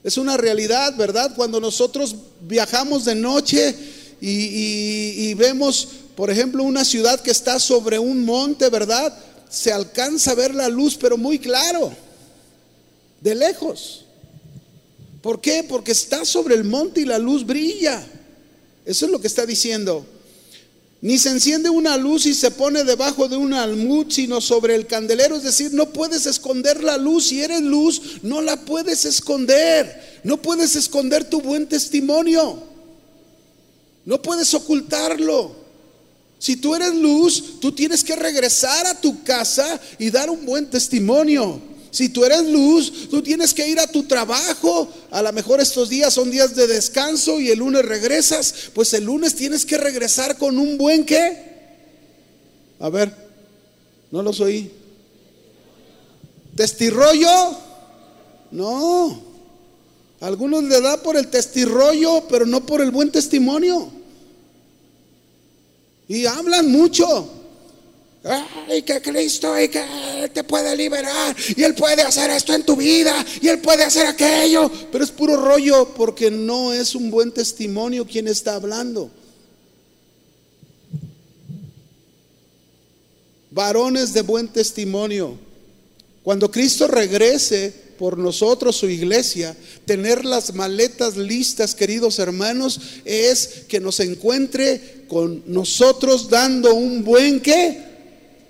Es 0.04 0.18
una 0.18 0.38
realidad, 0.38 0.96
¿verdad? 0.96 1.36
Cuando 1.36 1.60
nosotros 1.60 2.16
viajamos 2.42 3.04
de 3.06 3.16
noche 3.16 3.76
y, 4.22 5.34
vemos 5.34 5.88
por 6.16 6.30
ejemplo, 6.30 6.64
una 6.64 6.86
ciudad 6.86 7.20
que 7.20 7.32
está 7.32 7.60
sobre 7.60 8.00
un 8.00 8.24
monte, 8.24 8.70
¿verdad? 8.70 9.14
Se 9.50 9.74
alcanza 9.74 10.32
a 10.32 10.36
ver 10.36 10.56
la 10.56 10.70
luz, 10.70 10.96
pero 10.96 11.18
muy 11.18 11.40
claro, 11.40 11.92
de 13.26 13.34
lejos. 13.34 14.06
¿Por 15.24 15.42
qué? 15.42 15.66
Porque 15.68 15.92
está 15.92 16.24
sobre 16.26 16.54
el 16.54 16.64
monte 16.64 17.02
y 17.02 17.06
la 17.06 17.18
luz 17.18 17.44
brilla. 17.44 18.06
Eso 18.86 19.06
es 19.08 19.12
lo 19.12 19.20
que 19.20 19.26
está 19.26 19.48
diciendo. 19.48 20.06
Ni 21.02 21.18
se 21.18 21.30
enciende 21.30 21.72
una 21.72 21.98
luz 21.98 22.28
y 22.28 22.36
se 22.36 22.52
pone 22.52 22.84
debajo 22.84 23.28
de 23.28 23.36
un 23.36 23.54
almud, 23.54 24.06
sino 24.10 24.42
sobre 24.42 24.76
el 24.76 24.86
candelero. 24.86 25.38
Es 25.38 25.44
decir, 25.44 25.74
no 25.74 25.90
puedes 25.90 26.28
esconder 26.28 26.84
la 26.84 26.98
luz. 26.98 27.30
Si 27.30 27.42
eres 27.42 27.62
luz, 27.62 28.20
no 28.22 28.44
la 28.44 28.62
puedes 28.64 29.06
esconder. 29.06 30.20
No 30.24 30.40
puedes 30.40 30.76
esconder 30.76 31.28
tu 31.28 31.42
buen 31.42 31.68
testimonio. 31.68 32.62
No 34.06 34.22
puedes 34.22 34.54
ocultarlo. 34.54 35.56
Si 36.38 36.58
tú 36.58 36.76
eres 36.76 36.94
luz, 36.94 37.60
tú 37.60 37.72
tienes 37.72 38.04
que 38.04 38.16
regresar 38.16 38.86
a 38.86 39.02
tu 39.02 39.24
casa 39.24 39.82
y 39.98 40.12
dar 40.12 40.30
un 40.30 40.46
buen 40.46 40.70
testimonio. 40.70 41.74
Si 41.96 42.10
tú 42.10 42.26
eres 42.26 42.46
luz, 42.50 43.08
tú 43.10 43.22
tienes 43.22 43.54
que 43.54 43.66
ir 43.70 43.80
a 43.80 43.88
tu 43.88 44.04
trabajo. 44.04 44.90
A 45.12 45.22
lo 45.22 45.32
mejor 45.32 45.62
estos 45.62 45.88
días 45.88 46.14
son 46.14 46.30
días 46.30 46.54
de 46.54 46.68
descanso 46.68 47.40
y 47.40 47.52
el 47.52 47.60
lunes 47.60 47.86
regresas. 47.86 48.54
Pues 48.74 48.94
el 48.94 49.06
lunes 49.06 49.34
tienes 49.34 49.66
que 49.66 49.78
regresar 49.78 50.38
con 50.38 50.60
un 50.60 50.78
buen 50.78 51.06
qué. 51.06 51.42
A 52.82 52.90
ver, 52.90 53.16
no 54.12 54.22
los 54.22 54.42
oí. 54.42 54.70
¿Testirrollo? 56.54 57.60
No. 58.52 59.22
algunos 60.20 60.66
le 60.66 60.82
da 60.82 61.02
por 61.02 61.16
el 61.16 61.30
testirrollo, 61.30 62.28
pero 62.28 62.46
no 62.46 62.66
por 62.66 62.82
el 62.82 62.92
buen 62.92 63.10
testimonio. 63.10 63.90
Y 66.10 66.26
hablan 66.26 66.70
mucho. 66.70 67.35
Ay, 68.28 68.82
que 68.82 69.02
Cristo 69.02 69.60
y 69.62 69.70
que 69.70 70.32
te 70.34 70.44
puede 70.44 70.76
liberar 70.76 71.36
y 71.56 71.62
Él 71.62 71.76
puede 71.76 72.02
hacer 72.02 72.32
esto 72.32 72.56
en 72.56 72.64
tu 72.64 72.76
vida 72.76 73.24
y 73.40 73.48
Él 73.48 73.60
puede 73.60 73.84
hacer 73.84 74.08
aquello, 74.08 74.72
pero 74.92 75.04
es 75.04 75.12
puro 75.12 75.38
rollo 75.38 75.94
porque 75.94 76.32
no 76.32 76.74
es 76.74 76.96
un 76.96 77.12
buen 77.12 77.32
testimonio 77.32 78.08
quien 78.08 78.28
está 78.28 78.56
hablando. 78.56 79.12
Varones 83.52 84.12
de 84.12 84.24
buen 84.24 84.48
testimonio. 84.48 85.38
Cuando 86.24 86.50
Cristo 86.50 86.88
regrese 86.88 87.72
por 88.00 88.18
nosotros, 88.18 88.76
su 88.76 88.90
iglesia, 88.90 89.56
tener 89.86 90.26
las 90.26 90.56
maletas 90.56 91.16
listas, 91.16 91.76
queridos 91.76 92.18
hermanos, 92.18 92.82
es 93.06 93.66
que 93.68 93.80
nos 93.80 94.00
encuentre 94.00 95.06
con 95.08 95.44
nosotros 95.46 96.28
dando 96.28 96.74
un 96.74 97.04
buen 97.04 97.40
qué? 97.40 97.85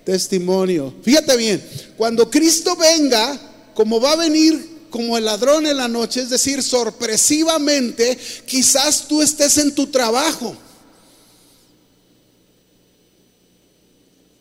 Testimonio. 0.05 0.93
Fíjate 1.03 1.35
bien, 1.35 1.61
cuando 1.97 2.29
Cristo 2.29 2.75
venga, 2.75 3.37
como 3.73 3.99
va 3.99 4.13
a 4.13 4.17
venir 4.17 4.75
como 4.89 5.17
el 5.17 5.25
ladrón 5.25 5.65
en 5.65 5.75
la 5.75 5.89
noche, 5.89 6.21
es 6.21 6.29
decir, 6.29 6.63
sorpresivamente, 6.63 8.17
quizás 8.45 9.07
tú 9.09 9.21
estés 9.21 9.57
en 9.57 9.75
tu 9.75 9.87
trabajo. 9.87 10.55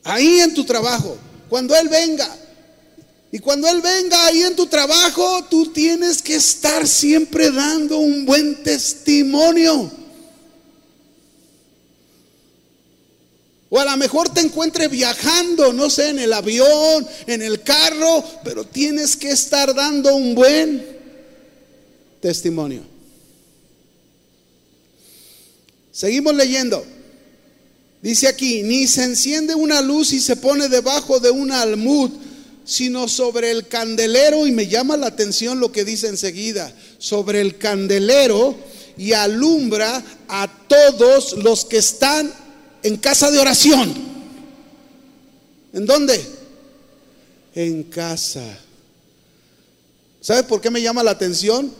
Ahí 0.04 0.38
en 0.40 0.54
tu 0.54 0.64
trabajo, 0.64 1.16
cuando 1.48 1.74
Él 1.74 1.88
venga. 1.88 2.28
Y 3.32 3.40
cuando 3.40 3.66
Él 3.66 3.80
venga 3.80 4.26
ahí 4.26 4.42
en 4.42 4.54
tu 4.54 4.66
trabajo, 4.66 5.44
tú 5.50 5.72
tienes 5.72 6.22
que 6.22 6.36
estar 6.36 6.86
siempre 6.86 7.50
dando 7.50 7.98
un 7.98 8.24
buen 8.24 8.62
testimonio. 8.62 9.90
O 13.76 13.80
a 13.80 13.84
lo 13.84 13.96
mejor 13.96 14.28
te 14.28 14.40
encuentre 14.40 14.86
viajando, 14.86 15.72
no 15.72 15.90
sé, 15.90 16.10
en 16.10 16.20
el 16.20 16.32
avión, 16.32 17.04
en 17.26 17.42
el 17.42 17.60
carro, 17.62 18.24
pero 18.44 18.64
tienes 18.64 19.16
que 19.16 19.30
estar 19.30 19.74
dando 19.74 20.14
un 20.14 20.32
buen 20.32 20.96
testimonio. 22.20 22.82
Seguimos 25.90 26.36
leyendo. 26.36 26.86
Dice 28.00 28.28
aquí, 28.28 28.62
ni 28.62 28.86
se 28.86 29.02
enciende 29.02 29.56
una 29.56 29.80
luz 29.80 30.12
y 30.12 30.20
se 30.20 30.36
pone 30.36 30.68
debajo 30.68 31.18
de 31.18 31.32
un 31.32 31.50
almud, 31.50 32.12
sino 32.64 33.08
sobre 33.08 33.50
el 33.50 33.66
candelero, 33.66 34.46
y 34.46 34.52
me 34.52 34.68
llama 34.68 34.96
la 34.96 35.08
atención 35.08 35.58
lo 35.58 35.72
que 35.72 35.84
dice 35.84 36.06
enseguida, 36.06 36.72
sobre 36.98 37.40
el 37.40 37.58
candelero 37.58 38.54
y 38.96 39.14
alumbra 39.14 40.00
a 40.28 40.48
todos 40.68 41.32
los 41.38 41.64
que 41.64 41.78
están 41.78 42.43
en 42.84 42.98
casa 42.98 43.30
de 43.30 43.38
oración. 43.40 43.92
¿En 45.72 45.86
dónde? 45.86 46.20
En 47.54 47.82
casa. 47.84 48.58
¿Sabe 50.20 50.44
por 50.44 50.60
qué 50.60 50.70
me 50.70 50.82
llama 50.82 51.02
la 51.02 51.10
atención? 51.10 51.72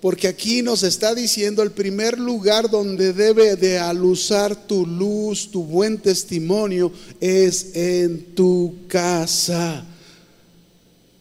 Porque 0.00 0.28
aquí 0.28 0.62
nos 0.62 0.84
está 0.84 1.14
diciendo 1.14 1.62
el 1.62 1.72
primer 1.72 2.18
lugar 2.18 2.70
donde 2.70 3.12
debe 3.12 3.56
de 3.56 3.78
alusar 3.78 4.54
tu 4.54 4.86
luz, 4.86 5.50
tu 5.50 5.64
buen 5.64 5.98
testimonio, 5.98 6.92
es 7.20 7.74
en 7.74 8.34
tu 8.34 8.86
casa, 8.86 9.84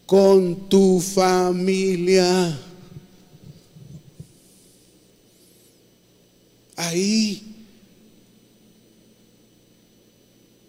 con 0.05 0.69
tu 0.69 0.99
familia. 1.01 2.59
Ahí 6.75 7.52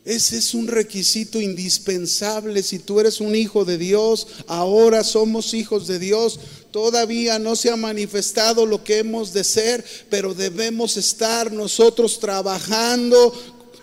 Ese 0.04 0.36
es 0.36 0.52
un 0.52 0.66
requisito 0.66 1.40
indispensable. 1.40 2.62
Si 2.62 2.78
tú 2.78 3.00
eres 3.00 3.20
un 3.20 3.34
hijo 3.34 3.64
de 3.64 3.78
Dios, 3.78 4.26
ahora 4.46 5.02
somos 5.02 5.54
hijos 5.54 5.86
de 5.86 5.98
Dios. 5.98 6.38
Todavía 6.70 7.38
no 7.38 7.56
se 7.56 7.70
ha 7.70 7.76
manifestado 7.76 8.66
lo 8.66 8.84
que 8.84 8.98
hemos 8.98 9.32
de 9.32 9.44
ser, 9.44 9.82
pero 10.10 10.34
debemos 10.34 10.98
estar 10.98 11.50
nosotros 11.50 12.20
trabajando, 12.20 13.32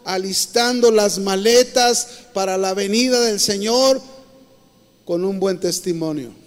alistando 0.04 0.92
las 0.92 1.18
maletas 1.18 2.08
para 2.34 2.56
la 2.56 2.76
venida 2.76 3.22
del 3.22 3.40
Señor 3.40 4.00
con 5.06 5.26
un 5.26 5.40
buen 5.40 5.60
testimonio. 5.60 6.40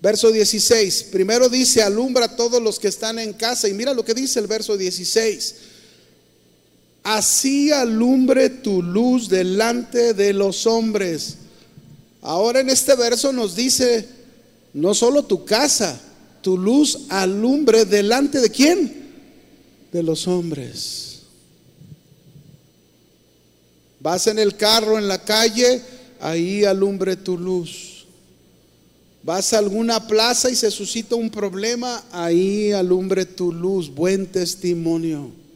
Verso 0.00 0.30
16, 0.30 1.06
primero 1.10 1.48
dice, 1.48 1.82
alumbra 1.82 2.26
a 2.26 2.36
todos 2.36 2.62
los 2.62 2.78
que 2.78 2.86
están 2.86 3.18
en 3.18 3.32
casa. 3.32 3.66
Y 3.66 3.74
mira 3.74 3.92
lo 3.94 4.04
que 4.04 4.14
dice 4.14 4.38
el 4.38 4.46
verso 4.46 4.76
16 4.76 5.54
así 7.16 7.72
alumbre 7.72 8.50
tu 8.50 8.82
luz 8.82 9.30
delante 9.30 10.12
de 10.12 10.34
los 10.34 10.66
hombres. 10.66 11.38
Ahora 12.20 12.60
en 12.60 12.68
este 12.68 12.94
verso 12.96 13.32
nos 13.32 13.56
dice, 13.56 14.06
no 14.74 14.92
solo 14.92 15.24
tu 15.24 15.46
casa, 15.46 15.98
tu 16.42 16.58
luz 16.58 17.06
alumbre 17.08 17.86
delante 17.86 18.40
de 18.40 18.50
quién? 18.50 19.08
De 19.90 20.02
los 20.02 20.28
hombres. 20.28 21.20
Vas 24.00 24.26
en 24.26 24.38
el 24.38 24.54
carro, 24.56 24.98
en 24.98 25.08
la 25.08 25.24
calle, 25.24 25.80
ahí 26.20 26.64
alumbre 26.64 27.16
tu 27.16 27.38
luz. 27.38 28.06
Vas 29.22 29.54
a 29.54 29.58
alguna 29.58 30.06
plaza 30.06 30.50
y 30.50 30.56
se 30.56 30.70
suscita 30.70 31.14
un 31.14 31.30
problema, 31.30 32.04
ahí 32.12 32.72
alumbre 32.72 33.24
tu 33.24 33.50
luz, 33.50 33.88
buen 33.88 34.26
testimonio 34.26 35.47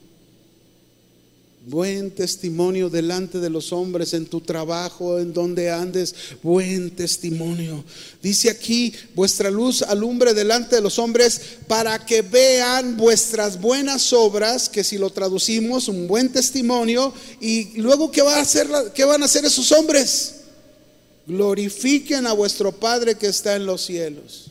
buen 1.67 2.11
testimonio 2.11 2.91
delante 2.91 3.39
de 3.39 3.49
los 3.49 3.73
hombres 3.73 4.15
en 4.15 4.27
tu 4.27 4.41
trabajo, 4.41 5.19
en 5.19 5.33
donde 5.33 5.71
andes, 5.71 6.15
buen 6.43 6.91
testimonio. 6.91 7.85
Dice 8.21 8.51
aquí, 8.51 8.93
vuestra 9.15 9.51
luz 9.51 9.83
alumbre 9.83 10.35
delante 10.35 10.77
de 10.77 10.83
los 10.83 10.99
hombres 10.99 11.41
para 11.69 12.05
que 12.05 12.23
vean 12.23 12.97
vuestras 12.97 13.61
buenas 13.61 14.13
obras, 14.13 14.69
que 14.69 14.83
si 14.83 14.99
lo 14.99 15.11
traducimos, 15.11 15.89
un 15.89 16.09
buen 16.09 16.33
testimonio, 16.33 17.13
y 17.41 17.79
luego 17.81 18.11
¿qué, 18.11 18.23
va 18.23 18.37
a 18.37 18.43
hacer, 18.43 18.69
qué 18.95 19.05
van 19.05 19.23
a 19.23 19.27
hacer 19.27 19.45
esos 19.45 19.71
hombres? 19.73 20.37
Glorifiquen 21.27 22.27
a 22.27 22.33
vuestro 22.33 22.73
Padre 22.73 23.15
que 23.15 23.29
está 23.29 23.55
en 23.55 23.67
los 23.67 23.83
cielos. 23.83 24.51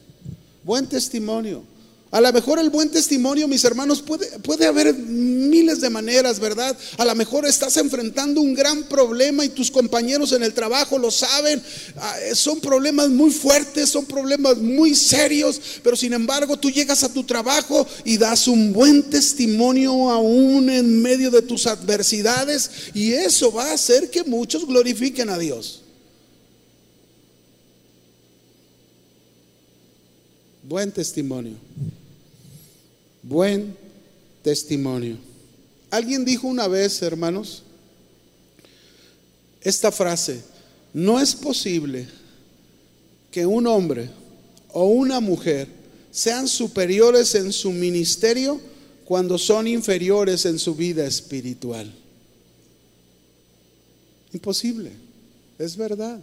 Buen 0.64 0.88
testimonio. 0.88 1.71
A 2.12 2.20
lo 2.20 2.34
mejor 2.34 2.60
el 2.60 2.70
buen 2.70 2.90
testimonio, 2.90 3.48
mis 3.48 3.64
hermanos, 3.64 4.02
puede, 4.02 4.28
puede 4.40 4.66
haber 4.66 4.94
miles 4.94 5.80
de 5.80 5.90
maneras, 5.90 6.42
¿verdad? 6.42 6.78
A 6.98 7.06
lo 7.06 7.16
mejor 7.16 7.46
estás 7.46 7.78
enfrentando 7.78 8.42
un 8.42 8.54
gran 8.54 8.84
problema 8.84 9.46
y 9.46 9.50
tus 9.50 9.72
compañeros 9.72 10.34
en 10.34 10.44
el 10.44 10.54
trabajo 10.54 11.00
lo 11.00 11.10
saben. 11.10 11.64
Ah, 11.96 12.18
son 12.34 12.60
problemas 12.60 13.08
muy 13.08 13.32
fuertes, 13.32 13.90
son 13.90 14.06
problemas 14.06 14.58
muy 14.58 14.94
serios, 14.94 15.62
pero 15.82 15.96
sin 15.96 16.12
embargo 16.12 16.58
tú 16.58 16.70
llegas 16.70 17.02
a 17.04 17.14
tu 17.14 17.24
trabajo 17.24 17.88
y 18.04 18.18
das 18.18 18.50
un 18.50 18.74
buen 18.74 19.04
testimonio 19.04 20.10
aún 20.10 20.70
en 20.70 21.02
medio 21.02 21.32
de 21.32 21.42
tus 21.42 21.66
adversidades 21.66 22.70
y 22.94 23.14
eso 23.14 23.54
va 23.54 23.70
a 23.70 23.74
hacer 23.76 24.10
que 24.10 24.26
muchos 24.26 24.68
glorifiquen 24.68 25.30
a 25.30 25.38
Dios. 25.38 25.84
Buen 30.64 30.92
testimonio 30.92 31.56
buen 33.24 33.76
testimonio. 34.42 35.18
Alguien 35.90 36.26
dijo 36.26 36.48
una 36.48 36.68
vez, 36.68 37.02
hermanos, 37.02 37.64
esta 39.62 39.92
frase, 39.92 40.42
no 40.94 41.20
es 41.20 41.36
posible 41.36 42.08
que 43.30 43.46
un 43.46 43.68
hombre 43.68 44.10
o 44.74 44.86
una 44.86 45.20
mujer 45.20 45.68
sean 46.12 46.48
superiores 46.48 47.36
en 47.36 47.54
su 47.54 47.72
ministerio 47.72 48.60
cuando 49.06 49.38
son 49.38 49.68
inferiores 49.68 50.46
en 50.46 50.58
su 50.58 50.76
vida 50.76 51.06
espiritual. 51.06 51.94
Imposible, 54.34 54.92
es 55.60 55.76
verdad. 55.76 56.20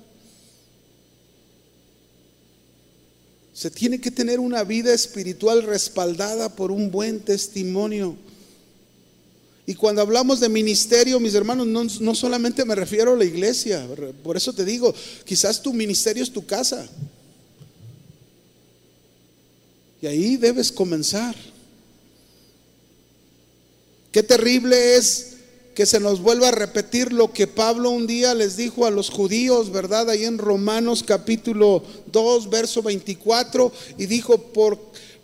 Se 3.59 3.73
tiene 3.73 4.01
que 4.01 4.13
tener 4.13 4.39
una 4.39 4.63
vida 4.63 4.95
espiritual 4.95 5.65
respaldada 5.65 6.55
por 6.55 6.71
un 6.71 6.93
buen 6.93 7.19
testimonio. 7.19 8.15
Y 9.67 9.75
cuando 9.75 10.01
hablamos 10.01 10.39
de 10.39 10.49
ministerio, 10.49 11.19
mis 11.19 11.35
hermanos, 11.35 11.67
no, 11.67 11.83
no, 11.83 12.15
solamente 12.15 12.65
me 12.65 12.77
refiero 12.77 13.15
a 13.15 13.17
la 13.17 13.25
iglesia, 13.25 13.85
por 14.23 14.37
eso 14.37 14.53
te 14.53 14.65
digo, 14.65 14.95
quizás 15.25 15.61
tu 15.61 15.73
ministerio 15.73 16.23
es 16.23 16.33
tu 16.33 16.47
casa. 16.47 16.89
Y 20.01 20.07
ahí 20.07 20.37
debes 20.37 20.71
comenzar. 20.71 21.35
Qué 24.13 24.23
terrible 24.23 24.95
es 24.95 25.38
que 25.79 25.87
se 25.87 26.01
nos 26.01 26.21
vuelva 26.21 26.49
a 26.49 26.51
repetir 26.51 27.13
lo 27.13 27.33
que 27.33 27.47
Pablo 27.47 27.91
un 27.91 28.09
día 28.09 28.35
les 28.35 28.57
dijo 28.57 28.85
a 28.85 28.91
los 28.91 29.11
judíos, 29.11 29.71
¿verdad? 29.71 30.11
Ahí 30.11 30.25
en 30.25 30.37
Romanos 30.37 31.05
capítulo 31.07 31.85
2, 32.07 32.51
verso 32.51 32.83
24, 32.83 33.71
y 33.97 34.07
dijo, 34.07 34.39
por 34.39 34.77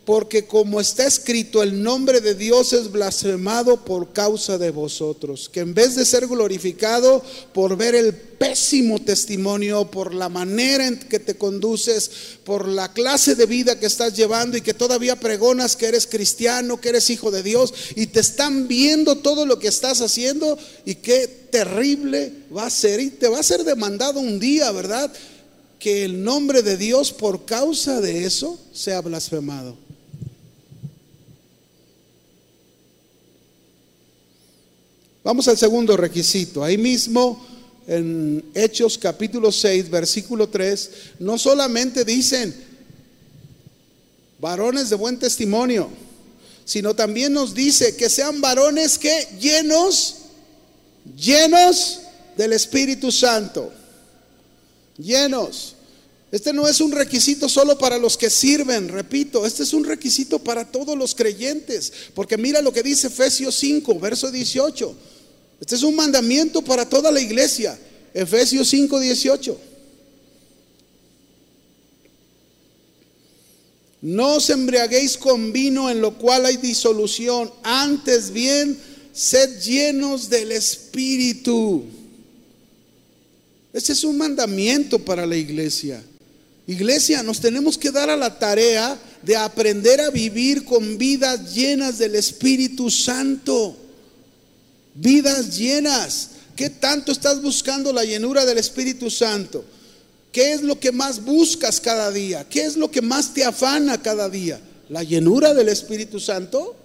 porque 0.04 0.46
como 0.46 0.80
está 0.80 1.06
escrito, 1.06 1.62
el 1.62 1.82
nombre 1.82 2.20
de 2.20 2.34
Dios 2.34 2.72
es 2.74 2.92
blasfemado 2.92 3.84
por 3.84 4.12
causa 4.12 4.58
de 4.58 4.70
vosotros, 4.70 5.48
que 5.50 5.60
en 5.60 5.72
vez 5.72 5.94
de 5.94 6.04
ser 6.04 6.26
glorificado 6.26 7.22
por 7.54 7.76
ver 7.76 7.94
el 7.94 8.14
pésimo 8.14 8.98
testimonio, 8.98 9.90
por 9.90 10.12
la 10.12 10.28
manera 10.28 10.86
en 10.86 10.98
que 10.98 11.18
te 11.18 11.36
conduces, 11.36 12.10
por 12.44 12.68
la 12.68 12.92
clase 12.92 13.34
de 13.34 13.46
vida 13.46 13.78
que 13.78 13.86
estás 13.86 14.14
llevando 14.14 14.58
y 14.58 14.60
que 14.60 14.74
todavía 14.74 15.18
pregonas 15.18 15.74
que 15.74 15.86
eres 15.86 16.06
cristiano, 16.06 16.80
que 16.80 16.90
eres 16.90 17.08
hijo 17.08 17.30
de 17.30 17.42
Dios, 17.42 17.72
y 17.96 18.06
te 18.08 18.20
están 18.20 18.68
viendo 18.68 19.16
todo 19.16 19.46
lo 19.46 19.58
que 19.58 19.68
estás 19.68 20.02
haciendo 20.02 20.58
y 20.84 20.96
qué 20.96 21.26
terrible 21.50 22.30
va 22.54 22.66
a 22.66 22.70
ser, 22.70 23.00
y 23.00 23.08
te 23.08 23.28
va 23.28 23.38
a 23.38 23.42
ser 23.42 23.64
demandado 23.64 24.20
un 24.20 24.38
día, 24.38 24.70
¿verdad? 24.72 25.10
Que 25.78 26.04
el 26.04 26.22
nombre 26.22 26.62
de 26.62 26.76
Dios 26.76 27.12
por 27.12 27.46
causa 27.46 28.02
de 28.02 28.24
eso 28.26 28.60
sea 28.72 29.00
blasfemado. 29.00 29.83
Vamos 35.24 35.48
al 35.48 35.56
segundo 35.56 35.96
requisito. 35.96 36.62
Ahí 36.62 36.76
mismo 36.76 37.42
en 37.86 38.44
Hechos 38.52 38.98
capítulo 38.98 39.50
6, 39.50 39.88
versículo 39.88 40.50
3, 40.50 40.90
no 41.20 41.38
solamente 41.38 42.04
dicen 42.04 42.54
varones 44.38 44.90
de 44.90 44.96
buen 44.96 45.18
testimonio, 45.18 45.88
sino 46.66 46.94
también 46.94 47.32
nos 47.32 47.54
dice 47.54 47.96
que 47.96 48.10
sean 48.10 48.42
varones 48.42 48.98
que 48.98 49.28
llenos, 49.40 50.16
llenos 51.16 52.00
del 52.36 52.52
Espíritu 52.52 53.10
Santo. 53.10 53.72
Llenos. 54.98 55.74
Este 56.32 56.52
no 56.52 56.68
es 56.68 56.82
un 56.82 56.92
requisito 56.92 57.48
solo 57.48 57.78
para 57.78 57.96
los 57.96 58.18
que 58.18 58.28
sirven, 58.28 58.88
repito, 58.88 59.46
este 59.46 59.62
es 59.62 59.72
un 59.72 59.84
requisito 59.84 60.38
para 60.38 60.70
todos 60.70 60.98
los 60.98 61.14
creyentes, 61.14 61.92
porque 62.12 62.36
mira 62.36 62.60
lo 62.60 62.74
que 62.74 62.82
dice 62.82 63.06
Efesios 63.06 63.54
5, 63.54 63.98
verso 63.98 64.30
18. 64.30 65.13
Este 65.60 65.74
es 65.74 65.82
un 65.82 65.94
mandamiento 65.94 66.62
para 66.62 66.88
toda 66.88 67.10
la 67.10 67.20
iglesia. 67.20 67.78
Efesios 68.12 68.68
5, 68.68 69.00
18. 69.00 69.60
No 74.02 74.34
os 74.34 74.50
embriaguéis 74.50 75.16
con 75.16 75.52
vino 75.52 75.88
en 75.88 76.00
lo 76.00 76.18
cual 76.18 76.44
hay 76.44 76.58
disolución, 76.58 77.50
antes 77.62 78.30
bien, 78.30 78.78
sed 79.12 79.60
llenos 79.60 80.28
del 80.28 80.52
Espíritu. 80.52 81.84
Este 83.72 83.92
es 83.92 84.04
un 84.04 84.18
mandamiento 84.18 84.98
para 84.98 85.24
la 85.24 85.36
iglesia. 85.36 86.04
Iglesia, 86.66 87.22
nos 87.22 87.40
tenemos 87.40 87.78
que 87.78 87.90
dar 87.90 88.10
a 88.10 88.16
la 88.16 88.38
tarea 88.38 88.98
de 89.22 89.36
aprender 89.36 90.00
a 90.00 90.10
vivir 90.10 90.64
con 90.64 90.98
vidas 90.98 91.54
llenas 91.54 91.98
del 91.98 92.14
Espíritu 92.14 92.90
Santo 92.90 93.83
vidas 94.94 95.56
llenas. 95.56 96.30
¿Qué 96.56 96.70
tanto 96.70 97.12
estás 97.12 97.42
buscando 97.42 97.92
la 97.92 98.04
llenura 98.04 98.44
del 98.44 98.58
Espíritu 98.58 99.10
Santo? 99.10 99.64
¿Qué 100.30 100.52
es 100.52 100.62
lo 100.62 100.78
que 100.78 100.92
más 100.92 101.24
buscas 101.24 101.80
cada 101.80 102.10
día? 102.10 102.48
¿Qué 102.48 102.62
es 102.62 102.76
lo 102.76 102.90
que 102.90 103.02
más 103.02 103.34
te 103.34 103.44
afana 103.44 104.00
cada 104.00 104.28
día? 104.28 104.60
¿La 104.88 105.02
llenura 105.02 105.54
del 105.54 105.68
Espíritu 105.68 106.20
Santo? 106.20 106.76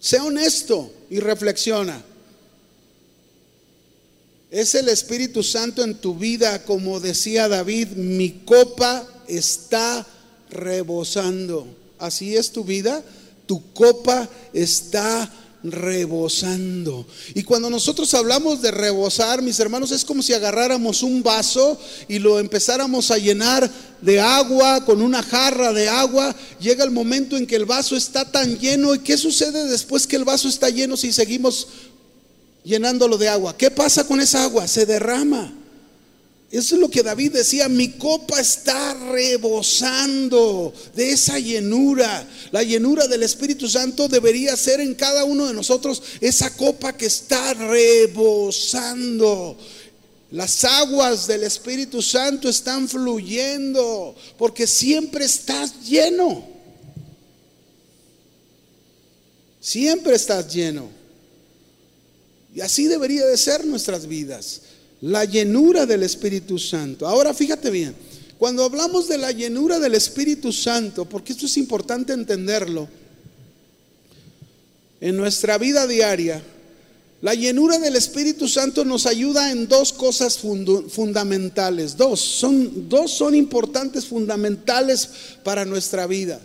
Sea 0.00 0.24
honesto 0.24 0.92
y 1.10 1.20
reflexiona. 1.20 2.02
Es 4.50 4.74
el 4.74 4.88
Espíritu 4.88 5.42
Santo 5.42 5.82
en 5.82 5.94
tu 5.94 6.14
vida, 6.14 6.64
como 6.64 7.00
decía 7.00 7.48
David, 7.48 7.88
mi 7.92 8.42
copa 8.44 9.06
está 9.26 10.06
rebosando. 10.50 11.66
¿Así 11.98 12.36
es 12.36 12.50
tu 12.50 12.64
vida? 12.64 13.02
Tu 13.46 13.72
copa 13.72 14.28
está 14.52 15.32
rebosando. 15.64 17.06
Y 17.34 17.42
cuando 17.42 17.70
nosotros 17.70 18.12
hablamos 18.14 18.62
de 18.62 18.70
rebosar, 18.70 19.42
mis 19.42 19.58
hermanos, 19.60 19.92
es 19.92 20.04
como 20.04 20.22
si 20.22 20.32
agarráramos 20.32 21.02
un 21.02 21.22
vaso 21.22 21.78
y 22.08 22.18
lo 22.18 22.38
empezáramos 22.38 23.10
a 23.10 23.18
llenar 23.18 23.70
de 24.00 24.20
agua, 24.20 24.84
con 24.84 25.00
una 25.00 25.22
jarra 25.22 25.72
de 25.72 25.88
agua. 25.88 26.34
Llega 26.60 26.84
el 26.84 26.90
momento 26.90 27.36
en 27.36 27.46
que 27.46 27.56
el 27.56 27.64
vaso 27.64 27.96
está 27.96 28.30
tan 28.30 28.58
lleno. 28.58 28.94
¿Y 28.94 29.00
qué 29.00 29.16
sucede 29.16 29.68
después 29.68 30.06
que 30.06 30.16
el 30.16 30.24
vaso 30.24 30.48
está 30.48 30.68
lleno 30.68 30.96
si 30.96 31.12
seguimos 31.12 31.68
llenándolo 32.64 33.16
de 33.16 33.28
agua? 33.28 33.56
¿Qué 33.56 33.70
pasa 33.70 34.04
con 34.04 34.20
esa 34.20 34.42
agua? 34.44 34.66
Se 34.66 34.86
derrama. 34.86 35.61
Eso 36.52 36.74
es 36.74 36.80
lo 36.82 36.90
que 36.90 37.02
David 37.02 37.32
decía, 37.32 37.66
mi 37.70 37.92
copa 37.92 38.38
está 38.38 38.92
rebosando 39.10 40.74
de 40.94 41.12
esa 41.12 41.38
llenura. 41.38 42.28
La 42.50 42.62
llenura 42.62 43.08
del 43.08 43.22
Espíritu 43.22 43.66
Santo 43.70 44.06
debería 44.06 44.54
ser 44.54 44.80
en 44.80 44.94
cada 44.94 45.24
uno 45.24 45.46
de 45.46 45.54
nosotros 45.54 46.02
esa 46.20 46.54
copa 46.54 46.94
que 46.94 47.06
está 47.06 47.54
rebosando. 47.54 48.76
Las 50.30 50.62
aguas 50.64 51.26
del 51.26 51.44
Espíritu 51.44 52.02
Santo 52.02 52.50
están 52.50 52.86
fluyendo 52.86 54.14
porque 54.36 54.66
siempre 54.66 55.24
estás 55.24 55.80
lleno. 55.88 56.46
Siempre 59.58 60.16
estás 60.16 60.52
lleno. 60.52 60.90
Y 62.54 62.60
así 62.60 62.88
debería 62.88 63.24
de 63.24 63.38
ser 63.38 63.64
nuestras 63.64 64.06
vidas 64.06 64.60
la 65.02 65.24
llenura 65.24 65.84
del 65.84 66.02
Espíritu 66.02 66.58
Santo. 66.58 67.06
Ahora 67.06 67.34
fíjate 67.34 67.70
bien, 67.70 67.94
cuando 68.38 68.64
hablamos 68.64 69.08
de 69.08 69.18
la 69.18 69.30
llenura 69.32 69.78
del 69.78 69.94
Espíritu 69.94 70.52
Santo, 70.52 71.04
porque 71.04 71.32
esto 71.32 71.46
es 71.46 71.56
importante 71.56 72.12
entenderlo, 72.12 72.88
en 75.00 75.16
nuestra 75.16 75.58
vida 75.58 75.86
diaria, 75.86 76.42
la 77.20 77.34
llenura 77.34 77.78
del 77.78 77.94
Espíritu 77.94 78.48
Santo 78.48 78.84
nos 78.84 79.06
ayuda 79.06 79.52
en 79.52 79.68
dos 79.68 79.92
cosas 79.92 80.38
fundamentales. 80.38 81.96
Dos 81.96 82.20
son, 82.20 82.88
dos 82.88 83.12
son 83.12 83.36
importantes, 83.36 84.06
fundamentales 84.06 85.08
para 85.44 85.64
nuestra 85.64 86.08
vida. 86.08 86.40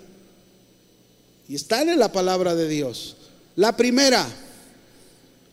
Y 1.49 1.55
están 1.55 1.89
en 1.89 1.97
la 1.97 2.12
palabra 2.12 2.53
de 2.53 2.68
Dios. 2.68 3.16
La 3.55 3.76
primera, 3.76 4.28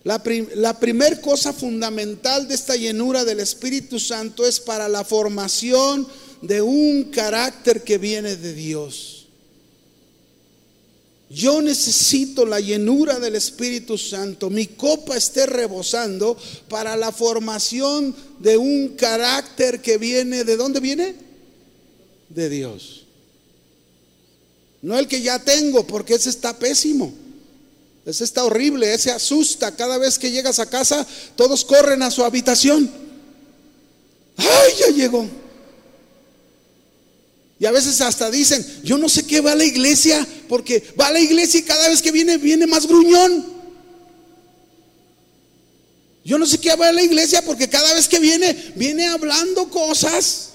la, 0.05 0.79
primera 0.79 1.19
cosa 1.23 1.55
fundamental 1.55 2.47
de 2.47 2.55
esta 2.55 2.77
llenura 2.77 3.25
del 3.25 3.41
Espíritu 3.41 3.99
Santo 3.99 4.47
es 4.47 4.61
para 4.61 4.87
la 4.87 5.03
formación 5.03 6.07
de 6.43 6.61
un 6.61 7.05
carácter 7.05 7.83
que 7.83 7.97
viene 7.97 8.37
de 8.37 8.53
Dios. 8.53 9.29
Yo 11.31 11.63
necesito 11.63 12.45
la 12.45 12.61
llenura 12.61 13.19
del 13.19 13.35
Espíritu 13.35 13.97
Santo. 13.97 14.51
Mi 14.51 14.67
copa 14.67 15.17
esté 15.17 15.47
rebosando 15.47 16.37
para 16.69 16.97
la 16.97 17.11
formación 17.11 18.15
de 18.41 18.59
un 18.59 18.89
carácter 18.91 19.81
que 19.81 19.97
viene, 19.97 20.45
¿de 20.45 20.57
dónde 20.59 20.81
viene? 20.81 21.15
De 22.29 22.51
Dios. 22.51 23.07
No 24.83 24.99
el 24.99 25.09
que 25.09 25.23
ya 25.23 25.39
tengo, 25.39 25.87
porque 25.87 26.15
ese 26.15 26.29
está 26.29 26.59
pésimo. 26.59 27.24
Ese 28.07 28.25
está 28.25 28.45
horrible, 28.45 28.93
ese 28.93 29.11
asusta. 29.11 29.75
Cada 29.75 29.99
vez 29.99 30.19
que 30.19 30.31
llegas 30.31 30.59
a 30.59 30.67
casa, 30.67 31.07
todos 31.37 31.65
corren 31.65 32.03
a 32.03 32.11
su 32.11 32.25
habitación. 32.25 32.91
¡Ay, 34.37 34.73
ya 34.79 34.89
llegó! 34.89 35.27
Y 37.59 37.67
a 37.67 37.71
veces 37.71 38.01
hasta 38.01 38.31
dicen, 38.31 38.67
yo 38.83 38.99
no 38.99 39.09
sé 39.09 39.27
qué 39.27 39.41
va 39.41 39.53
a 39.53 39.57
la 39.57 39.65
iglesia, 39.65 40.27
porque 40.49 40.93
va 41.01 41.07
a 41.07 41.13
la 41.13 41.21
iglesia 41.21 41.61
y 41.61 41.63
cada 41.63 41.89
vez 41.89 42.03
que 42.03 42.11
viene, 42.11 42.37
viene 42.37 42.67
más 42.67 42.87
gruñón. 42.87 43.55
Yo 46.25 46.39
no 46.39 46.47
sé 46.47 46.59
qué 46.59 46.75
va 46.75 46.89
a 46.89 46.93
la 46.93 47.03
iglesia, 47.03 47.43
porque 47.43 47.69
cada 47.69 47.95
vez 47.95 48.09
que 48.09 48.19
viene, 48.19 48.73
viene 48.75 49.07
hablando 49.07 49.71
cosas. 49.71 50.51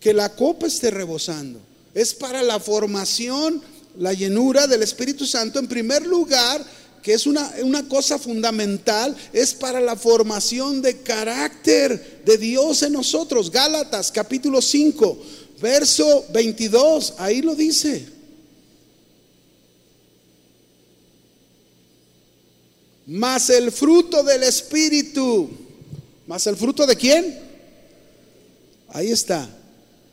Que 0.00 0.12
la 0.12 0.34
copa 0.34 0.66
esté 0.66 0.90
rebosando. 0.90 1.60
Es 1.94 2.12
para 2.12 2.42
la 2.42 2.58
formación 2.58 3.62
la 3.98 4.12
llenura 4.12 4.66
del 4.66 4.82
Espíritu 4.82 5.24
Santo, 5.24 5.58
en 5.58 5.68
primer 5.68 6.04
lugar, 6.06 6.64
que 7.02 7.12
es 7.12 7.26
una, 7.26 7.52
una 7.62 7.86
cosa 7.88 8.18
fundamental, 8.18 9.14
es 9.32 9.54
para 9.54 9.80
la 9.80 9.94
formación 9.94 10.82
de 10.82 11.02
carácter 11.02 12.22
de 12.24 12.38
Dios 12.38 12.82
en 12.82 12.94
nosotros. 12.94 13.50
Gálatas 13.50 14.10
capítulo 14.10 14.60
5, 14.60 15.18
verso 15.60 16.24
22, 16.32 17.14
ahí 17.18 17.42
lo 17.42 17.54
dice. 17.54 18.06
Mas 23.06 23.50
el 23.50 23.70
fruto 23.70 24.22
del 24.22 24.42
Espíritu. 24.42 25.50
¿Más 26.26 26.46
el 26.46 26.56
fruto 26.56 26.86
de 26.86 26.96
quién? 26.96 27.38
Ahí 28.88 29.10
está. 29.10 29.48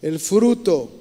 El 0.01 0.19
fruto 0.19 0.91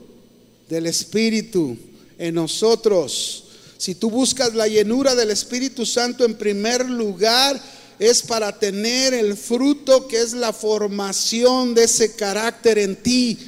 del 0.68 0.86
Espíritu 0.86 1.76
en 2.20 2.34
nosotros. 2.34 3.44
Si 3.78 3.94
tú 3.94 4.10
buscas 4.10 4.54
la 4.54 4.68
llenura 4.68 5.14
del 5.14 5.30
Espíritu 5.30 5.86
Santo 5.86 6.26
en 6.26 6.34
primer 6.34 6.88
lugar, 6.88 7.58
es 7.98 8.20
para 8.22 8.58
tener 8.58 9.14
el 9.14 9.38
fruto 9.38 10.06
que 10.06 10.20
es 10.20 10.34
la 10.34 10.52
formación 10.52 11.74
de 11.74 11.84
ese 11.84 12.14
carácter 12.14 12.78
en 12.78 12.96
ti. 12.96 13.38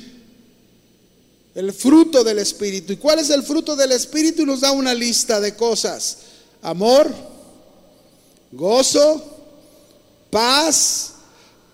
El 1.54 1.70
fruto 1.74 2.24
del 2.24 2.38
Espíritu. 2.38 2.94
¿Y 2.94 2.96
cuál 2.96 3.18
es 3.18 3.28
el 3.28 3.42
fruto 3.42 3.76
del 3.76 3.92
Espíritu? 3.92 4.46
Nos 4.46 4.62
da 4.62 4.72
una 4.72 4.94
lista 4.94 5.38
de 5.38 5.54
cosas. 5.54 6.16
Amor, 6.62 7.10
gozo, 8.52 9.22
paz, 10.30 11.12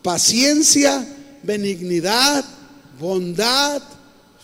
paciencia, 0.02 1.06
benignidad, 1.44 2.44
bondad, 2.98 3.80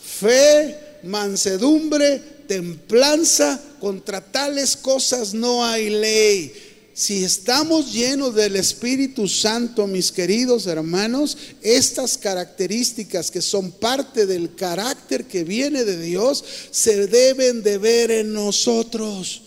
fe, 0.00 1.00
mansedumbre, 1.02 2.33
templanza. 2.46 3.60
Contra 3.80 4.20
tales 4.20 4.76
cosas 4.76 5.34
no 5.34 5.64
hay 5.64 5.90
ley 5.90 6.52
si 6.94 7.24
estamos 7.24 7.92
llenos 7.92 8.36
del 8.36 8.54
Espíritu 8.54 9.26
Santo, 9.26 9.88
mis 9.88 10.12
queridos 10.12 10.68
hermanos, 10.68 11.36
estas 11.60 12.16
características 12.16 13.32
que 13.32 13.42
son 13.42 13.72
parte 13.72 14.26
del 14.26 14.54
carácter 14.54 15.24
que 15.24 15.42
viene 15.42 15.82
de 15.82 16.00
Dios, 16.00 16.44
se 16.70 17.08
deben 17.08 17.64
de 17.64 17.78
ver 17.78 18.12
en 18.12 18.32
nosotros. 18.32 19.42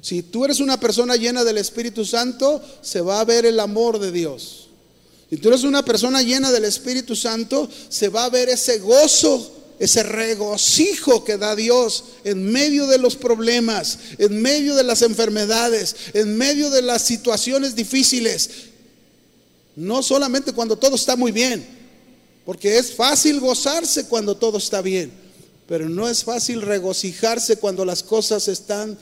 Si 0.00 0.22
tú 0.22 0.46
eres 0.46 0.60
una 0.60 0.80
persona 0.80 1.16
llena 1.16 1.44
del 1.44 1.58
Espíritu 1.58 2.06
Santo, 2.06 2.62
se 2.80 3.02
va 3.02 3.20
a 3.20 3.24
ver 3.26 3.44
el 3.44 3.60
amor 3.60 3.98
de 3.98 4.10
Dios. 4.10 4.68
Si 5.28 5.36
tú 5.36 5.48
eres 5.48 5.64
una 5.64 5.84
persona 5.84 6.22
llena 6.22 6.50
del 6.50 6.64
Espíritu 6.64 7.14
Santo, 7.14 7.68
se 7.90 8.08
va 8.08 8.24
a 8.24 8.30
ver 8.30 8.48
ese 8.48 8.78
gozo 8.78 9.53
ese 9.78 10.02
regocijo 10.02 11.24
que 11.24 11.36
da 11.36 11.56
Dios 11.56 12.04
en 12.24 12.50
medio 12.52 12.86
de 12.86 12.98
los 12.98 13.16
problemas, 13.16 13.98
en 14.18 14.40
medio 14.40 14.74
de 14.76 14.84
las 14.84 15.02
enfermedades, 15.02 15.96
en 16.14 16.36
medio 16.36 16.70
de 16.70 16.82
las 16.82 17.02
situaciones 17.02 17.74
difíciles. 17.74 18.50
No 19.76 20.02
solamente 20.02 20.52
cuando 20.52 20.76
todo 20.76 20.94
está 20.96 21.16
muy 21.16 21.32
bien, 21.32 21.66
porque 22.44 22.78
es 22.78 22.94
fácil 22.94 23.40
gozarse 23.40 24.06
cuando 24.06 24.36
todo 24.36 24.58
está 24.58 24.80
bien, 24.80 25.12
pero 25.66 25.88
no 25.88 26.08
es 26.08 26.22
fácil 26.22 26.62
regocijarse 26.62 27.56
cuando 27.56 27.84
las 27.84 28.02
cosas 28.02 28.48
están 28.48 28.96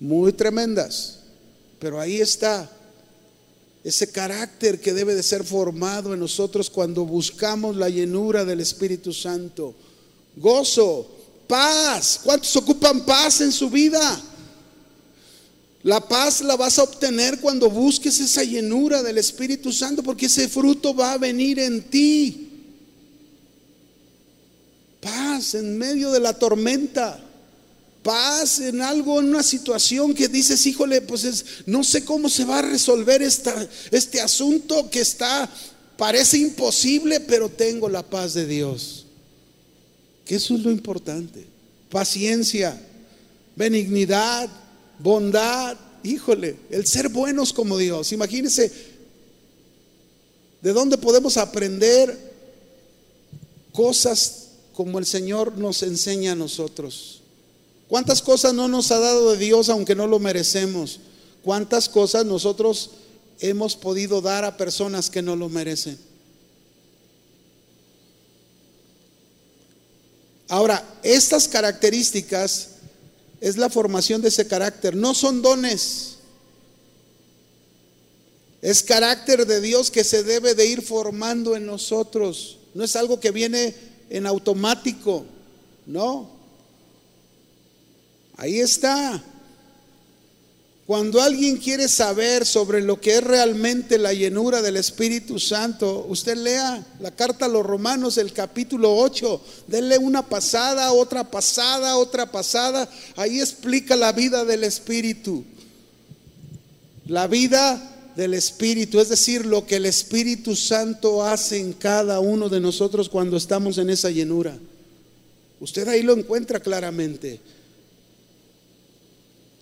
muy 0.00 0.32
tremendas. 0.32 1.20
Pero 1.78 2.00
ahí 2.00 2.20
está 2.20 2.70
ese 3.88 4.10
carácter 4.10 4.80
que 4.80 4.92
debe 4.92 5.14
de 5.14 5.22
ser 5.22 5.44
formado 5.44 6.12
en 6.12 6.20
nosotros 6.20 6.68
cuando 6.68 7.06
buscamos 7.06 7.74
la 7.74 7.88
llenura 7.88 8.44
del 8.44 8.60
Espíritu 8.60 9.14
Santo. 9.14 9.74
Gozo, 10.36 11.10
paz. 11.46 12.20
¿Cuántos 12.22 12.54
ocupan 12.56 13.06
paz 13.06 13.40
en 13.40 13.50
su 13.50 13.70
vida? 13.70 14.22
La 15.84 16.06
paz 16.06 16.42
la 16.42 16.54
vas 16.54 16.78
a 16.78 16.82
obtener 16.82 17.40
cuando 17.40 17.70
busques 17.70 18.20
esa 18.20 18.44
llenura 18.44 19.02
del 19.02 19.16
Espíritu 19.16 19.72
Santo, 19.72 20.02
porque 20.02 20.26
ese 20.26 20.48
fruto 20.48 20.94
va 20.94 21.14
a 21.14 21.18
venir 21.18 21.58
en 21.58 21.82
ti. 21.88 22.50
Paz 25.00 25.54
en 25.54 25.78
medio 25.78 26.10
de 26.10 26.20
la 26.20 26.34
tormenta 26.34 27.24
paz 28.02 28.60
en 28.60 28.80
algo, 28.80 29.20
en 29.20 29.28
una 29.28 29.42
situación 29.42 30.14
que 30.14 30.28
dices, 30.28 30.64
híjole, 30.66 31.00
pues 31.00 31.24
es, 31.24 31.44
no 31.66 31.84
sé 31.84 32.04
cómo 32.04 32.28
se 32.28 32.44
va 32.44 32.58
a 32.58 32.62
resolver 32.62 33.22
esta, 33.22 33.68
este 33.90 34.20
asunto 34.20 34.88
que 34.90 35.00
está, 35.00 35.48
parece 35.96 36.38
imposible, 36.38 37.20
pero 37.20 37.48
tengo 37.48 37.88
la 37.88 38.02
paz 38.02 38.34
de 38.34 38.46
Dios. 38.46 39.06
Que 40.24 40.36
eso 40.36 40.54
es 40.54 40.60
lo 40.60 40.70
importante. 40.70 41.46
Paciencia, 41.90 42.80
benignidad, 43.56 44.48
bondad, 44.98 45.76
híjole, 46.02 46.56
el 46.70 46.86
ser 46.86 47.08
buenos 47.08 47.52
como 47.52 47.76
Dios. 47.76 48.12
Imagínense, 48.12 48.70
¿de 50.62 50.72
dónde 50.72 50.98
podemos 50.98 51.36
aprender 51.36 52.16
cosas 53.72 54.48
como 54.74 54.98
el 54.98 55.06
Señor 55.06 55.56
nos 55.58 55.82
enseña 55.82 56.32
a 56.32 56.36
nosotros? 56.36 57.17
¿Cuántas 57.88 58.20
cosas 58.20 58.52
no 58.52 58.68
nos 58.68 58.90
ha 58.90 58.98
dado 58.98 59.32
de 59.32 59.38
Dios 59.38 59.68
aunque 59.68 59.94
no 59.94 60.06
lo 60.06 60.18
merecemos? 60.18 61.00
¿Cuántas 61.42 61.88
cosas 61.88 62.26
nosotros 62.26 62.90
hemos 63.40 63.76
podido 63.76 64.20
dar 64.20 64.44
a 64.44 64.56
personas 64.56 65.08
que 65.08 65.22
no 65.22 65.36
lo 65.36 65.48
merecen? 65.48 65.98
Ahora, 70.48 70.82
estas 71.02 71.48
características 71.48 72.70
es 73.40 73.56
la 73.56 73.70
formación 73.70 74.20
de 74.20 74.28
ese 74.28 74.46
carácter, 74.46 74.96
no 74.96 75.14
son 75.14 75.42
dones. 75.42 76.16
Es 78.60 78.82
carácter 78.82 79.46
de 79.46 79.60
Dios 79.60 79.90
que 79.90 80.04
se 80.04 80.24
debe 80.24 80.54
de 80.54 80.66
ir 80.66 80.82
formando 80.82 81.54
en 81.54 81.64
nosotros. 81.64 82.58
No 82.74 82.82
es 82.82 82.96
algo 82.96 83.20
que 83.20 83.30
viene 83.30 83.74
en 84.10 84.26
automático, 84.26 85.24
no. 85.86 86.37
Ahí 88.38 88.60
está. 88.60 89.20
Cuando 90.86 91.20
alguien 91.20 91.58
quiere 91.58 91.86
saber 91.88 92.46
sobre 92.46 92.80
lo 92.80 92.98
que 92.98 93.16
es 93.16 93.24
realmente 93.24 93.98
la 93.98 94.14
llenura 94.14 94.62
del 94.62 94.76
Espíritu 94.76 95.38
Santo, 95.38 96.06
usted 96.08 96.36
lea 96.36 96.86
la 97.00 97.10
carta 97.10 97.44
a 97.44 97.48
los 97.48 97.66
romanos, 97.66 98.16
el 98.16 98.32
capítulo 98.32 98.96
8, 98.96 99.40
denle 99.66 99.98
una 99.98 100.26
pasada, 100.26 100.92
otra 100.92 101.30
pasada, 101.30 101.98
otra 101.98 102.30
pasada. 102.30 102.88
Ahí 103.16 103.40
explica 103.40 103.96
la 103.96 104.12
vida 104.12 104.44
del 104.44 104.64
Espíritu. 104.64 105.44
La 107.06 107.26
vida 107.26 108.12
del 108.16 108.34
Espíritu, 108.34 109.00
es 109.00 109.08
decir, 109.08 109.44
lo 109.44 109.66
que 109.66 109.76
el 109.76 109.84
Espíritu 109.84 110.54
Santo 110.54 111.24
hace 111.24 111.58
en 111.58 111.72
cada 111.72 112.20
uno 112.20 112.48
de 112.48 112.60
nosotros 112.60 113.08
cuando 113.08 113.36
estamos 113.36 113.78
en 113.78 113.90
esa 113.90 114.10
llenura. 114.10 114.56
Usted 115.60 115.88
ahí 115.88 116.02
lo 116.02 116.16
encuentra 116.16 116.60
claramente. 116.60 117.40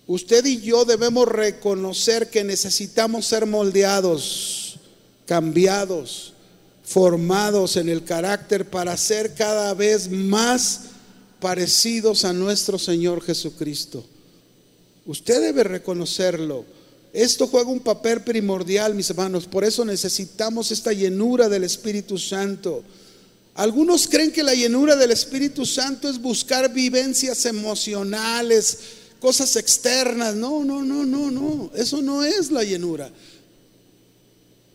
Usted 0.07 0.45
y 0.45 0.61
yo 0.61 0.85
debemos 0.85 1.27
reconocer 1.27 2.29
que 2.29 2.45
necesitamos 2.45 3.25
ser 3.25 3.45
moldeados, 3.45 4.79
cambiados, 5.25 6.33
formados 6.83 7.75
en 7.75 7.89
el 7.89 8.05
carácter 8.05 8.69
para 8.69 8.95
ser 8.95 9.35
cada 9.35 9.73
vez 9.73 10.09
más 10.09 10.81
parecidos 11.41 12.23
a 12.23 12.31
nuestro 12.31 12.79
Señor 12.79 13.21
Jesucristo. 13.21 14.05
Usted 15.05 15.41
debe 15.41 15.65
reconocerlo. 15.65 16.63
Esto 17.11 17.47
juega 17.47 17.69
un 17.69 17.81
papel 17.81 18.21
primordial, 18.21 18.95
mis 18.95 19.09
hermanos. 19.09 19.45
Por 19.45 19.65
eso 19.65 19.83
necesitamos 19.83 20.71
esta 20.71 20.93
llenura 20.93 21.49
del 21.49 21.65
Espíritu 21.65 22.17
Santo. 22.17 22.83
Algunos 23.55 24.07
creen 24.07 24.31
que 24.31 24.43
la 24.43 24.53
llenura 24.53 24.95
del 24.95 25.11
Espíritu 25.11 25.65
Santo 25.65 26.07
es 26.07 26.21
buscar 26.21 26.71
vivencias 26.71 27.45
emocionales, 27.45 28.77
cosas 29.19 29.55
externas. 29.55 30.35
No, 30.35 30.63
no, 30.63 30.83
no, 30.83 31.05
no, 31.05 31.31
no. 31.31 31.71
Eso 31.75 32.01
no 32.01 32.23
es 32.23 32.51
la 32.51 32.63
llenura. 32.63 33.11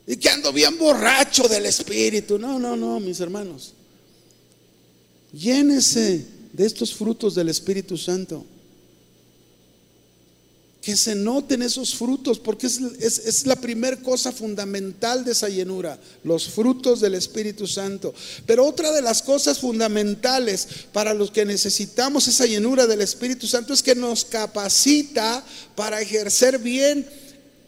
Y 0.06 0.16
que 0.16 0.28
ando 0.28 0.52
bien 0.52 0.76
borracho 0.78 1.48
del 1.48 1.66
Espíritu. 1.66 2.38
No, 2.38 2.58
no, 2.58 2.76
no, 2.76 3.00
mis 3.00 3.20
hermanos. 3.20 3.74
Llénese 5.32 6.26
de 6.52 6.66
estos 6.66 6.94
frutos 6.94 7.34
del 7.34 7.48
Espíritu 7.48 7.96
Santo 7.96 8.44
que 10.82 10.96
se 10.96 11.14
noten 11.14 11.62
esos 11.62 11.94
frutos, 11.94 12.40
porque 12.40 12.66
es, 12.66 13.46
la 13.46 13.54
primera 13.54 13.96
cosa 13.98 14.32
fundamental 14.32 15.24
de 15.24 15.30
esa 15.30 15.48
llenura, 15.48 15.96
los 16.24 16.48
frutos 16.48 17.00
del 17.00 17.14
Espíritu 17.14 17.68
Santo. 17.68 18.12
Pero 18.46 18.66
otra 18.66 18.90
de 18.90 19.00
las 19.00 19.22
cosas 19.22 19.60
fundamentales 19.60 20.66
para 20.92 21.14
los 21.14 21.30
que 21.30 21.44
necesitamos 21.44 22.26
esa 22.26 22.46
llenura 22.46 22.88
del 22.88 23.00
Espíritu 23.00 23.46
Santo 23.46 23.72
es 23.72 23.80
que 23.80 23.94
nos 23.94 24.24
capacita 24.24 25.44
para 25.76 26.00
ejercer 26.00 26.58
bien 26.58 27.06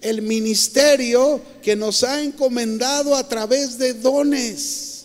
el 0.00 0.20
ministerio 0.20 1.40
que 1.62 1.76
nos 1.76 2.02
ha 2.02 2.20
encomendado 2.20 3.14
a 3.14 3.28
través 3.28 3.78
de 3.78 3.94
dones. 3.94 5.04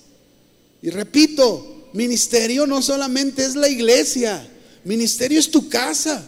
Y 0.81 0.89
repito, 0.89 1.89
ministerio 1.93 2.65
no 2.65 2.81
solamente 2.81 3.45
es 3.45 3.55
la 3.55 3.69
iglesia, 3.69 4.49
ministerio 4.83 5.39
es 5.39 5.51
tu 5.51 5.69
casa. 5.69 6.27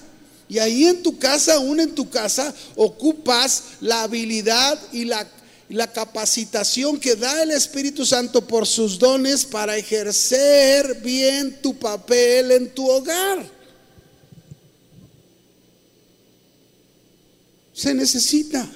Y 0.51 0.59
ahí 0.59 0.83
en 0.83 1.01
tu 1.01 1.17
casa, 1.17 1.53
aún 1.53 1.79
en 1.79 1.95
tu 1.95 2.09
casa, 2.09 2.53
ocupas 2.75 3.63
la 3.79 4.03
habilidad 4.03 4.77
y 4.91 5.05
la, 5.05 5.25
la 5.69 5.89
capacitación 5.89 6.99
que 6.99 7.15
da 7.15 7.41
el 7.41 7.51
Espíritu 7.51 8.05
Santo 8.05 8.45
por 8.45 8.67
sus 8.67 8.99
dones 8.99 9.45
para 9.45 9.77
ejercer 9.77 10.95
bien 10.95 11.61
tu 11.61 11.79
papel 11.79 12.51
en 12.51 12.69
tu 12.73 12.85
hogar. 12.85 13.49
Se 17.73 17.93
necesita. 17.93 18.69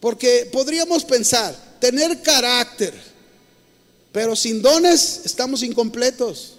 Porque 0.00 0.48
podríamos 0.50 1.04
pensar, 1.04 1.54
tener 1.78 2.22
carácter, 2.22 2.94
pero 4.12 4.34
sin 4.34 4.62
dones 4.62 5.20
estamos 5.26 5.62
incompletos. 5.62 6.54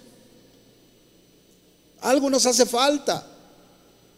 Algo 2.00 2.30
nos 2.30 2.46
hace 2.46 2.64
falta. 2.64 3.34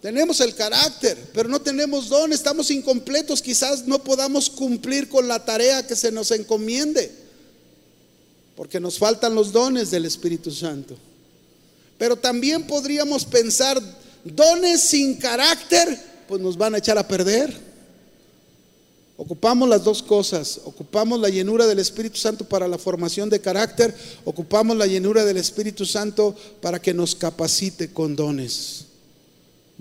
Tenemos 0.01 0.40
el 0.40 0.55
carácter, 0.55 1.18
pero 1.34 1.48
no 1.48 1.61
tenemos 1.61 2.09
don, 2.09 2.32
estamos 2.32 2.70
incompletos, 2.70 3.42
quizás 3.42 3.86
no 3.86 4.03
podamos 4.03 4.48
cumplir 4.48 5.11
con 5.11 5.28
la 5.28 5.44
tarea 5.44 5.86
que 5.86 5.94
se 5.94 6.11
nos 6.11 6.30
encomiende, 6.30 7.11
porque 8.57 8.80
nos 8.80 8.98
faltan 8.98 9.34
los 9.34 9.53
dones 9.53 9.90
del 9.90 10.07
Espíritu 10.07 10.51
Santo. 10.51 10.96
Pero 11.98 12.16
también 12.16 12.66
podríamos 12.66 13.26
pensar, 13.26 13.78
dones 14.24 14.80
sin 14.80 15.16
carácter, 15.16 15.98
pues 16.26 16.40
nos 16.40 16.57
van 16.57 16.74
a 16.74 16.78
echar 16.78 16.96
a 16.96 17.07
perder. 17.07 17.55
Ocupamos 19.18 19.68
las 19.68 19.84
dos 19.84 20.03
cosas, 20.03 20.61
ocupamos 20.64 21.20
la 21.20 21.28
llenura 21.28 21.66
del 21.66 21.78
Espíritu 21.78 22.16
Santo 22.16 22.46
para 22.46 22.66
la 22.66 22.78
formación 22.78 23.28
de 23.28 23.42
carácter, 23.42 23.94
ocupamos 24.24 24.78
la 24.78 24.86
llenura 24.86 25.26
del 25.26 25.36
Espíritu 25.36 25.84
Santo 25.84 26.34
para 26.62 26.80
que 26.80 26.94
nos 26.94 27.14
capacite 27.14 27.92
con 27.92 28.16
dones 28.16 28.86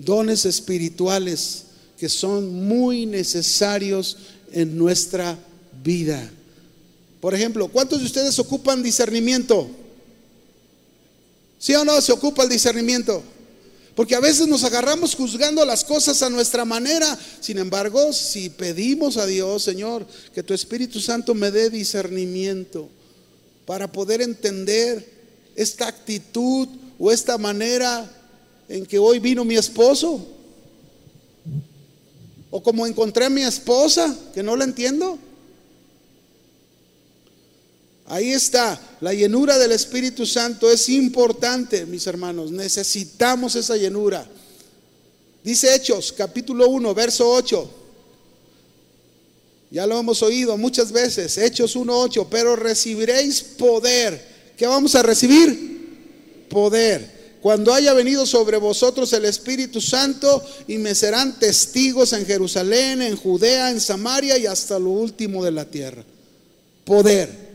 dones 0.04 0.44
espirituales 0.44 1.64
que 1.98 2.08
son 2.08 2.66
muy 2.66 3.06
necesarios 3.06 4.16
en 4.52 4.76
nuestra 4.76 5.38
vida. 5.84 6.30
Por 7.20 7.34
ejemplo, 7.34 7.68
¿cuántos 7.68 8.00
de 8.00 8.06
ustedes 8.06 8.38
ocupan 8.38 8.82
discernimiento? 8.82 9.68
¿Sí 11.58 11.74
o 11.74 11.84
no 11.84 12.00
se 12.00 12.12
ocupa 12.12 12.44
el 12.44 12.48
discernimiento? 12.48 13.22
Porque 13.94 14.14
a 14.14 14.20
veces 14.20 14.48
nos 14.48 14.64
agarramos 14.64 15.14
juzgando 15.14 15.62
las 15.66 15.84
cosas 15.84 16.22
a 16.22 16.30
nuestra 16.30 16.64
manera. 16.64 17.18
Sin 17.40 17.58
embargo, 17.58 18.14
si 18.14 18.48
pedimos 18.48 19.18
a 19.18 19.26
Dios, 19.26 19.62
Señor, 19.62 20.06
que 20.34 20.42
tu 20.42 20.54
Espíritu 20.54 21.00
Santo 21.00 21.34
me 21.34 21.50
dé 21.50 21.68
discernimiento 21.68 22.88
para 23.66 23.92
poder 23.92 24.22
entender 24.22 25.06
esta 25.54 25.86
actitud 25.86 26.66
o 26.98 27.12
esta 27.12 27.36
manera 27.36 28.10
en 28.70 28.86
que 28.86 29.00
hoy 29.00 29.18
vino 29.18 29.44
mi 29.44 29.56
esposo. 29.56 30.24
O 32.52 32.62
como 32.62 32.86
encontré 32.86 33.24
a 33.24 33.30
mi 33.30 33.42
esposa, 33.42 34.16
que 34.32 34.44
no 34.44 34.56
la 34.56 34.64
entiendo. 34.64 35.18
Ahí 38.06 38.30
está, 38.30 38.80
la 39.00 39.12
llenura 39.12 39.58
del 39.58 39.72
Espíritu 39.72 40.24
Santo 40.24 40.70
es 40.70 40.88
importante, 40.88 41.84
mis 41.84 42.06
hermanos. 42.06 42.52
Necesitamos 42.52 43.56
esa 43.56 43.76
llenura. 43.76 44.26
Dice 45.42 45.74
Hechos, 45.74 46.12
capítulo 46.12 46.68
1, 46.68 46.94
verso 46.94 47.28
8. 47.28 47.70
Ya 49.72 49.86
lo 49.86 49.98
hemos 49.98 50.22
oído 50.22 50.56
muchas 50.56 50.92
veces, 50.92 51.38
Hechos 51.38 51.76
1.8, 51.76 52.26
pero 52.30 52.54
recibiréis 52.54 53.42
poder. 53.42 54.54
¿Qué 54.56 54.66
vamos 54.66 54.94
a 54.94 55.02
recibir? 55.02 56.46
Poder 56.48 57.19
cuando 57.40 57.72
haya 57.72 57.94
venido 57.94 58.26
sobre 58.26 58.58
vosotros 58.58 59.12
el 59.14 59.24
Espíritu 59.24 59.80
Santo 59.80 60.44
y 60.66 60.76
me 60.76 60.94
serán 60.94 61.38
testigos 61.38 62.12
en 62.12 62.26
Jerusalén, 62.26 63.00
en 63.00 63.16
Judea, 63.16 63.70
en 63.70 63.80
Samaria 63.80 64.36
y 64.36 64.46
hasta 64.46 64.78
lo 64.78 64.90
último 64.90 65.42
de 65.42 65.50
la 65.50 65.64
tierra. 65.64 66.04
Poder. 66.84 67.50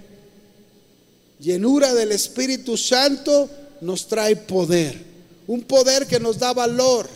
Llenura 1.40 1.94
del 1.94 2.12
Espíritu 2.12 2.78
Santo 2.78 3.50
nos 3.82 4.08
trae 4.08 4.36
poder. 4.36 5.00
Un 5.46 5.62
poder 5.62 6.08
que 6.08 6.20
nos 6.20 6.40
da 6.40 6.54
valor. 6.54 7.08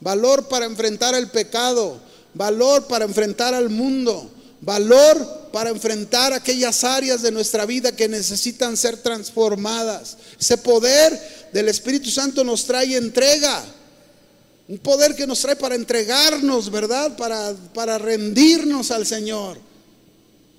Valor 0.00 0.46
para 0.46 0.66
enfrentar 0.66 1.14
el 1.16 1.28
pecado. 1.30 1.98
Valor 2.34 2.86
para 2.86 3.06
enfrentar 3.06 3.54
al 3.54 3.70
mundo. 3.70 4.30
Valor 4.60 5.50
para 5.52 5.70
enfrentar 5.70 6.32
aquellas 6.32 6.84
áreas 6.84 7.22
de 7.22 7.30
nuestra 7.30 7.66
vida 7.66 7.92
que 7.92 8.08
necesitan 8.08 8.76
ser 8.76 8.96
transformadas. 8.96 10.16
Ese 10.40 10.58
poder 10.58 11.43
del 11.54 11.68
Espíritu 11.68 12.10
Santo 12.10 12.42
nos 12.42 12.64
trae 12.64 12.96
entrega. 12.96 13.64
Un 14.66 14.78
poder 14.78 15.14
que 15.14 15.24
nos 15.24 15.38
trae 15.38 15.54
para 15.54 15.76
entregarnos, 15.76 16.68
¿verdad? 16.68 17.16
Para, 17.16 17.54
para 17.72 17.96
rendirnos 17.96 18.90
al 18.90 19.06
Señor. 19.06 19.58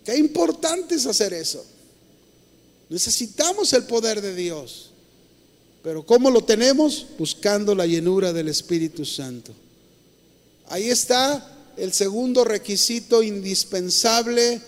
Qué 0.05 0.15
importante 0.15 0.95
es 0.95 1.05
hacer 1.05 1.33
eso. 1.33 1.65
Necesitamos 2.87 3.73
el 3.73 3.83
poder 3.83 4.21
de 4.21 4.33
Dios. 4.35 4.91
Pero 5.83 6.05
¿cómo 6.05 6.31
lo 6.31 6.45
tenemos? 6.45 7.05
Buscando 7.19 7.75
la 7.75 7.85
llenura 7.85 8.31
del 8.31 8.47
Espíritu 8.47 9.03
Santo. 9.03 9.53
Ahí 10.69 10.89
está 10.89 11.73
el 11.75 11.91
segundo 11.91 12.45
requisito 12.45 13.21
indispensable 13.21 14.61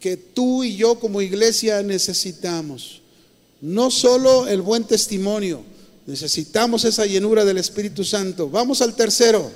que 0.00 0.18
tú 0.18 0.64
y 0.64 0.76
yo 0.76 1.00
como 1.00 1.22
iglesia 1.22 1.82
necesitamos. 1.82 2.99
No 3.60 3.90
solo 3.90 4.48
el 4.48 4.62
buen 4.62 4.84
testimonio, 4.84 5.62
necesitamos 6.06 6.84
esa 6.84 7.04
llenura 7.04 7.44
del 7.44 7.58
Espíritu 7.58 8.04
Santo. 8.04 8.48
Vamos 8.48 8.80
al 8.80 8.96
tercero. 8.96 9.50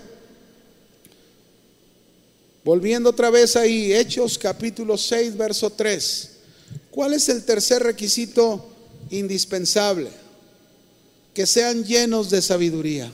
Volviendo 2.65 3.11
otra 3.11 3.31
vez 3.31 3.57
ahí, 3.57 3.93
Hechos 3.93 4.39
capítulo 4.39 4.97
6, 4.97 5.37
verso 5.37 5.71
3. 5.71 6.31
¿Cuál 6.91 7.15
es 7.15 7.29
el 7.29 7.45
tercer 7.45 7.83
requisito 7.83 8.67
indispensable? 9.11 10.11
Que 11.33 11.47
sean 11.47 11.85
llenos 11.85 12.31
de 12.31 12.41
sabiduría. 12.41 13.13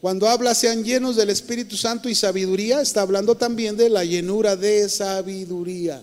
Cuando 0.00 0.28
habla 0.28 0.54
sean 0.54 0.84
llenos 0.84 1.16
del 1.16 1.30
Espíritu 1.30 1.76
Santo 1.76 2.08
y 2.08 2.14
sabiduría, 2.14 2.80
está 2.80 3.00
hablando 3.00 3.34
también 3.36 3.76
de 3.76 3.88
la 3.88 4.04
llenura 4.04 4.54
de 4.54 4.88
sabiduría. 4.88 6.02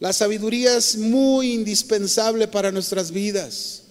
La 0.00 0.12
sabiduría 0.12 0.76
es 0.76 0.96
muy 0.96 1.52
indispensable 1.52 2.46
para 2.46 2.70
nuestras 2.70 3.10
vidas. 3.10 3.82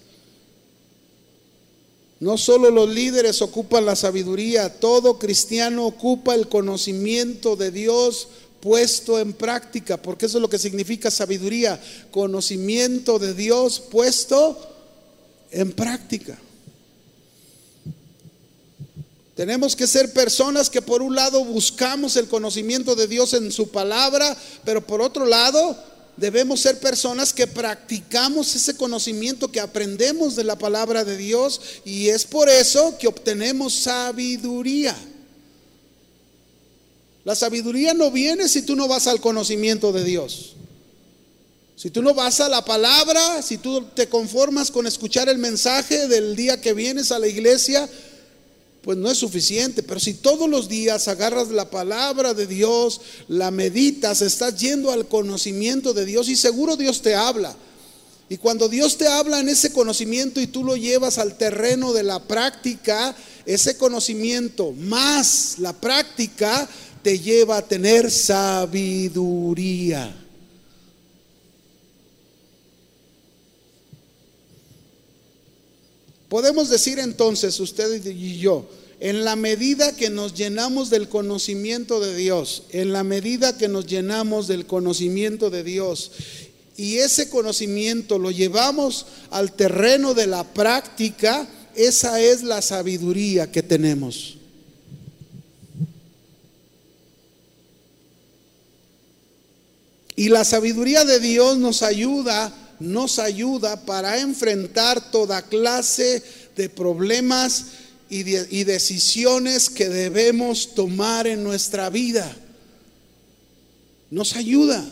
No 2.20 2.38
solo 2.38 2.72
los 2.72 2.90
líderes 2.90 3.42
ocupan 3.42 3.86
la 3.86 3.96
sabiduría, 3.96 4.80
todo 4.80 5.20
cristiano 5.20 5.86
ocupa 5.86 6.34
el 6.34 6.48
conocimiento 6.48 7.56
de 7.56 7.72
Dios 7.72 8.30
puesto 8.60 9.20
en 9.20 9.34
práctica, 9.34 10.02
porque 10.02 10.26
eso 10.26 10.38
es 10.38 10.42
lo 10.42 10.50
que 10.50 10.58
significa 10.58 11.12
sabiduría, 11.12 11.80
conocimiento 12.10 13.20
de 13.20 13.34
Dios 13.36 13.80
puesto 13.92 14.58
en 15.52 15.74
práctica. 15.74 16.40
Tenemos 19.36 19.76
que 19.76 19.86
ser 19.86 20.12
personas 20.14 20.72
que 20.72 20.82
por 20.82 21.04
un 21.04 21.14
lado 21.14 21.46
buscamos 21.46 22.16
el 22.16 22.28
conocimiento 22.28 22.96
de 22.96 23.06
Dios 23.06 23.34
en 23.34 23.52
su 23.52 23.70
palabra, 23.70 24.36
pero 24.66 24.82
por 24.88 25.00
otro 25.00 25.28
lado 25.28 25.78
debemos 26.18 26.60
ser 26.60 26.80
personas 26.80 27.32
que 27.32 27.48
practicamos 27.48 28.54
ese 28.56 28.76
conocimiento 28.76 29.52
que 29.52 29.60
aprendemos 29.60 30.36
de 30.36 30.44
la 30.44 30.58
palabra 30.58 31.06
de 31.06 31.16
Dios 31.16 31.62
y 31.86 32.10
es 32.10 32.26
por 32.26 32.50
eso 32.50 32.98
que 32.98 33.08
obtenemos 33.08 33.74
sabiduría. 33.74 34.96
La 37.24 37.36
sabiduría 37.36 37.94
no 37.94 38.10
viene 38.10 38.50
si 38.50 38.62
tú 38.64 38.76
no 38.76 38.88
vas 38.88 39.06
al 39.08 39.22
conocimiento 39.22 39.92
de 39.92 40.04
Dios. 40.04 40.54
Si 41.76 41.92
tú 41.92 42.02
no 42.02 42.16
vas 42.16 42.40
a 42.40 42.50
la 42.50 42.66
palabra, 42.66 43.44
si 43.44 43.60
tú 43.60 43.84
te 43.94 44.10
conformas 44.10 44.72
con 44.72 44.88
escuchar 44.88 45.30
el 45.30 45.38
mensaje 45.38 46.08
del 46.08 46.36
día 46.36 46.60
que 46.60 46.74
vienes 46.74 47.12
a 47.12 47.20
la 47.20 47.28
iglesia, 47.28 47.88
pues 48.88 48.98
no 48.98 49.12
es 49.12 49.18
suficiente. 49.18 49.84
Pero 49.84 50.00
si 50.00 50.14
todos 50.14 50.50
los 50.50 50.70
días 50.70 51.10
agarras 51.10 51.50
la 51.50 51.70
palabra 51.70 52.34
de 52.34 52.48
Dios, 52.48 53.02
la 53.28 53.52
meditas, 53.52 54.22
estás 54.22 54.56
yendo 54.56 54.94
al 54.94 55.10
conocimiento 55.10 55.94
de 55.94 56.06
Dios 56.06 56.30
y 56.30 56.38
seguro 56.38 56.78
Dios 56.78 57.02
te 57.02 57.14
habla. 57.14 57.54
Y 58.30 58.38
cuando 58.38 58.70
Dios 58.70 58.98
te 58.98 59.10
habla 59.10 59.42
en 59.42 59.50
ese 59.50 59.74
conocimiento 59.74 60.40
y 60.40 60.48
tú 60.48 60.64
lo 60.64 60.78
llevas 60.78 61.18
al 61.18 61.36
terreno 61.36 61.92
de 61.92 62.04
la 62.04 62.24
práctica, 62.24 63.14
ese 63.46 63.76
conocimiento 63.76 64.72
más 64.72 65.56
la 65.58 65.74
práctica 65.74 66.70
te 67.04 67.20
lleva 67.20 67.58
a 67.58 67.68
tener 67.68 68.10
sabiduría. 68.10 70.16
Podemos 76.30 76.70
decir 76.70 77.00
entonces, 77.00 77.60
usted 77.60 78.06
y 78.06 78.38
yo, 78.38 78.68
en 79.00 79.24
la 79.24 79.36
medida 79.36 79.96
que 79.96 80.10
nos 80.10 80.34
llenamos 80.34 80.90
del 80.90 81.08
conocimiento 81.08 82.00
de 82.00 82.16
Dios, 82.16 82.64
en 82.72 82.92
la 82.92 83.04
medida 83.04 83.58
que 83.58 83.68
nos 83.68 83.86
llenamos 83.86 84.48
del 84.48 84.66
conocimiento 84.66 85.50
de 85.50 85.64
Dios, 85.64 86.12
y 86.76 86.98
ese 86.98 87.30
conocimiento 87.30 88.20
lo 88.20 88.32
llevamos 88.32 89.06
al 89.32 89.54
terreno 89.54 90.14
de 90.14 90.28
la 90.28 90.44
práctica, 90.44 91.48
esa 91.76 92.20
es 92.20 92.44
la 92.44 92.62
sabiduría 92.62 93.52
que 93.52 93.64
tenemos. 93.64 94.38
Y 100.16 100.30
la 100.30 100.44
sabiduría 100.44 101.06
de 101.06 101.20
Dios 101.20 101.60
nos 101.60 101.84
ayuda 101.84 102.52
nos 102.80 103.20
ayuda 103.20 103.86
para 103.86 104.20
enfrentar 104.20 105.12
toda 105.12 105.42
clase 105.42 106.24
de 106.56 106.70
problemas 106.70 107.66
y, 108.10 108.24
decisiones 108.64 109.70
que 109.70 109.90
debemos 109.90 110.74
tomar 110.74 111.28
en 111.28 111.44
nuestra 111.44 111.90
vida. 111.90 112.36
Nos 114.10 114.36
ayuda. 114.36 114.86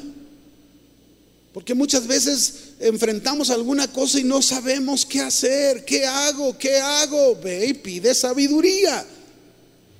Porque 1.53 1.73
muchas 1.73 2.05
veces 2.05 2.71
enfrentamos 2.81 3.49
alguna 3.49 3.88
cosa 3.88 4.19
y 4.19 4.25
no 4.25 4.41
sabemos 4.41 5.05
qué 5.05 5.21
hacer, 5.21 5.86
qué 5.86 6.05
hago, 6.05 6.57
qué 6.57 6.77
hago. 6.77 7.36
Ve 7.41 7.67
y 7.67 7.73
pide 7.73 8.13
sabiduría. 8.13 9.05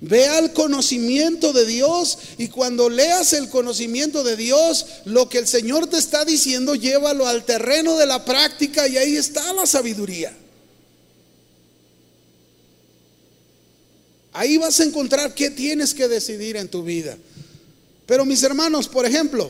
Ve 0.02 0.28
al 0.28 0.52
conocimiento 0.52 1.54
de 1.54 1.66
Dios 1.66 2.18
y 2.38 2.50
cuando 2.50 2.90
leas 2.90 3.34
el 3.34 3.50
conocimiento 3.50 4.24
de 4.24 4.36
Dios, 4.36 4.86
lo 5.06 5.30
que 5.30 5.38
el 5.40 5.48
Señor 5.48 5.88
te 5.88 5.98
está 5.98 6.26
diciendo, 6.26 6.76
llévalo 6.76 7.28
al 7.28 7.46
terreno 7.46 7.98
de 7.98 8.06
la 8.06 8.26
práctica 8.26 8.88
y 8.88 8.98
ahí 8.98 9.16
está 9.16 9.54
la 9.54 9.66
sabiduría. 9.66 10.36
Ahí 14.34 14.58
vas 14.58 14.82
a 14.82 14.84
encontrar 14.84 15.34
qué 15.34 15.50
tienes 15.50 15.94
que 15.94 16.10
decidir 16.10 16.58
en 16.58 16.68
tu 16.68 16.84
vida. 16.84 17.18
Pero 18.06 18.26
mis 18.26 18.44
hermanos, 18.44 18.90
por 18.90 19.06
ejemplo, 19.06 19.50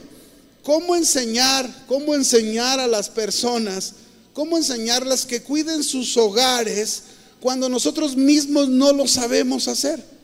¿cómo 0.62 0.96
enseñar, 0.96 1.86
cómo 1.88 2.14
enseñar 2.14 2.80
a 2.80 2.86
las 2.86 3.10
personas, 3.10 3.94
cómo 4.32 4.58
enseñarlas 4.58 5.26
que 5.26 5.42
cuiden 5.42 5.84
sus 5.84 6.16
hogares 6.18 7.02
cuando 7.40 7.68
nosotros 7.68 8.16
mismos 8.16 8.70
no 8.70 8.94
lo 8.94 9.08
sabemos 9.08 9.68
hacer? 9.68 10.15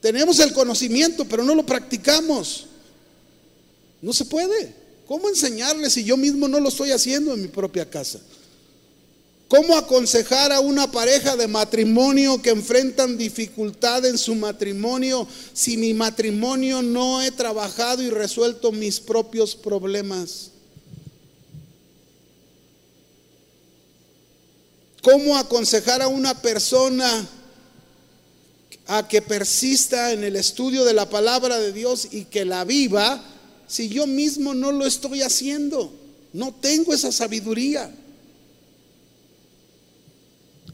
Tenemos 0.00 0.38
el 0.40 0.52
conocimiento, 0.52 1.24
pero 1.26 1.44
no 1.44 1.54
lo 1.54 1.64
practicamos. 1.64 2.66
No 4.00 4.12
se 4.12 4.24
puede. 4.24 4.74
¿Cómo 5.06 5.28
enseñarles 5.28 5.92
si 5.92 6.04
yo 6.04 6.16
mismo 6.16 6.48
no 6.48 6.60
lo 6.60 6.68
estoy 6.68 6.92
haciendo 6.92 7.34
en 7.34 7.42
mi 7.42 7.48
propia 7.48 7.88
casa? 7.88 8.20
¿Cómo 9.48 9.76
aconsejar 9.76 10.52
a 10.52 10.60
una 10.60 10.92
pareja 10.92 11.34
de 11.34 11.48
matrimonio 11.48 12.40
que 12.40 12.50
enfrentan 12.50 13.18
dificultad 13.18 14.06
en 14.06 14.16
su 14.16 14.36
matrimonio 14.36 15.26
si 15.52 15.76
mi 15.76 15.92
matrimonio 15.92 16.82
no 16.82 17.20
he 17.20 17.32
trabajado 17.32 18.00
y 18.00 18.10
resuelto 18.10 18.70
mis 18.70 19.00
propios 19.00 19.56
problemas? 19.56 20.52
¿Cómo 25.02 25.36
aconsejar 25.36 26.00
a 26.00 26.08
una 26.08 26.40
persona 26.40 27.28
a 28.92 29.06
que 29.06 29.22
persista 29.22 30.10
en 30.10 30.24
el 30.24 30.34
estudio 30.34 30.84
de 30.84 30.94
la 30.94 31.08
palabra 31.08 31.60
de 31.60 31.72
Dios 31.72 32.08
y 32.10 32.24
que 32.24 32.44
la 32.44 32.64
viva 32.64 33.24
si 33.68 33.88
yo 33.88 34.08
mismo 34.08 34.52
no 34.52 34.72
lo 34.72 34.84
estoy 34.84 35.22
haciendo? 35.22 35.92
No 36.32 36.52
tengo 36.60 36.92
esa 36.92 37.12
sabiduría. 37.12 37.88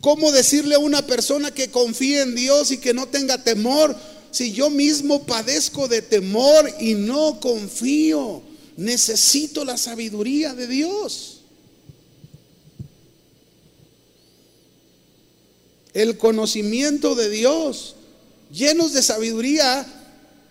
¿Cómo 0.00 0.32
decirle 0.32 0.76
a 0.76 0.78
una 0.78 1.06
persona 1.06 1.50
que 1.50 1.70
confíe 1.70 2.22
en 2.22 2.34
Dios 2.34 2.70
y 2.70 2.78
que 2.78 2.94
no 2.94 3.06
tenga 3.06 3.44
temor 3.44 3.94
si 4.30 4.50
yo 4.50 4.70
mismo 4.70 5.26
padezco 5.26 5.86
de 5.86 6.00
temor 6.00 6.72
y 6.80 6.94
no 6.94 7.38
confío? 7.38 8.40
Necesito 8.78 9.62
la 9.62 9.76
sabiduría 9.76 10.54
de 10.54 10.66
Dios. 10.66 11.42
El 15.92 16.16
conocimiento 16.16 17.14
de 17.14 17.28
Dios 17.28 17.95
llenos 18.50 18.92
de 18.92 19.02
sabiduría, 19.02 19.86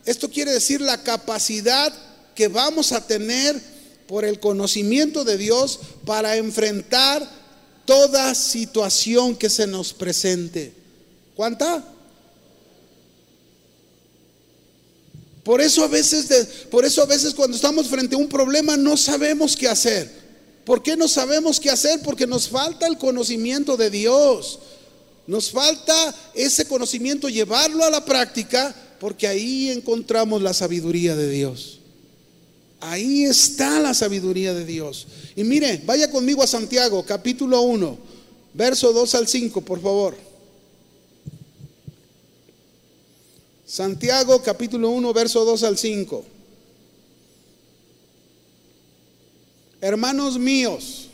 esto 0.05 0.29
quiere 0.29 0.51
decir 0.51 0.81
la 0.81 1.01
capacidad 1.03 1.93
que 2.35 2.47
vamos 2.47 2.91
a 2.91 3.05
tener 3.05 3.59
por 4.07 4.25
el 4.25 4.39
conocimiento 4.39 5.23
de 5.23 5.37
Dios 5.37 5.79
para 6.05 6.35
enfrentar 6.37 7.27
toda 7.85 8.35
situación 8.35 9.35
que 9.35 9.49
se 9.49 9.67
nos 9.67 9.93
presente. 9.93 10.73
¿Cuánta? 11.35 11.83
Por 15.43 15.61
eso 15.61 15.83
a 15.83 15.87
veces, 15.87 16.65
por 16.71 16.85
eso 16.85 17.03
a 17.03 17.05
veces 17.05 17.33
cuando 17.33 17.55
estamos 17.55 17.87
frente 17.87 18.15
a 18.15 18.19
un 18.19 18.27
problema 18.27 18.77
no 18.77 18.97
sabemos 18.97 19.55
qué 19.55 19.67
hacer. 19.67 20.25
¿Por 20.65 20.81
qué 20.81 20.97
no 20.97 21.07
sabemos 21.07 21.59
qué 21.59 21.69
hacer? 21.69 22.01
Porque 22.01 22.25
nos 22.25 22.49
falta 22.49 22.87
el 22.87 22.97
conocimiento 22.97 23.77
de 23.77 23.91
Dios. 23.91 24.59
Nos 25.27 25.51
falta 25.51 26.15
ese 26.33 26.67
conocimiento, 26.67 27.29
llevarlo 27.29 27.83
a 27.83 27.89
la 27.89 28.05
práctica, 28.05 28.75
porque 28.99 29.27
ahí 29.27 29.69
encontramos 29.71 30.41
la 30.41 30.53
sabiduría 30.53 31.15
de 31.15 31.29
Dios. 31.29 31.79
Ahí 32.79 33.23
está 33.23 33.79
la 33.79 33.93
sabiduría 33.93 34.53
de 34.53 34.65
Dios. 34.65 35.07
Y 35.35 35.43
mire, 35.43 35.81
vaya 35.85 36.11
conmigo 36.11 36.43
a 36.43 36.47
Santiago, 36.47 37.03
capítulo 37.03 37.61
1, 37.61 37.97
verso 38.53 38.93
2 38.93 39.15
al 39.15 39.27
5, 39.27 39.61
por 39.61 39.81
favor. 39.81 40.15
Santiago, 43.65 44.41
capítulo 44.43 44.89
1, 44.91 45.13
verso 45.13 45.43
2 45.43 45.63
al 45.63 45.77
5. 45.77 46.25
Hermanos 49.81 50.37
míos, 50.37 51.04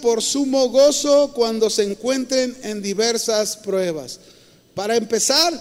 por 0.00 0.22
sumo 0.22 0.68
gozo 0.68 1.32
cuando 1.34 1.70
se 1.70 1.84
encuentren 1.84 2.56
en 2.62 2.82
diversas 2.82 3.56
pruebas. 3.56 4.18
Para 4.74 4.96
empezar, 4.96 5.52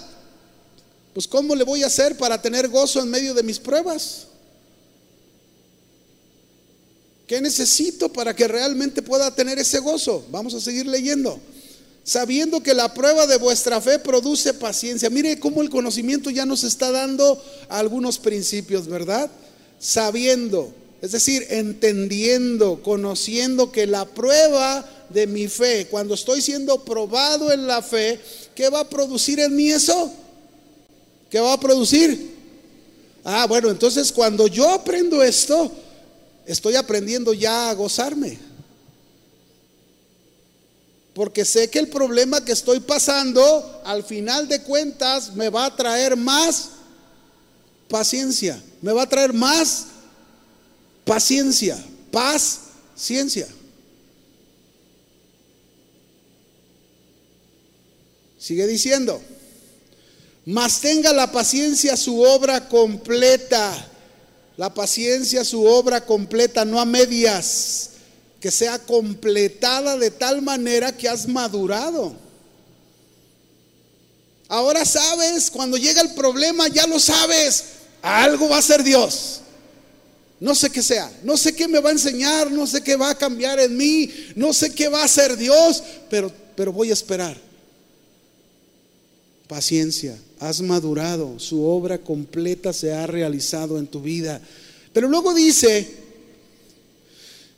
pues 1.13 1.27
¿cómo 1.27 1.55
le 1.55 1.63
voy 1.63 1.83
a 1.83 1.87
hacer 1.87 2.17
para 2.17 2.41
tener 2.41 2.67
gozo 2.69 3.01
en 3.01 3.09
medio 3.09 3.33
de 3.33 3.43
mis 3.43 3.59
pruebas? 3.59 4.27
¿Qué 7.27 7.41
necesito 7.41 8.11
para 8.11 8.35
que 8.35 8.47
realmente 8.47 9.01
pueda 9.01 9.33
tener 9.33 9.59
ese 9.59 9.79
gozo? 9.79 10.25
Vamos 10.31 10.53
a 10.53 10.61
seguir 10.61 10.85
leyendo. 10.85 11.39
Sabiendo 12.03 12.61
que 12.61 12.73
la 12.73 12.93
prueba 12.93 13.25
de 13.25 13.37
vuestra 13.37 13.81
fe 13.81 13.97
produce 13.97 14.53
paciencia. 14.53 15.09
Mire 15.09 15.39
cómo 15.39 15.61
el 15.61 15.69
conocimiento 15.69 16.29
ya 16.29 16.45
nos 16.45 16.63
está 16.63 16.91
dando 16.91 17.43
algunos 17.67 18.19
principios, 18.19 18.87
¿verdad? 18.87 19.29
Sabiendo 19.79 20.71
es 21.05 21.11
decir, 21.11 21.45
entendiendo, 21.51 22.81
conociendo 22.81 23.71
que 23.71 23.85
la 23.85 24.05
prueba 24.05 24.83
de 25.11 25.27
mi 25.27 25.47
fe, 25.47 25.85
cuando 25.85 26.15
estoy 26.15 26.41
siendo 26.41 26.83
probado 26.83 27.51
en 27.51 27.67
la 27.67 27.83
fe, 27.83 28.19
¿qué 28.55 28.69
va 28.69 28.79
a 28.79 28.89
producir 28.89 29.39
en 29.39 29.55
mí 29.55 29.69
eso? 29.69 30.11
¿Qué 31.29 31.39
va 31.39 31.53
a 31.53 31.59
producir? 31.59 32.33
Ah, 33.23 33.45
bueno, 33.45 33.69
entonces 33.69 34.11
cuando 34.11 34.47
yo 34.47 34.67
aprendo 34.67 35.21
esto, 35.21 35.71
estoy 36.43 36.75
aprendiendo 36.75 37.35
ya 37.35 37.69
a 37.69 37.75
gozarme. 37.75 38.39
Porque 41.13 41.45
sé 41.45 41.69
que 41.69 41.77
el 41.77 41.89
problema 41.89 42.43
que 42.43 42.53
estoy 42.53 42.79
pasando, 42.79 43.83
al 43.85 44.03
final 44.03 44.47
de 44.47 44.63
cuentas, 44.63 45.35
me 45.35 45.49
va 45.49 45.65
a 45.65 45.75
traer 45.75 46.17
más 46.17 46.69
paciencia, 47.89 48.59
me 48.81 48.91
va 48.91 49.03
a 49.03 49.09
traer 49.09 49.33
más 49.33 49.89
Paciencia, 51.05 51.77
paz, 52.11 52.59
ciencia. 52.95 53.47
Sigue 58.39 58.67
diciendo, 58.67 59.21
mas 60.45 60.81
tenga 60.81 61.13
la 61.13 61.31
paciencia 61.31 61.95
su 61.95 62.21
obra 62.21 62.67
completa, 62.69 63.73
la 64.57 64.73
paciencia 64.73 65.43
su 65.43 65.63
obra 65.63 66.05
completa, 66.05 66.65
no 66.65 66.79
a 66.79 66.85
medias, 66.85 67.91
que 68.39 68.51
sea 68.51 68.77
completada 68.79 69.97
de 69.97 70.11
tal 70.11 70.41
manera 70.41 70.95
que 70.95 71.09
has 71.09 71.27
madurado. 71.27 72.15
Ahora 74.47 74.85
sabes, 74.85 75.49
cuando 75.49 75.77
llega 75.77 76.01
el 76.01 76.13
problema 76.13 76.67
ya 76.67 76.85
lo 76.85 76.99
sabes, 76.99 77.63
algo 78.01 78.49
va 78.49 78.59
a 78.59 78.61
ser 78.61 78.83
Dios. 78.83 79.41
No 80.45 80.53
sé 80.53 80.69
qué 80.69 80.83
sea, 80.83 81.11
no 81.23 81.37
sé 81.37 81.55
qué 81.55 81.67
me 81.67 81.79
va 81.79 81.89
a 81.89 81.93
enseñar, 81.93 82.51
no 82.51 82.67
sé 82.67 82.83
qué 82.83 82.95
va 82.95 83.09
a 83.09 83.17
cambiar 83.17 83.59
en 83.59 83.75
mí, 83.75 84.11
no 84.35 84.53
sé 84.53 84.71
qué 84.75 84.87
va 84.87 85.01
a 85.01 85.05
hacer 85.05 85.35
Dios, 85.35 85.81
pero, 86.07 86.31
pero 86.55 86.71
voy 86.71 86.91
a 86.91 86.93
esperar. 86.93 87.35
Paciencia, 89.47 90.15
has 90.39 90.61
madurado, 90.61 91.39
su 91.39 91.65
obra 91.65 91.97
completa 91.97 92.73
se 92.73 92.93
ha 92.93 93.07
realizado 93.07 93.79
en 93.79 93.87
tu 93.87 94.03
vida. 94.03 94.39
Pero 94.93 95.07
luego 95.07 95.33
dice, 95.33 95.91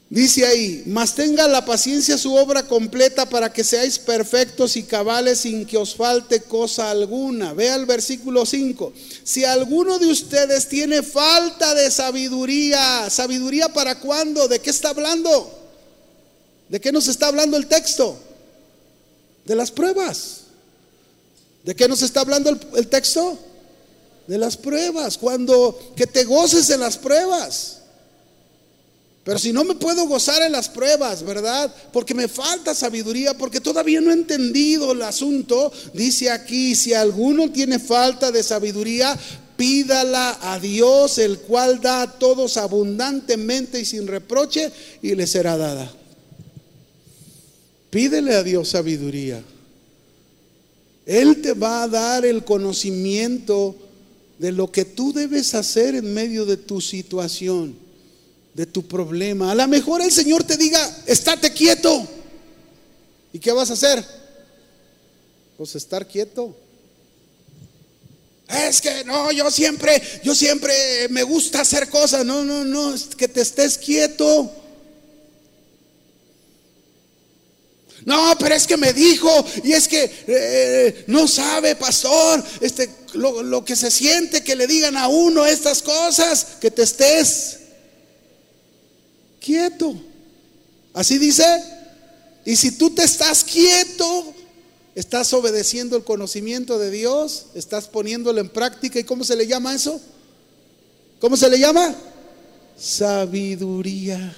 Dice 0.09 0.45
ahí, 0.45 0.83
mas 0.85 1.15
tenga 1.15 1.49
la 1.49 1.65
paciencia 1.65 2.17
su 2.17 2.33
obra 2.33 2.63
completa 2.63 3.27
para 3.27 3.51
que 3.51 3.65
seáis 3.65 3.99
perfectos 3.99 4.77
y 4.77 4.83
cabales 4.83 5.39
sin 5.41 5.65
que 5.65 5.75
os 5.75 5.95
falte 5.95 6.43
cosa 6.43 6.89
alguna. 6.89 7.53
Vea 7.53 7.75
el 7.75 7.85
versículo 7.85 8.45
5. 8.45 8.93
Si 9.25 9.43
alguno 9.43 9.99
de 9.99 10.07
ustedes 10.07 10.69
tiene 10.69 11.03
falta 11.03 11.75
de 11.75 11.91
sabiduría, 11.91 13.09
¿sabiduría 13.09 13.67
para 13.67 13.99
cuándo? 13.99 14.47
¿De 14.47 14.59
qué 14.59 14.69
está 14.69 14.89
hablando? 14.89 15.53
¿De 16.69 16.79
qué 16.79 16.93
nos 16.93 17.09
está 17.09 17.27
hablando 17.27 17.57
el 17.57 17.67
texto? 17.67 18.17
De 19.43 19.55
las 19.55 19.71
pruebas. 19.71 20.41
¿De 21.65 21.75
qué 21.75 21.85
nos 21.89 22.01
está 22.01 22.21
hablando 22.21 22.49
el, 22.49 22.87
texto? 22.87 23.37
De 24.25 24.37
las 24.37 24.55
pruebas. 24.55 25.17
Cuando 25.17 25.93
que 25.97 26.07
te 26.07 26.23
goces 26.23 26.69
en 26.69 26.79
las 26.79 26.95
pruebas. 26.95 27.79
Pero 29.27 29.39
si 29.39 29.51
no 29.51 29.65
me 29.65 29.75
puedo 29.75 30.07
gozar 30.07 30.41
en 30.41 30.53
las 30.53 30.69
pruebas, 30.69 31.21
¿verdad? 31.21 31.69
Porque 31.91 32.13
me 32.13 32.29
falta 32.29 32.73
sabiduría, 32.73 33.37
porque 33.37 33.59
todavía 33.59 33.99
no 33.99 34.09
he 34.09 34.13
entendido 34.13 34.93
el 34.93 35.01
asunto. 35.01 35.69
Dice 35.93 36.29
aquí, 36.31 36.75
si 36.75 36.93
alguno 36.93 37.51
tiene 37.51 37.77
falta 37.77 38.31
de 38.31 38.41
sabiduría, 38.41 39.19
pídala 39.57 40.39
a 40.41 40.57
Dios, 40.61 41.17
el 41.17 41.39
cual 41.39 41.81
da 41.81 42.03
a 42.03 42.11
todos 42.17 42.55
abundantemente 42.55 43.81
y 43.81 43.83
sin 43.83 44.07
reproche, 44.07 44.71
y 45.01 45.13
le 45.13 45.27
será 45.27 45.57
dada. 45.57 45.91
Pídele 47.89 48.33
a 48.33 48.43
Dios 48.43 48.69
sabiduría. 48.69 49.43
Él 51.05 51.41
te 51.41 51.51
va 51.51 51.83
a 51.83 51.89
dar 51.89 52.25
el 52.25 52.45
conocimiento 52.45 53.75
de 54.39 54.53
lo 54.53 54.71
que 54.71 54.85
tú 54.85 55.11
debes 55.11 55.53
hacer 55.53 55.95
en 55.95 56.13
medio 56.13 56.45
de 56.45 56.55
tu 56.55 56.79
situación 56.79 57.86
de 58.57 58.65
tu 58.65 58.87
problema. 58.87 59.51
A 59.51 59.55
lo 59.55 59.67
mejor 59.67 60.01
el 60.01 60.11
Señor 60.11 60.43
te 60.43 60.57
diga, 60.57 60.81
estate 61.05 61.53
quieto. 61.53 62.07
¿Y 63.31 63.37
qué 63.37 63.51
vas 63.51 63.69
a 63.69 63.73
hacer? 63.73 64.03
Pues 65.55 65.75
estar 65.75 66.07
quieto. 66.07 66.57
Es 68.49 68.81
que 68.81 69.03
no, 69.03 69.31
yo 69.31 69.51
siempre, 69.51 70.01
yo 70.23 70.33
siempre 70.33 70.73
me 71.09 71.21
gusta 71.21 71.61
hacer 71.61 71.87
cosas. 71.87 72.25
No, 72.25 72.43
no, 72.43 72.65
no, 72.65 72.95
es 72.95 73.03
que 73.15 73.27
te 73.27 73.41
estés 73.41 73.77
quieto. 73.77 74.51
No, 78.05 78.35
pero 78.39 78.55
es 78.55 78.65
que 78.65 78.77
me 78.77 78.91
dijo, 78.91 79.45
y 79.63 79.73
es 79.73 79.87
que 79.87 80.11
eh, 80.25 81.03
no 81.05 81.27
sabe, 81.27 81.75
pastor, 81.75 82.43
este, 82.61 82.89
lo, 83.13 83.43
lo 83.43 83.63
que 83.63 83.75
se 83.75 83.91
siente 83.91 84.43
que 84.43 84.55
le 84.55 84.65
digan 84.65 84.97
a 84.97 85.09
uno 85.09 85.45
estas 85.45 85.83
cosas, 85.83 86.57
que 86.59 86.71
te 86.71 86.81
estés 86.81 87.66
quieto. 89.47 89.95
Así 90.93 91.17
dice. 91.17 91.45
Y 92.43 92.55
si 92.55 92.71
tú 92.71 92.89
te 92.89 93.03
estás 93.03 93.43
quieto, 93.43 94.33
estás 94.93 95.33
obedeciendo 95.33 95.95
el 95.95 96.03
conocimiento 96.03 96.77
de 96.77 96.91
Dios, 96.91 97.47
estás 97.55 97.87
poniéndolo 97.87 98.41
en 98.41 98.49
práctica. 98.49 98.99
¿Y 98.99 99.03
cómo 99.03 99.23
se 99.23 99.35
le 99.35 99.47
llama 99.47 99.73
eso? 99.73 99.99
¿Cómo 101.19 101.37
se 101.37 101.49
le 101.49 101.59
llama? 101.59 101.95
Sabiduría. 102.77 104.35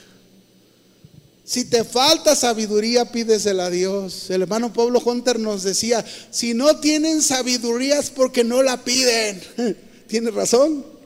Si 1.44 1.66
te 1.66 1.84
falta 1.84 2.36
sabiduría, 2.36 3.12
pídesela 3.12 3.66
a 3.66 3.70
Dios. 3.72 4.30
El 4.30 4.44
hermano 4.44 4.72
Pablo 4.72 5.02
Hunter 5.04 5.40
nos 5.40 5.64
decía, 5.64 6.06
si 6.30 6.54
no 6.54 6.80
tienen 6.80 7.24
sabiduría 7.24 7.98
es 7.98 8.12
porque 8.12 8.44
no 8.44 8.62
la 8.62 8.84
piden. 8.84 9.42
¿Tiene 10.08 10.30
razón? 10.32 10.99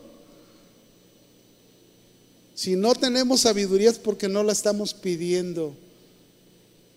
Si 2.55 2.75
no 2.75 2.93
tenemos 2.93 3.41
sabiduría 3.41 3.89
es 3.89 3.97
porque 3.97 4.29
no 4.29 4.43
la 4.43 4.53
estamos 4.53 4.93
pidiendo. 4.93 5.75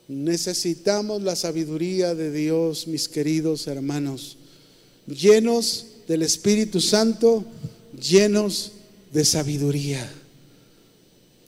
Necesitamos 0.09 1.23
la 1.23 1.35
sabiduría 1.35 2.15
de 2.15 2.31
Dios, 2.31 2.87
mis 2.87 3.09
queridos 3.09 3.67
hermanos, 3.67 4.37
llenos 5.07 5.87
del 6.07 6.23
Espíritu 6.23 6.81
Santo, 6.81 7.45
llenos 7.99 8.73
de 9.13 9.25
sabiduría. 9.25 10.09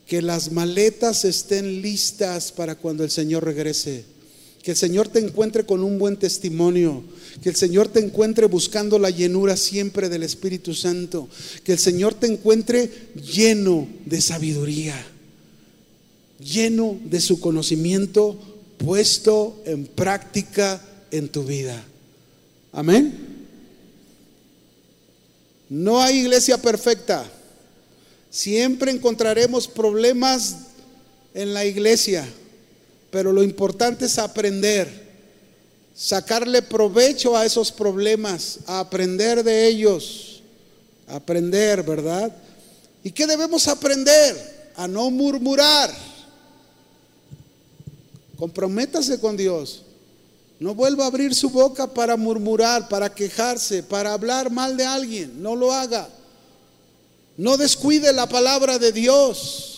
Que 0.07 0.23
las 0.23 0.51
maletas 0.53 1.25
estén 1.25 1.83
listas 1.83 2.51
para 2.51 2.75
cuando 2.75 3.05
el 3.05 3.11
Señor 3.11 3.45
regrese. 3.45 4.05
Que 4.69 4.73
el 4.73 4.77
Señor 4.77 5.09
te 5.09 5.19
encuentre 5.19 5.65
con 5.65 5.83
un 5.83 5.99
buen 5.99 6.19
testimonio. 6.19 7.03
Que 7.43 7.49
el 7.49 7.57
Señor 7.57 7.89
te 7.89 8.01
encuentre 8.01 8.45
buscando 8.45 8.99
la 8.99 9.09
llenura 9.09 9.57
siempre 9.57 10.11
del 10.11 10.23
Espíritu 10.23 10.75
Santo. 10.75 11.27
Que 11.65 11.73
el 11.73 11.79
Señor 11.79 12.13
te 12.13 12.27
encuentre 12.27 12.91
lleno 13.15 13.89
de 14.05 14.21
sabiduría. 14.21 14.95
Lleno 16.39 17.01
de 17.03 17.19
su 17.23 17.41
conocimiento 17.41 18.39
puesto 18.77 19.59
en 19.65 19.87
práctica 19.87 20.85
en 21.13 21.31
tu 21.31 21.45
vida. 21.45 21.83
Amén. 22.71 23.47
No 25.71 25.99
hay 26.03 26.19
iglesia 26.19 26.61
perfecta. 26.61 27.25
Siempre 28.29 28.91
encontraremos 28.91 29.67
problemas 29.67 30.57
en 31.33 31.55
la 31.55 31.65
iglesia. 31.65 32.29
Pero 33.11 33.33
lo 33.33 33.43
importante 33.43 34.05
es 34.05 34.19
aprender, 34.19 35.09
sacarle 35.95 36.63
provecho 36.63 37.37
a 37.37 37.47
esos 37.47 37.73
problemas, 37.73 38.61
a 38.67 38.81
aprender 38.81 39.43
de 39.43 39.67
ellos, 39.67 40.43
aprender, 41.07 41.83
¿verdad? 41.83 42.35
¿Y 43.03 43.11
qué 43.11 43.27
debemos 43.27 43.67
aprender? 43.69 44.73
A 44.77 44.87
no 44.87 45.11
murmurar. 45.11 45.93
Comprométase 48.39 49.19
con 49.19 49.37
Dios. 49.37 49.83
No 50.61 50.75
vuelva 50.75 51.05
a 51.05 51.07
abrir 51.07 51.35
su 51.35 51.51
boca 51.51 51.87
para 51.87 52.17
murmurar, 52.17 52.89
para 52.89 53.13
quejarse, 53.15 53.83
para 53.83 54.13
hablar 54.13 54.51
mal 54.51 54.77
de 54.77 54.85
alguien. 54.85 55.43
No 55.43 55.57
lo 55.57 55.73
haga. 55.73 56.09
No 57.37 57.57
descuide 57.57 58.13
la 58.13 58.29
palabra 58.29 58.79
de 58.79 58.93
Dios. 58.93 59.78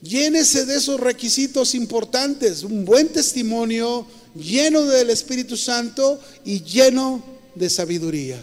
Llénese 0.00 0.64
de 0.64 0.76
esos 0.76 1.00
requisitos 1.00 1.74
importantes, 1.74 2.62
un 2.62 2.84
buen 2.84 3.08
testimonio, 3.08 4.06
lleno 4.34 4.82
del 4.82 5.10
Espíritu 5.10 5.56
Santo 5.56 6.20
y 6.44 6.62
lleno 6.62 7.22
de 7.56 7.68
sabiduría. 7.68 8.40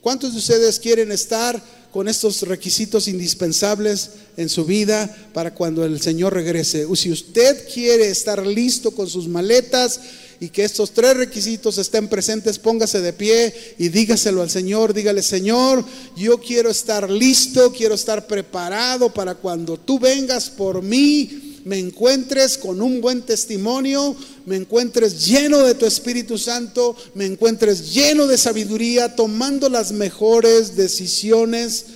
¿Cuántos 0.00 0.32
de 0.32 0.38
ustedes 0.38 0.78
quieren 0.78 1.10
estar 1.10 1.60
con 1.90 2.08
estos 2.08 2.42
requisitos 2.42 3.08
indispensables 3.08 4.10
en 4.36 4.48
su 4.48 4.64
vida 4.64 5.12
para 5.32 5.52
cuando 5.52 5.84
el 5.84 6.00
Señor 6.00 6.34
regrese? 6.34 6.86
Si 6.94 7.10
usted 7.10 7.66
quiere 7.72 8.08
estar 8.08 8.46
listo 8.46 8.92
con 8.92 9.08
sus 9.08 9.26
maletas, 9.26 9.98
y 10.40 10.48
que 10.48 10.64
estos 10.64 10.92
tres 10.92 11.16
requisitos 11.16 11.78
estén 11.78 12.08
presentes, 12.08 12.58
póngase 12.58 13.00
de 13.00 13.12
pie 13.12 13.54
y 13.78 13.88
dígaselo 13.88 14.42
al 14.42 14.50
Señor, 14.50 14.94
dígale, 14.94 15.22
Señor, 15.22 15.84
yo 16.16 16.38
quiero 16.38 16.70
estar 16.70 17.10
listo, 17.10 17.72
quiero 17.72 17.94
estar 17.94 18.26
preparado 18.26 19.12
para 19.12 19.34
cuando 19.34 19.76
tú 19.76 19.98
vengas 19.98 20.50
por 20.50 20.82
mí, 20.82 21.60
me 21.64 21.78
encuentres 21.78 22.58
con 22.58 22.82
un 22.82 23.00
buen 23.00 23.22
testimonio, 23.22 24.14
me 24.44 24.56
encuentres 24.56 25.26
lleno 25.26 25.60
de 25.60 25.74
tu 25.74 25.86
Espíritu 25.86 26.36
Santo, 26.36 26.94
me 27.14 27.24
encuentres 27.24 27.94
lleno 27.94 28.26
de 28.26 28.36
sabiduría, 28.36 29.16
tomando 29.16 29.68
las 29.68 29.92
mejores 29.92 30.76
decisiones 30.76 31.86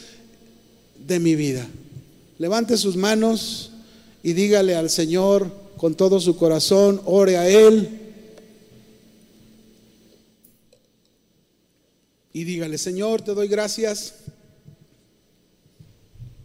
de 1.07 1.19
mi 1.19 1.35
vida. 1.35 1.67
Levante 2.39 2.77
sus 2.77 2.97
manos 2.97 3.73
y 4.23 4.33
dígale 4.33 4.75
al 4.75 4.91
Señor 4.91 5.51
con 5.77 5.95
todo 5.95 6.21
su 6.21 6.37
corazón, 6.37 7.01
ore 7.05 7.37
a 7.37 7.49
Él. 7.49 7.98
Y 12.39 12.45
dígale, 12.45 12.79
Señor, 12.79 13.21
te 13.21 13.35
doy 13.35 13.49
gracias 13.49 14.15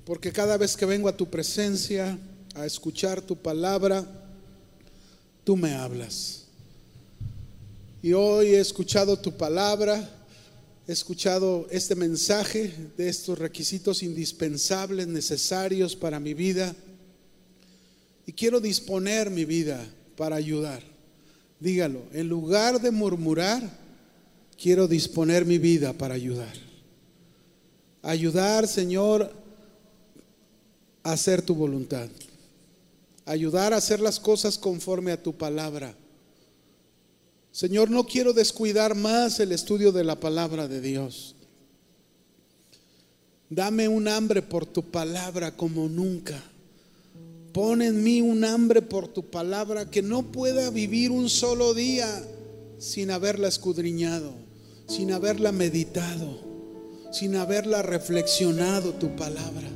porque 0.05 0.31
cada 0.31 0.57
vez 0.57 0.75
que 0.75 0.87
vengo 0.87 1.07
a 1.07 1.15
tu 1.15 1.29
presencia 1.29 2.17
a 2.55 2.65
escuchar 2.65 3.21
tu 3.21 3.35
palabra, 3.35 4.03
tú 5.43 5.55
me 5.55 5.75
hablas. 5.75 6.45
Y 8.01 8.13
hoy 8.13 8.55
he 8.55 8.59
escuchado 8.59 9.19
tu 9.19 9.37
palabra, 9.37 10.09
he 10.87 10.91
escuchado 10.91 11.67
este 11.69 11.93
mensaje 11.93 12.73
de 12.97 13.07
estos 13.07 13.37
requisitos 13.37 14.01
indispensables, 14.01 15.05
necesarios 15.05 15.95
para 15.95 16.19
mi 16.19 16.33
vida. 16.33 16.75
Y 18.25 18.33
quiero 18.33 18.59
disponer 18.59 19.29
mi 19.29 19.45
vida 19.45 19.87
para 20.17 20.37
ayudar. 20.37 20.81
Dígalo, 21.59 22.01
en 22.13 22.29
lugar 22.29 22.81
de 22.81 22.89
murmurar, 22.89 23.82
quiero 24.61 24.87
disponer 24.87 25.45
mi 25.45 25.57
vida 25.57 25.93
para 25.93 26.15
ayudar. 26.15 26.53
Ayudar, 28.01 28.67
Señor, 28.67 29.33
a 31.03 31.11
hacer 31.11 31.41
tu 31.41 31.55
voluntad. 31.55 32.09
Ayudar 33.25 33.73
a 33.73 33.77
hacer 33.77 33.99
las 33.99 34.19
cosas 34.19 34.57
conforme 34.57 35.11
a 35.11 35.21
tu 35.21 35.33
palabra. 35.33 35.95
Señor, 37.51 37.89
no 37.89 38.05
quiero 38.05 38.33
descuidar 38.33 38.95
más 38.95 39.39
el 39.39 39.51
estudio 39.51 39.91
de 39.91 40.03
la 40.03 40.19
palabra 40.19 40.67
de 40.67 40.81
Dios. 40.81 41.35
Dame 43.49 43.87
un 43.87 44.07
hambre 44.07 44.41
por 44.41 44.65
tu 44.65 44.89
palabra 44.89 45.55
como 45.55 45.87
nunca. 45.87 46.41
Pon 47.53 47.83
en 47.83 48.03
mí 48.03 48.19
un 48.19 48.43
hambre 48.43 48.81
por 48.81 49.07
tu 49.07 49.29
palabra 49.29 49.91
que 49.91 50.01
no 50.01 50.31
pueda 50.31 50.71
vivir 50.71 51.11
un 51.11 51.29
solo 51.29 51.75
día 51.75 52.09
sin 52.79 53.11
haberla 53.11 53.47
escudriñado, 53.47 54.33
sin 54.87 55.11
haberla 55.11 55.51
meditado, 55.51 56.39
sin 57.11 57.35
haberla 57.35 57.81
reflexionado 57.81 58.93
tu 58.93 59.15
palabra. 59.15 59.69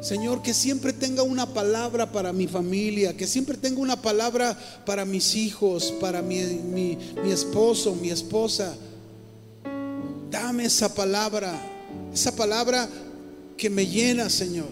Señor, 0.00 0.42
que 0.42 0.54
siempre 0.54 0.92
tenga 0.92 1.22
una 1.22 1.52
palabra 1.52 2.12
para 2.12 2.32
mi 2.32 2.46
familia, 2.46 3.16
que 3.16 3.26
siempre 3.26 3.56
tenga 3.56 3.80
una 3.80 4.00
palabra 4.00 4.56
para 4.84 5.04
mis 5.04 5.34
hijos, 5.34 5.92
para 6.00 6.22
mi, 6.22 6.38
mi, 6.42 6.98
esposo, 7.30 7.94
mi 7.94 8.10
esposa. 8.10 8.76
Dame 10.30 10.66
esa 10.66 10.94
palabra, 10.94 11.58
esa 12.12 12.34
palabra 12.36 12.88
que 13.56 13.70
me 13.70 13.86
llena, 13.86 14.28
Señor 14.28 14.68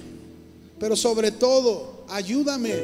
Pero 0.79 0.95
sobre 0.95 1.31
todo, 1.31 2.05
ayúdame, 2.09 2.75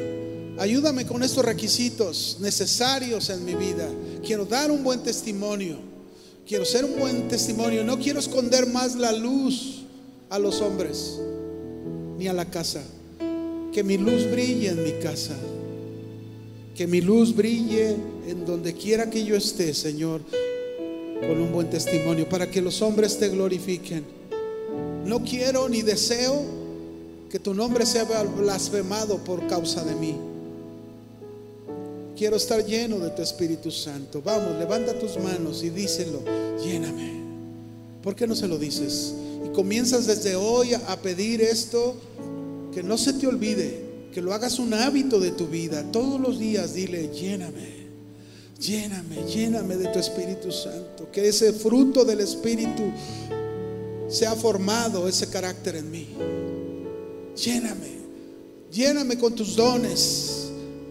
ayúdame 0.57 1.05
con 1.05 1.21
estos 1.21 1.45
requisitos 1.45 2.37
necesarios 2.39 3.29
en 3.29 3.45
mi 3.45 3.53
vida. 3.53 3.87
Quiero 4.25 4.45
dar 4.45 4.71
un 4.71 4.83
buen 4.83 5.03
testimonio. 5.03 5.90
Quiero 6.47 6.65
ser 6.65 6.85
un 6.85 6.99
buen 6.99 7.27
testimonio. 7.27 7.83
No 7.83 7.99
quiero 7.99 8.19
esconder 8.19 8.67
más 8.67 8.95
la 8.95 9.11
luz 9.11 9.83
a 10.29 10.39
los 10.39 10.61
hombres 10.61 11.19
ni 12.17 12.27
a 12.27 12.33
la 12.33 12.45
casa. 12.45 12.81
Que 13.71 13.83
mi 13.83 13.97
luz 13.97 14.29
brille 14.29 14.69
en 14.69 14.83
mi 14.83 14.91
casa. 15.01 15.35
Que 16.75 16.87
mi 16.87 17.01
luz 17.01 17.35
brille 17.35 17.95
en 18.27 18.45
donde 18.45 18.73
quiera 18.73 19.09
que 19.09 19.23
yo 19.23 19.35
esté, 19.35 19.73
Señor, 19.73 20.21
con 21.19 21.41
un 21.41 21.51
buen 21.51 21.69
testimonio, 21.69 22.27
para 22.27 22.49
que 22.49 22.61
los 22.61 22.81
hombres 22.81 23.17
te 23.17 23.29
glorifiquen. 23.29 24.03
No 25.05 25.23
quiero 25.23 25.69
ni 25.69 25.81
deseo 25.81 26.43
que 27.29 27.39
tu 27.39 27.53
nombre 27.53 27.85
sea 27.85 28.03
blasfemado 28.03 29.17
por 29.19 29.47
causa 29.47 29.83
de 29.83 29.95
mí. 29.95 30.15
Quiero 32.21 32.37
estar 32.37 32.63
lleno 32.63 32.99
de 32.99 33.09
tu 33.09 33.23
Espíritu 33.23 33.71
Santo. 33.71 34.21
Vamos, 34.23 34.55
levanta 34.59 34.93
tus 34.93 35.17
manos 35.17 35.63
y 35.63 35.71
díselo, 35.71 36.21
lléname. 36.63 37.13
¿Por 38.03 38.15
qué 38.15 38.27
no 38.27 38.35
se 38.35 38.47
lo 38.47 38.59
dices? 38.59 39.15
Y 39.43 39.49
comienzas 39.49 40.05
desde 40.05 40.35
hoy 40.35 40.75
a 40.75 41.01
pedir 41.01 41.41
esto, 41.41 41.95
que 42.71 42.83
no 42.83 42.99
se 42.99 43.13
te 43.13 43.25
olvide, 43.25 43.85
que 44.13 44.21
lo 44.21 44.35
hagas 44.35 44.59
un 44.59 44.71
hábito 44.75 45.19
de 45.19 45.31
tu 45.31 45.47
vida. 45.47 45.83
Todos 45.91 46.21
los 46.21 46.37
días 46.37 46.75
dile, 46.75 47.09
lléname, 47.09 47.87
lléname, 48.59 49.23
lléname 49.25 49.77
de 49.77 49.87
tu 49.87 49.97
Espíritu 49.97 50.51
Santo. 50.51 51.09
Que 51.11 51.27
ese 51.27 51.53
fruto 51.53 52.05
del 52.05 52.19
Espíritu 52.19 52.83
sea 54.09 54.35
formado, 54.35 55.07
ese 55.07 55.25
carácter 55.27 55.77
en 55.77 55.89
mí. 55.89 56.07
Lléname, 57.35 57.95
lléname 58.71 59.17
con 59.17 59.33
tus 59.33 59.55
dones. 59.55 60.40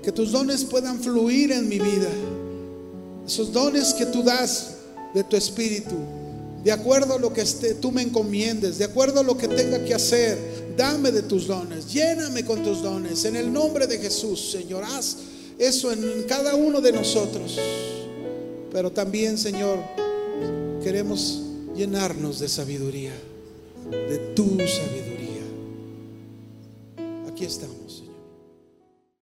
Que 0.02 0.12
tus 0.12 0.32
dones 0.32 0.64
puedan 0.64 1.00
fluir 1.00 1.52
en 1.52 1.68
mi 1.68 1.78
vida. 1.78 2.08
Esos 3.26 3.52
dones 3.52 3.92
que 3.94 4.06
tú 4.06 4.22
das 4.22 4.76
de 5.14 5.22
tu 5.24 5.36
Espíritu 5.36 5.96
de 6.64 6.72
acuerdo 6.72 7.14
a 7.14 7.18
lo 7.18 7.32
que 7.32 7.40
esté, 7.40 7.74
tú 7.74 7.90
me 7.90 8.02
encomiendes, 8.02 8.76
de 8.78 8.84
acuerdo 8.84 9.20
a 9.20 9.22
lo 9.22 9.36
que 9.36 9.48
tenga 9.48 9.82
que 9.82 9.94
hacer, 9.94 10.74
dame 10.76 11.10
de 11.10 11.22
tus 11.22 11.46
dones, 11.46 11.90
lléname 11.90 12.44
con 12.44 12.62
tus 12.62 12.82
dones. 12.82 13.24
En 13.24 13.36
el 13.36 13.50
nombre 13.50 13.86
de 13.86 13.98
Jesús, 13.98 14.50
Señor, 14.50 14.84
haz 14.84 15.16
eso 15.58 15.90
en 15.90 16.24
cada 16.28 16.54
uno 16.54 16.82
de 16.82 16.92
nosotros. 16.92 17.58
Pero 18.70 18.92
también, 18.92 19.38
Señor, 19.38 19.78
queremos 20.82 21.40
llenarnos 21.74 22.38
de 22.40 22.48
sabiduría, 22.48 23.14
de 23.90 24.18
tu 24.34 24.50
sabiduría. 24.58 25.40
Aquí 27.26 27.46
estamos, 27.46 27.99